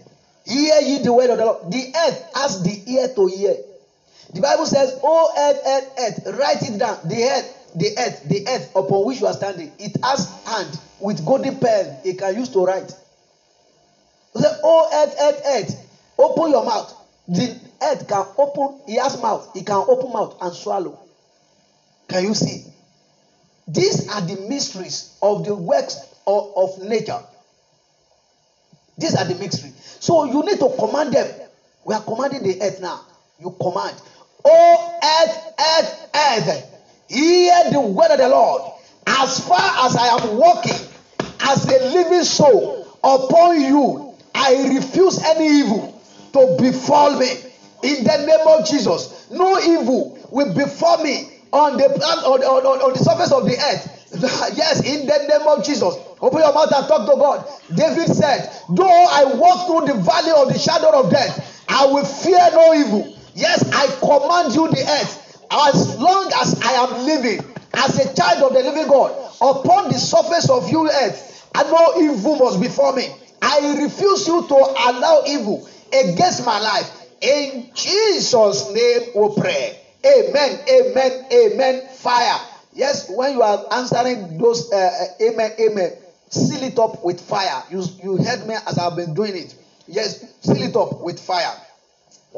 hear 0.44 0.80
ye 0.80 0.98
the 0.98 1.12
word 1.12 1.30
of 1.30 1.38
the 1.38 1.44
Lord." 1.44 1.72
The 1.72 1.92
earth 1.94 2.24
has 2.34 2.62
the 2.62 2.80
ear 2.86 3.08
to 3.08 3.26
hear. 3.26 3.56
The 4.32 4.40
Bible 4.40 4.66
says, 4.66 4.98
"O 5.02 5.32
earth, 5.36 5.60
earth, 5.66 5.88
earth, 5.98 6.36
write 6.38 6.62
it 6.62 6.78
down." 6.78 6.98
The 7.04 7.24
earth, 7.24 7.46
the 7.74 7.98
earth, 7.98 8.22
the 8.24 8.48
earth 8.48 8.70
upon 8.76 9.04
which 9.04 9.20
you 9.20 9.26
are 9.26 9.32
standing, 9.32 9.72
it 9.78 9.96
has 10.04 10.28
hand 10.44 10.78
with 11.00 11.24
golden 11.26 11.58
pen. 11.58 11.96
It 12.04 12.18
can 12.18 12.34
use 12.36 12.48
to 12.50 12.64
write. 12.64 12.90
Say, 14.36 14.48
"O 14.62 14.88
earth, 14.92 15.14
earth, 15.20 15.42
earth, 15.44 15.76
open 16.18 16.50
your 16.50 16.64
mouth." 16.64 16.94
The 17.28 17.56
earth 17.82 18.06
can 18.08 18.24
open. 18.38 18.74
He 18.86 18.94
has 18.94 19.16
mouth. 19.20 19.48
He 19.54 19.62
can 19.62 19.84
open 19.88 20.12
mouth 20.12 20.36
and 20.40 20.54
swallow. 20.54 20.98
Can 22.08 22.24
you 22.24 22.34
see? 22.34 22.64
These 23.68 24.08
are 24.08 24.20
the 24.20 24.36
mysteries 24.36 25.10
of 25.22 25.44
the 25.44 25.54
works 25.54 25.98
of, 26.26 26.50
of 26.56 26.78
nature. 26.82 27.20
These 29.02 29.16
are 29.16 29.24
the 29.24 29.34
mystery. 29.34 29.72
So 29.98 30.24
you 30.26 30.44
need 30.44 30.60
to 30.60 30.70
command 30.78 31.12
them. 31.12 31.28
We 31.84 31.92
are 31.92 32.02
commanding 32.02 32.44
the 32.44 32.62
earth 32.62 32.80
now. 32.80 33.00
You 33.40 33.50
command. 33.60 34.00
Oh, 34.44 35.00
earth, 35.02 35.54
earth, 35.58 36.08
earth. 36.14 36.64
Hear 37.08 37.70
the 37.72 37.80
word 37.80 38.12
of 38.12 38.18
the 38.18 38.28
Lord. 38.28 38.62
As 39.04 39.40
far 39.40 39.86
as 39.86 39.96
I 39.96 40.06
am 40.06 40.36
walking 40.36 40.78
as 41.40 41.64
a 41.66 41.92
living 41.92 42.22
soul 42.22 42.86
upon 43.02 43.60
you, 43.60 44.14
I 44.36 44.68
refuse 44.72 45.20
any 45.24 45.48
evil 45.48 46.00
to 46.34 46.56
befall 46.60 47.18
me. 47.18 47.28
In 47.82 48.04
the 48.04 48.24
name 48.24 48.46
of 48.46 48.68
Jesus, 48.68 49.28
no 49.32 49.58
evil 49.58 50.16
will 50.30 50.54
befall 50.54 51.02
me 51.02 51.40
on 51.52 51.76
the 51.76 51.86
on, 51.86 52.40
on, 52.44 52.80
on 52.80 52.92
the 52.92 52.98
surface 53.00 53.32
of 53.32 53.46
the 53.46 53.56
earth. 53.56 54.01
yes, 54.54 54.80
in 54.84 55.06
the 55.06 55.18
name 55.26 55.48
of 55.48 55.64
Jesus. 55.64 55.96
Open 56.20 56.38
your 56.38 56.52
mouth 56.52 56.72
and 56.74 56.86
talk 56.86 57.08
to 57.10 57.16
God. 57.16 57.48
David 57.74 58.14
said, 58.14 58.52
Though 58.68 59.06
I 59.08 59.24
walk 59.34 59.66
through 59.66 59.92
the 59.92 60.00
valley 60.00 60.32
of 60.36 60.52
the 60.52 60.58
shadow 60.58 61.00
of 61.00 61.10
death, 61.10 61.64
I 61.68 61.86
will 61.86 62.04
fear 62.04 62.38
no 62.52 62.74
evil. 62.74 63.16
Yes, 63.34 63.64
I 63.72 63.86
command 64.00 64.54
you 64.54 64.68
the 64.68 64.82
earth. 64.82 65.46
As 65.50 65.98
long 65.98 66.30
as 66.40 66.60
I 66.60 66.72
am 66.72 67.06
living, 67.06 67.40
as 67.74 67.98
a 67.98 68.14
child 68.14 68.42
of 68.42 68.52
the 68.52 68.62
living 68.62 68.86
God 68.86 69.12
upon 69.40 69.88
the 69.90 69.98
surface 69.98 70.50
of 70.50 70.70
you 70.70 70.88
earth, 70.90 71.50
and 71.54 71.70
no 71.70 72.00
evil 72.00 72.36
must 72.36 72.60
befall 72.60 72.94
me. 72.94 73.08
I 73.40 73.82
refuse 73.82 74.26
you 74.26 74.46
to 74.46 74.54
allow 74.54 75.22
evil 75.26 75.66
against 75.88 76.44
my 76.44 76.60
life. 76.60 76.90
In 77.20 77.70
Jesus' 77.74 78.72
name 78.72 79.10
we 79.14 79.40
pray. 79.40 79.78
Amen, 80.04 80.60
amen, 80.68 81.26
amen. 81.32 81.88
Fire. 81.88 82.51
Yes, 82.74 83.10
when 83.10 83.32
you 83.32 83.42
are 83.42 83.66
answering 83.70 84.38
those 84.38 84.72
uh, 84.72 84.76
uh, 84.76 85.24
amen, 85.24 85.52
amen, 85.60 85.92
seal 86.30 86.62
it 86.62 86.78
up 86.78 87.04
with 87.04 87.20
fire. 87.20 87.62
You, 87.70 87.84
you 88.02 88.16
heard 88.16 88.46
me 88.46 88.54
as 88.54 88.78
I've 88.78 88.96
been 88.96 89.14
doing 89.14 89.36
it. 89.36 89.54
Yes, 89.86 90.24
seal 90.40 90.62
it 90.62 90.76
up 90.76 91.00
with 91.02 91.20
fire. 91.20 91.54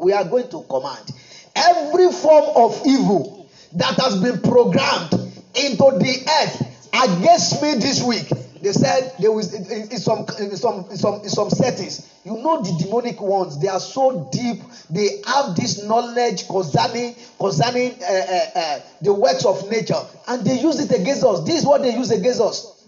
We 0.01 0.11
are 0.11 0.25
going 0.25 0.49
to 0.49 0.63
command 0.63 1.11
every 1.55 2.11
form 2.11 2.51
of 2.55 2.81
evil 2.85 3.49
that 3.73 3.95
has 3.95 4.17
been 4.21 4.41
programmed 4.41 5.13
into 5.13 5.97
the 5.99 6.25
earth 6.41 6.89
against 6.93 7.61
me 7.61 7.75
this 7.75 8.03
week. 8.03 8.29
They 8.65 8.71
said 8.73 9.13
there 9.19 9.31
was 9.31 9.53
in, 9.53 9.91
in 9.91 9.97
some 9.99 10.25
in 10.39 10.57
some 10.57 10.87
in 10.89 10.97
some 10.97 11.21
in 11.21 11.29
some 11.29 11.51
settings. 11.51 12.11
You 12.23 12.35
know 12.37 12.63
the 12.63 12.83
demonic 12.83 13.21
ones. 13.21 13.61
They 13.61 13.67
are 13.67 13.79
so 13.79 14.27
deep. 14.31 14.59
They 14.89 15.21
have 15.27 15.55
this 15.55 15.83
knowledge 15.83 16.47
concerning 16.47 17.15
concerning 17.37 17.91
uh, 18.01 18.07
uh, 18.07 18.59
uh, 18.59 18.79
the 19.03 19.13
works 19.13 19.45
of 19.45 19.69
nature, 19.69 20.01
and 20.27 20.43
they 20.43 20.59
use 20.59 20.79
it 20.79 20.91
against 20.99 21.23
us. 21.23 21.45
This 21.45 21.59
is 21.59 21.65
what 21.67 21.83
they 21.83 21.93
use 21.95 22.09
against 22.09 22.41
us. 22.41 22.83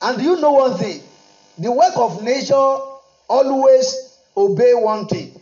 And 0.00 0.22
you 0.22 0.40
know 0.40 0.52
one 0.52 0.78
thing? 0.78 1.02
The 1.58 1.72
work 1.72 1.96
of 1.96 2.22
nature 2.22 2.54
always 3.28 4.16
obey 4.36 4.74
one 4.74 5.08
thing, 5.08 5.40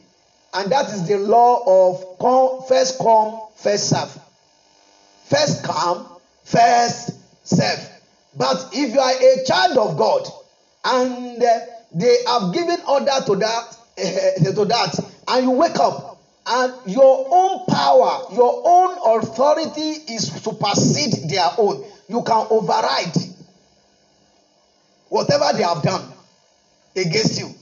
and 0.54 0.72
that 0.72 0.86
is 0.94 1.06
the 1.06 1.18
law 1.18 1.90
of 1.92 2.18
come, 2.18 2.66
first 2.66 2.96
come, 2.96 3.38
first 3.56 3.90
serve. 3.90 4.18
First 5.26 5.62
come, 5.62 6.08
first 6.42 7.10
serve. 7.46 7.91
But 8.34 8.70
if 8.72 8.94
you 8.94 9.00
are 9.00 9.12
a 9.12 9.44
child 9.44 9.78
of 9.78 9.96
God 9.96 10.26
and 10.84 11.42
uh, 11.42 11.58
they 11.94 12.16
have 12.26 12.52
given 12.52 12.78
order 12.88 13.12
to 13.26 13.36
that, 13.36 13.76
uh, 13.98 14.52
to 14.54 14.64
that, 14.64 14.98
and 15.28 15.44
you 15.44 15.50
wake 15.50 15.78
up 15.78 16.18
and 16.46 16.74
your 16.86 17.26
own 17.30 17.66
power, 17.66 18.26
your 18.32 18.62
own 18.64 19.20
authority 19.20 20.12
is 20.12 20.32
supersede 20.32 21.28
their 21.28 21.48
own, 21.58 21.84
you 22.08 22.22
can 22.22 22.46
override 22.50 23.14
whatever 25.08 25.56
they 25.56 25.62
have 25.62 25.82
done 25.82 26.10
against 26.96 27.38
you. 27.38 27.54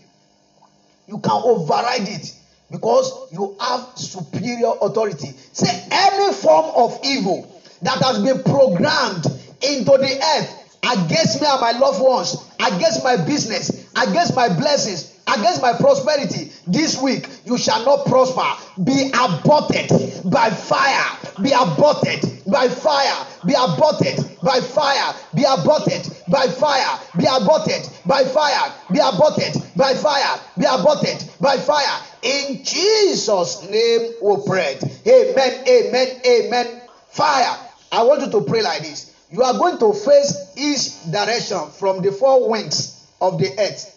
You 1.09 1.19
can 1.19 1.43
override 1.45 2.09
it 2.09 2.33
because 2.71 3.33
you 3.33 3.57
have 3.61 3.89
superior 3.97 4.71
authority. 4.81 5.33
Say 5.53 5.89
any 5.91 6.33
form 6.33 6.71
of 6.77 7.01
evil 7.05 7.61
that 7.83 7.99
has 8.03 8.23
been 8.23 8.43
programmed 8.45 9.27
into 9.63 9.91
the 9.91 10.21
earth 10.37 10.60
against 10.83 11.41
me 11.41 11.47
and 11.47 11.61
my 11.61 11.73
loved 11.73 12.01
ones, 12.01 12.37
against 12.59 13.05
my 13.05 13.17
business, 13.17 13.87
against 13.97 14.35
my 14.35 14.49
blessings, 14.49 15.19
against 15.27 15.63
my 15.63 15.73
prosperity 15.75 16.51
this 16.67 17.01
week, 17.01 17.29
you 17.45 17.59
shall 17.59 17.85
not 17.85 18.07
prosper. 18.07 18.47
Be 18.83 19.11
aborted 19.13 19.91
by 20.25 20.51
fire. 20.51 21.19
Be 21.43 21.53
aborted 21.53 22.25
by 22.47 22.69
fire. 22.69 23.27
Be 23.47 23.55
aborted 23.55 24.19
by 24.43 24.61
fire. 24.61 25.15
Be 25.35 25.45
aborted 25.45 26.07
by 26.29 26.49
fire. 26.49 27.01
Be 27.17 27.27
aborted 27.29 27.89
by 28.07 28.23
fire. 28.25 28.73
Be 28.93 28.99
aborted 28.99 29.63
by 29.77 29.95
fire. 29.95 30.41
Be 30.59 30.65
aborted 30.69 31.29
by 31.41 31.57
fire. 31.57 32.03
In 32.23 32.65
Jesus' 32.65 33.69
name 33.69 34.13
we 34.23 34.37
pray. 34.47 34.79
Amen. 35.07 35.65
Amen. 35.69 36.21
Amen. 36.27 36.83
Fire. 37.09 37.59
I 37.93 38.03
want 38.05 38.23
you 38.23 38.31
to 38.31 38.41
pray 38.43 38.63
like 38.63 38.83
this. 38.83 39.10
You 39.31 39.43
are 39.43 39.55
going 39.59 39.79
to 39.79 39.93
face 39.93 40.53
each 40.57 41.11
direction 41.13 41.71
from 41.79 42.03
the 42.03 42.13
four 42.13 42.49
winds 42.49 43.07
of 43.21 43.39
the 43.39 43.49
earth. 43.59 43.97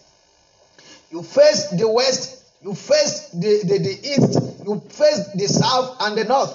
You 1.10 1.22
face 1.22 1.68
the 1.68 1.88
west, 1.88 2.44
you 2.62 2.74
face 2.74 3.30
the, 3.30 3.62
the, 3.64 3.78
the 3.78 3.98
east, 4.08 4.64
you 4.64 4.80
face 4.88 5.28
the 5.34 5.46
south 5.46 5.96
and 6.00 6.16
the 6.16 6.24
north. 6.24 6.54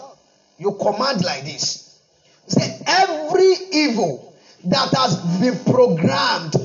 You 0.57 0.73
command 0.73 1.23
like 1.23 1.43
this. 1.43 1.99
Say, 2.47 2.81
every 2.87 3.53
evil 3.71 4.33
that 4.65 4.93
has 4.95 5.17
been 5.39 5.57
programmed 5.71 6.55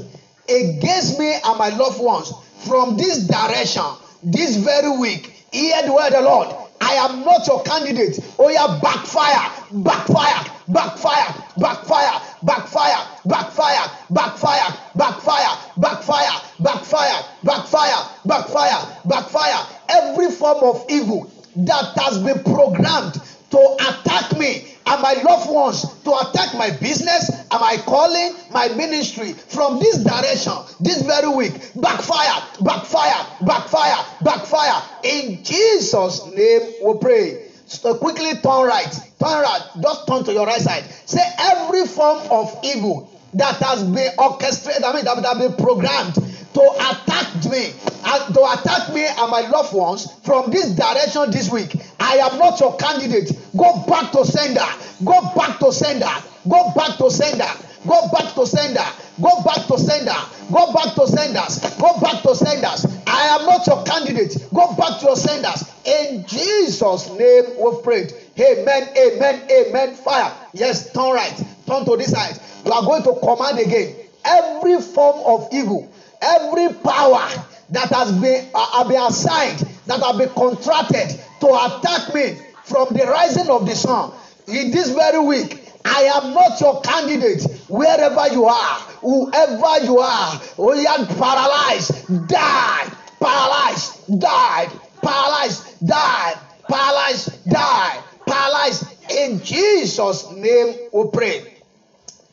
against 0.48 1.18
me 1.18 1.32
and 1.32 1.58
my 1.58 1.68
loved 1.70 2.00
ones 2.00 2.32
from 2.66 2.96
this 2.96 3.26
direction, 3.26 3.84
this 4.22 4.56
very 4.56 4.98
week, 4.98 5.26
hear 5.52 5.82
the 5.82 5.92
word 5.92 6.06
of 6.06 6.12
the 6.12 6.22
Lord. 6.22 6.48
I 6.80 6.94
am 6.94 7.24
not 7.24 7.46
your 7.46 7.62
candidate. 7.62 8.18
Oh, 8.38 8.48
yeah, 8.48 8.78
backfire, 8.82 9.50
backfire, 9.72 10.53
backfire, 10.68 11.34
backfire, 11.56 12.20
backfire, 12.42 13.06
backfire, 13.24 13.90
backfire, 14.10 14.78
backfire, 14.96 15.58
backfire, 15.76 16.40
backfire, 16.60 17.24
backfire, 17.42 18.08
backfire, 18.24 19.00
backfire. 19.04 19.66
Every 19.88 20.30
form 20.30 20.64
of 20.64 20.84
evil 20.88 21.30
that 21.56 21.92
has 21.96 22.18
been 22.18 22.42
programmed 22.42 23.20
to 23.50 23.76
attack 23.80 24.36
me 24.38 24.74
and 24.86 25.00
my 25.00 25.14
loved 25.22 25.48
ones 25.48 25.82
to 26.02 26.14
attack 26.16 26.54
my 26.54 26.70
business 26.78 27.30
and 27.30 27.60
my 27.60 27.76
calling, 27.86 28.34
my 28.52 28.68
ministry 28.68 29.32
from 29.32 29.78
this 29.78 30.02
direction, 30.02 30.52
this 30.80 31.02
very 31.02 31.28
week. 31.28 31.52
Backfire, 31.76 32.42
backfire, 32.60 33.26
backfire, 33.46 34.04
backfire. 34.22 34.82
In 35.04 35.42
Jesus' 35.44 36.26
name 36.34 36.74
we 36.82 36.98
pray. 37.00 37.43
So 37.66 37.96
quickly 37.96 38.32
turn 38.34 38.66
right, 38.66 38.92
turn 39.18 39.42
right, 39.42 39.62
just 39.82 40.06
turn 40.06 40.24
to 40.24 40.32
your 40.32 40.46
right 40.46 40.60
side. 40.60 40.84
Say 41.06 41.22
every 41.38 41.86
form 41.86 42.20
of 42.30 42.58
evil 42.62 43.10
that 43.34 43.56
has 43.56 43.82
been 43.82 44.12
orchestrated, 44.18 44.84
I 44.84 44.92
mean, 44.94 45.04
that 45.04 45.24
has 45.24 45.38
been 45.38 45.56
programmed 45.56 46.14
to 46.14 46.60
attack 46.60 47.44
me 47.50 47.72
and 48.06 48.34
to 48.34 48.40
attack 48.52 48.94
me 48.94 49.04
and 49.04 49.30
my 49.30 49.48
loved 49.48 49.74
ones 49.74 50.06
from 50.24 50.50
this 50.50 50.70
direction 50.70 51.30
this 51.30 51.50
week. 51.50 51.74
I 51.98 52.16
am 52.18 52.38
not 52.38 52.60
your 52.60 52.76
candidate. 52.76 53.32
Go 53.56 53.84
back 53.88 54.12
to 54.12 54.24
sender. 54.24 54.60
Go 55.04 55.20
back 55.34 55.58
to 55.58 55.72
sender. 55.72 56.10
Go 56.48 56.72
back 56.76 56.96
to 56.98 57.10
sender. 57.10 57.48
Go 57.87 58.09
back 58.09 58.35
to 58.35 58.47
sender. 58.47 58.85
Go 59.20 59.43
back 59.43 59.66
to 59.66 59.78
sender. 59.78 60.14
Go 60.51 60.72
back 60.72 60.95
to 60.95 61.07
senders. 61.07 61.59
Go 61.76 62.01
back 62.01 62.22
to 62.22 62.35
senders. 62.35 62.87
I 63.07 63.39
am 63.39 63.47
not 63.47 63.66
your 63.66 63.82
candidate. 63.85 64.37
Go 64.53 64.74
back 64.74 65.01
to 65.01 65.07
your 65.07 65.16
senders. 65.16 65.64
In 65.85 66.24
Jesus' 66.26 67.11
name 67.11 67.45
we've 67.59 67.82
prayed. 67.82 68.12
Amen. 68.39 68.89
Amen. 68.97 69.49
Amen. 69.51 69.95
Fire. 69.97 70.32
Yes, 70.53 70.93
turn 70.93 71.12
right. 71.12 71.37
Turn 71.66 71.85
to 71.85 71.97
this 71.97 72.11
side. 72.11 72.39
You 72.64 72.72
are 72.72 72.82
going 72.82 73.03
to 73.03 73.14
command 73.20 73.59
again. 73.59 73.97
Every 74.24 74.80
form 74.80 75.20
of 75.26 75.49
evil, 75.53 75.91
every 76.22 76.72
power 76.82 77.28
that 77.70 77.89
has 77.91 78.12
been, 78.12 78.49
uh, 78.55 78.89
been 78.89 79.01
assigned, 79.03 79.68
that 79.87 80.03
have 80.03 80.16
been 80.16 80.30
contracted 80.30 81.20
to 81.41 81.47
attack 81.47 82.14
me 82.14 82.39
from 82.64 82.89
the 82.93 83.05
rising 83.05 83.49
of 83.49 83.66
the 83.66 83.74
sun 83.76 84.12
in 84.49 84.70
this 84.70 84.91
very 84.91 85.18
week. 85.18 85.63
I 85.85 86.03
am 86.05 86.32
not 86.32 86.61
your 86.61 86.80
candidate 86.80 87.43
wherever 87.68 88.28
you 88.32 88.47
are, 88.47 88.78
whoever 89.01 89.85
you 89.85 89.99
are. 89.99 90.41
We 90.57 90.87
are 90.87 91.07
paralyzed, 91.07 92.28
die, 92.28 92.91
paralyzed, 93.20 94.18
die, 94.20 94.68
paralyzed, 95.03 95.87
die, 95.87 96.35
paralyzed, 96.68 97.51
die, 97.51 98.03
paralyzed. 98.26 99.11
In 99.11 99.43
Jesus' 99.43 100.30
name 100.32 100.89
we 100.93 101.05
pray. 101.12 101.55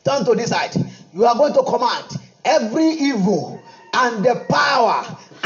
Turn 0.04 0.24
to 0.24 0.34
this 0.34 0.48
side. 0.48 0.74
You 1.12 1.26
are 1.26 1.36
going 1.36 1.52
to 1.52 1.62
command 1.62 2.16
every 2.44 2.86
evil 2.86 3.62
and 3.92 4.24
the 4.24 4.46
power 4.48 5.04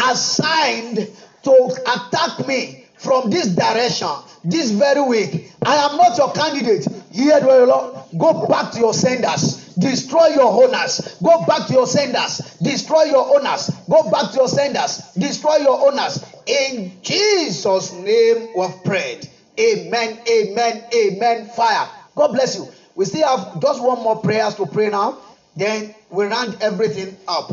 assigned 0.08 1.10
to 1.42 1.76
attack 1.82 2.46
me 2.46 2.84
from 2.96 3.30
this 3.30 3.48
direction 3.48 4.08
this 4.44 4.70
very 4.70 5.02
week. 5.02 5.52
I 5.64 5.76
am 5.76 5.96
not 5.96 6.16
your 6.16 6.32
candidate. 6.32 6.86
Hear 7.16 7.40
the 7.40 7.64
Lord. 7.64 7.94
Go 8.18 8.46
back 8.46 8.72
to 8.72 8.78
your 8.78 8.92
senders. 8.92 9.74
Destroy 9.76 10.26
your 10.34 10.64
owners. 10.64 11.16
Go 11.22 11.46
back 11.46 11.66
to 11.68 11.72
your 11.72 11.86
senders. 11.86 12.58
Destroy 12.62 13.04
your 13.04 13.38
owners. 13.38 13.70
Go 13.88 14.10
back 14.10 14.32
to 14.32 14.36
your 14.36 14.48
senders. 14.48 14.98
Destroy 15.14 15.56
your 15.56 15.90
owners. 15.90 16.22
In 16.44 16.92
Jesus' 17.00 17.94
name 17.94 18.48
we've 18.54 18.84
prayed. 18.84 19.30
Amen. 19.58 20.18
Amen. 20.30 20.84
Amen. 20.94 21.46
Fire. 21.46 21.88
God 22.14 22.32
bless 22.32 22.58
you. 22.58 22.68
We 22.94 23.06
still 23.06 23.26
have 23.26 23.62
just 23.62 23.82
one 23.82 24.02
more 24.02 24.16
prayers 24.16 24.54
to 24.56 24.66
pray 24.66 24.90
now. 24.90 25.18
Then 25.56 25.94
we 26.10 26.26
round 26.26 26.58
everything 26.60 27.16
up. 27.26 27.50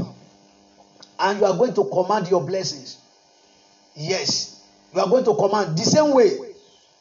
And 1.19 1.39
you 1.39 1.45
are 1.45 1.55
going 1.55 1.73
to 1.75 1.85
command 1.85 2.29
your 2.29 2.45
blessings. 2.45 2.97
Yes. 3.95 4.61
You 4.93 4.99
are 4.99 5.07
going 5.07 5.23
to 5.23 5.33
command 5.35 5.77
the 5.77 5.83
same 5.83 6.13
way. 6.13 6.31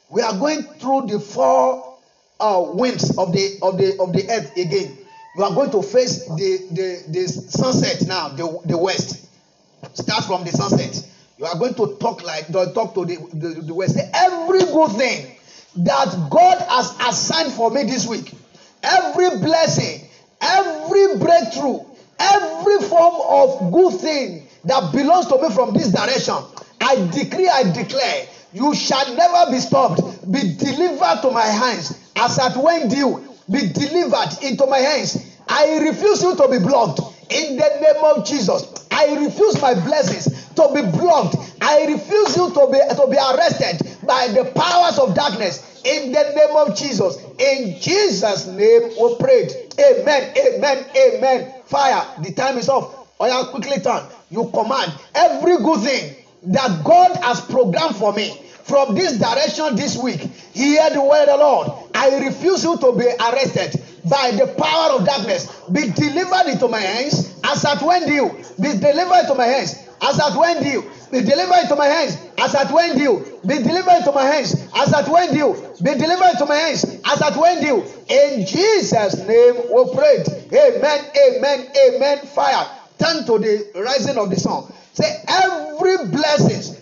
We 0.09 0.21
are 0.21 0.37
going 0.39 0.63
through 0.63 1.07
the 1.07 1.19
four 1.19 1.92
uh, 2.39 2.63
winds 2.73 3.17
of 3.17 3.31
the 3.33 3.59
of 3.61 3.77
the 3.77 3.97
of 3.99 4.13
the 4.13 4.29
earth 4.29 4.55
again. 4.57 4.97
You 5.35 5.43
are 5.43 5.53
going 5.53 5.71
to 5.71 5.81
face 5.81 6.25
the 6.25 6.67
the, 6.71 7.03
the 7.07 7.27
sunset 7.27 8.07
now, 8.07 8.29
the, 8.29 8.59
the 8.65 8.77
west. 8.77 9.27
Start 9.93 10.25
from 10.25 10.43
the 10.43 10.51
sunset. 10.51 11.09
You 11.37 11.45
are 11.45 11.57
going 11.57 11.73
to 11.75 11.97
talk 11.99 12.23
like 12.23 12.51
talk 12.51 12.93
to 12.93 13.05
the, 13.05 13.17
the, 13.33 13.61
the 13.61 13.73
west. 13.73 13.97
Every 14.13 14.59
good 14.59 14.91
thing 14.91 15.35
that 15.77 16.27
God 16.29 16.59
has 16.69 16.95
assigned 17.01 17.51
for 17.53 17.71
me 17.71 17.83
this 17.83 18.07
week 18.07 18.33
every 18.83 19.29
blessing, 19.39 20.07
every 20.41 21.17
breakthrough, 21.17 21.79
every 22.19 22.79
form 22.87 23.15
of 23.27 23.71
good 23.71 23.99
thing 23.99 24.47
that 24.65 24.91
belongs 24.91 25.27
to 25.27 25.41
me 25.41 25.49
from 25.53 25.73
this 25.73 25.91
direction, 25.91 26.35
I 26.81 26.95
decree, 27.11 27.49
I 27.49 27.71
declare, 27.71 28.27
you 28.51 28.75
shall 28.75 29.15
never 29.15 29.51
be 29.51 29.59
stopped. 29.59 30.01
Be 30.31 30.55
delivered 30.55 31.21
to 31.21 31.31
my 31.31 31.45
hands 31.45 32.02
as 32.15 32.39
at 32.39 32.55
when 32.57 32.87
due. 32.89 33.23
Be 33.51 33.67
delivered 33.67 34.37
into 34.41 34.65
my 34.67 34.79
hands. 34.79 35.17
I 35.49 35.79
refuse 35.79 36.23
you 36.23 36.35
to 36.35 36.47
be 36.47 36.59
blocked 36.59 37.01
in 37.29 37.57
the 37.57 37.69
name 37.81 38.03
of 38.03 38.25
Jesus. 38.25 38.87
I 38.89 39.15
refuse 39.15 39.61
my 39.61 39.73
blessings 39.73 40.49
to 40.55 40.69
be 40.73 40.81
blocked. 40.97 41.35
I 41.61 41.85
refuse 41.85 42.37
you 42.37 42.53
to 42.53 42.67
be 42.71 42.79
to 42.95 43.07
be 43.09 43.17
arrested 43.17 43.97
by 44.07 44.27
the 44.29 44.51
powers 44.55 44.99
of 44.99 45.13
darkness 45.13 45.81
in 45.83 46.11
the 46.11 46.23
name 46.35 46.55
of 46.55 46.77
Jesus. 46.77 47.17
In 47.39 47.79
Jesus' 47.81 48.47
name 48.47 48.91
we 48.99 49.15
prayed. 49.17 49.51
Amen. 49.79 50.33
Amen. 50.37 50.85
Amen. 50.95 51.53
Fire. 51.65 52.05
The 52.21 52.31
time 52.33 52.57
is 52.57 52.69
off. 52.69 53.09
Oh 53.19 53.25
yeah, 53.25 53.49
quickly 53.49 53.81
turn. 53.81 54.03
You 54.29 54.49
command 54.53 54.93
every 55.15 55.57
good 55.57 55.81
thing 55.81 56.15
that 56.43 56.83
God 56.83 57.15
has 57.17 57.41
programmed 57.41 57.95
for 57.95 58.13
me 58.13 58.39
from 58.63 58.95
this 58.95 59.17
direction 59.17 59.75
this 59.75 59.97
week. 59.97 60.21
Hear 60.53 60.89
the 60.91 61.01
word 61.01 61.29
of 61.29 61.39
the 61.39 61.45
Lord. 61.45 61.71
I 61.95 62.19
refuse 62.19 62.63
you 62.63 62.77
to 62.77 62.93
be 62.93 63.05
arrested 63.19 63.81
by 64.09 64.31
the 64.31 64.47
power 64.57 64.99
of 64.99 65.05
darkness. 65.05 65.47
Be 65.71 65.91
delivered 65.91 66.51
into 66.51 66.67
my 66.67 66.79
hands 66.79 67.39
as 67.43 67.65
at 67.65 67.81
when 67.81 68.05
due. 68.07 68.29
Be 68.61 68.73
delivered 68.77 69.21
into 69.21 69.35
my 69.35 69.45
hands 69.47 69.75
as 70.01 70.19
at 70.19 70.35
when 70.35 70.61
due. 70.63 70.83
Be 71.11 71.21
delivered 71.21 71.61
into 71.63 71.75
my 71.75 71.87
hands 71.87 72.17
as 72.37 72.55
at 72.55 72.71
when 72.71 72.95
due. 72.97 73.19
Be 73.47 73.59
delivered 73.59 73.97
into 73.97 74.11
my 74.11 74.23
hands 74.25 74.55
as 74.75 74.93
at 74.93 75.07
when 75.07 75.33
due. 75.33 75.55
Be 75.83 75.95
delivered 75.95 76.31
into 76.31 76.45
my 76.45 76.55
hands 76.55 76.85
as 77.05 77.21
at 77.21 77.35
when 77.35 77.61
due. 77.61 77.83
In 78.09 78.45
Jesus' 78.45 79.15
name 79.17 79.55
we 79.73 79.85
prayed. 79.95 80.27
Amen, 80.53 81.05
amen, 81.27 81.65
amen. 81.87 82.19
Fire. 82.27 82.67
Turn 82.99 83.25
to 83.25 83.39
the 83.39 83.65
rising 83.75 84.17
of 84.17 84.29
the 84.29 84.37
sun. 84.39 84.63
Say 84.93 85.11
every 85.27 85.97
blessing, 86.07 86.77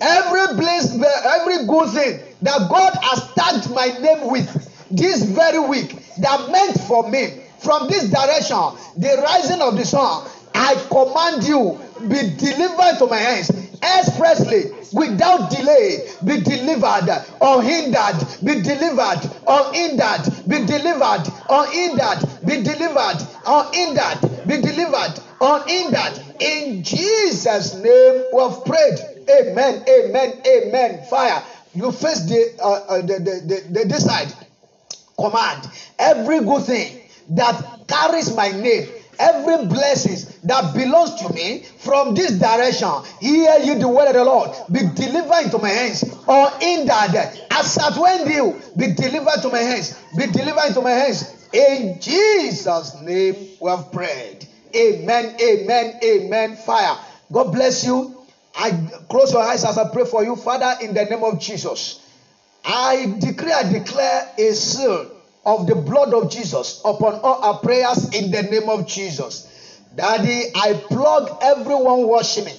every 0.00 0.56
bless, 0.56 0.92
every 0.94 1.66
good 1.66 1.90
thing 1.90 2.20
that 2.42 2.68
God 2.70 2.92
has 3.02 3.32
tagged 3.34 3.70
my 3.74 3.86
name 3.98 4.30
with 4.30 4.46
this 4.90 5.22
very 5.24 5.58
week 5.58 5.96
that 6.18 6.50
meant 6.50 6.80
for 6.80 7.08
me 7.08 7.42
from 7.58 7.88
this 7.88 8.08
direction, 8.10 8.56
the 8.96 9.20
rising 9.22 9.60
of 9.60 9.76
the 9.76 9.84
sun, 9.84 10.28
I 10.54 10.74
command 10.88 11.44
you 11.44 11.78
be 12.08 12.36
delivered 12.36 12.98
to 12.98 13.06
my 13.06 13.18
hands. 13.18 13.50
Expressly 13.80 14.72
without 14.92 15.50
delay 15.50 16.08
be 16.24 16.40
delivered 16.40 17.08
unhindered 17.40 18.26
be 18.42 18.60
delivered 18.60 19.20
unhindered 19.46 20.48
be 20.48 20.66
delivered 20.66 21.28
unhindered 21.48 22.46
be 22.46 22.62
delivered 22.62 23.26
unhindered 23.46 24.46
be 24.48 24.60
delivered 24.60 25.20
unhindered. 25.40 26.24
In 26.40 26.82
jesus 26.82 27.74
name 27.74 28.24
we 28.32 28.40
have 28.42 28.64
prayed 28.64 29.17
amen 29.30 29.84
amen 29.88 30.42
amen. 30.46 31.04
Fire. 31.08 31.42
You 31.74 31.92
face 31.92 32.24
the 32.24 32.56
uh, 32.62 32.72
uh, 32.88 33.00
the, 33.02 33.18
the, 33.18 33.42
the, 33.46 33.80
the 33.80 33.88
this 33.88 34.04
side. 34.04 34.32
Command. 35.18 35.68
Every 35.98 36.40
good 36.40 36.62
thing 36.62 37.02
that 37.30 37.86
carries 37.88 38.34
my 38.34 38.50
name 38.50 38.88
every 39.18 39.66
blessings 39.66 40.38
that 40.42 40.74
belongs 40.74 41.14
to 41.16 41.32
me 41.32 41.64
from 41.78 42.14
this 42.14 42.32
direction 42.38 42.88
hear 43.20 43.58
you 43.58 43.78
the 43.78 43.88
word 43.88 44.08
of 44.08 44.14
the 44.14 44.24
lord. 44.24 44.50
Be 44.70 44.80
delivered 44.94 45.44
into 45.44 45.58
my 45.58 45.70
hands 45.70 46.04
or 46.26 46.50
in 46.60 46.86
that 46.86 47.36
as 47.50 47.78
at 47.78 47.96
when 47.96 48.30
you 48.30 48.60
be 48.76 48.94
delivered 48.94 49.42
to 49.42 49.48
my 49.50 49.58
hands 49.58 49.98
be 50.16 50.26
delivered 50.26 50.68
into 50.68 50.80
my 50.80 50.92
hands. 50.92 51.34
In 51.52 52.00
jesus 52.00 53.00
name 53.02 53.34
we 53.60 53.70
have 53.70 53.90
prayed. 53.92 54.46
Amen 54.74 55.36
amen 55.40 55.98
amen. 56.02 56.56
Fire. 56.56 56.96
God 57.32 57.52
bless 57.52 57.84
you 57.84 58.17
i 58.58 58.70
close 59.08 59.32
your 59.32 59.42
eyes 59.42 59.64
as 59.64 59.78
i 59.78 59.88
pray 59.90 60.04
for 60.04 60.24
you 60.24 60.36
father 60.36 60.74
in 60.82 60.92
the 60.92 61.04
name 61.04 61.24
of 61.24 61.40
jesus 61.40 62.04
i 62.64 63.16
decree 63.20 63.52
i 63.52 63.70
declare 63.70 64.28
a 64.36 64.52
seal 64.52 65.18
of 65.48 65.66
the 65.66 65.74
blood 65.74 66.12
of 66.12 66.30
Jesus 66.30 66.82
upon 66.84 67.14
all 67.20 67.42
our 67.42 67.58
prayers 67.60 68.14
in 68.14 68.30
the 68.30 68.42
name 68.42 68.68
of 68.68 68.86
Jesus. 68.86 69.80
Daddy, 69.94 70.44
I 70.54 70.74
plug 70.74 71.38
everyone 71.40 72.06
watching 72.06 72.44
me, 72.44 72.52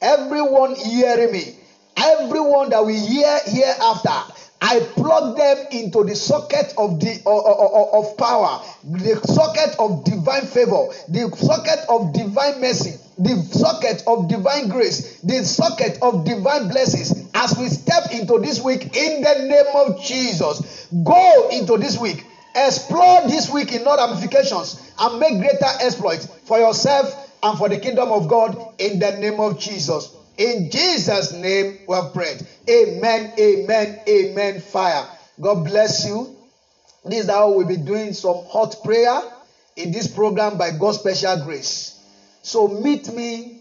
everyone 0.00 0.74
hearing 0.74 1.32
me, 1.32 1.54
everyone 1.96 2.70
that 2.70 2.84
we 2.84 2.98
hear 2.98 3.38
hereafter. 3.46 4.41
I 4.64 4.78
plug 4.94 5.36
them 5.36 5.56
into 5.72 6.04
the 6.04 6.14
socket 6.14 6.72
of 6.78 7.00
the 7.00 7.20
uh, 7.26 7.98
of 7.98 8.16
power, 8.16 8.62
the 8.84 9.20
socket 9.26 9.74
of 9.80 10.04
divine 10.04 10.46
favor, 10.46 10.86
the 11.08 11.28
socket 11.36 11.84
of 11.88 12.12
divine 12.12 12.60
mercy, 12.60 12.96
the 13.18 13.42
socket 13.42 14.04
of 14.06 14.28
divine 14.28 14.68
grace, 14.68 15.20
the 15.22 15.44
socket 15.44 15.98
of 16.00 16.24
divine 16.24 16.68
blessings. 16.68 17.28
As 17.34 17.58
we 17.58 17.68
step 17.68 18.12
into 18.12 18.38
this 18.38 18.62
week 18.62 18.96
in 18.96 19.20
the 19.22 19.46
name 19.48 19.74
of 19.74 20.00
Jesus, 20.00 20.86
go 21.02 21.48
into 21.50 21.76
this 21.76 21.98
week 21.98 22.24
Explore 22.54 23.22
this 23.28 23.48
week 23.48 23.72
in 23.72 23.86
all 23.86 23.96
ramifications 23.96 24.78
and 24.98 25.18
make 25.18 25.38
greater 25.38 25.72
exploits 25.80 26.26
for 26.44 26.58
yourself 26.58 27.30
and 27.42 27.56
for 27.56 27.68
the 27.68 27.78
kingdom 27.78 28.12
of 28.12 28.28
God 28.28 28.56
in 28.78 28.98
the 28.98 29.12
name 29.12 29.40
of 29.40 29.58
Jesus. 29.58 30.14
In 30.38 30.70
Jesus' 30.70 31.32
name 31.32 31.78
we 31.86 31.94
have 31.94 32.12
prayed. 32.14 32.46
Amen, 32.68 33.32
amen, 33.38 34.00
amen. 34.08 34.60
Fire. 34.60 35.06
God 35.40 35.64
bless 35.64 36.06
you. 36.06 36.36
This 37.04 37.24
is 37.24 37.30
how 37.30 37.52
we'll 37.52 37.66
be 37.66 37.76
doing 37.76 38.12
some 38.12 38.44
hot 38.46 38.76
prayer 38.84 39.20
in 39.76 39.92
this 39.92 40.06
program 40.06 40.56
by 40.56 40.70
God's 40.70 40.98
special 40.98 41.44
grace. 41.44 41.98
So 42.42 42.68
meet 42.68 43.12
me, 43.12 43.60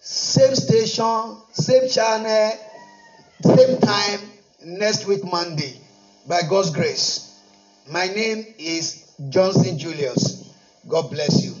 same 0.00 0.54
station, 0.54 1.36
same 1.52 1.88
channel, 1.88 2.58
same 3.42 3.78
time 3.80 4.20
next 4.64 5.06
week, 5.06 5.24
Monday, 5.24 5.74
by 6.28 6.42
God's 6.48 6.70
grace. 6.70 7.40
My 7.90 8.06
name 8.06 8.46
is 8.58 9.12
Johnson 9.28 9.78
Julius. 9.78 10.52
God 10.88 11.10
bless 11.10 11.44
you. 11.44 11.57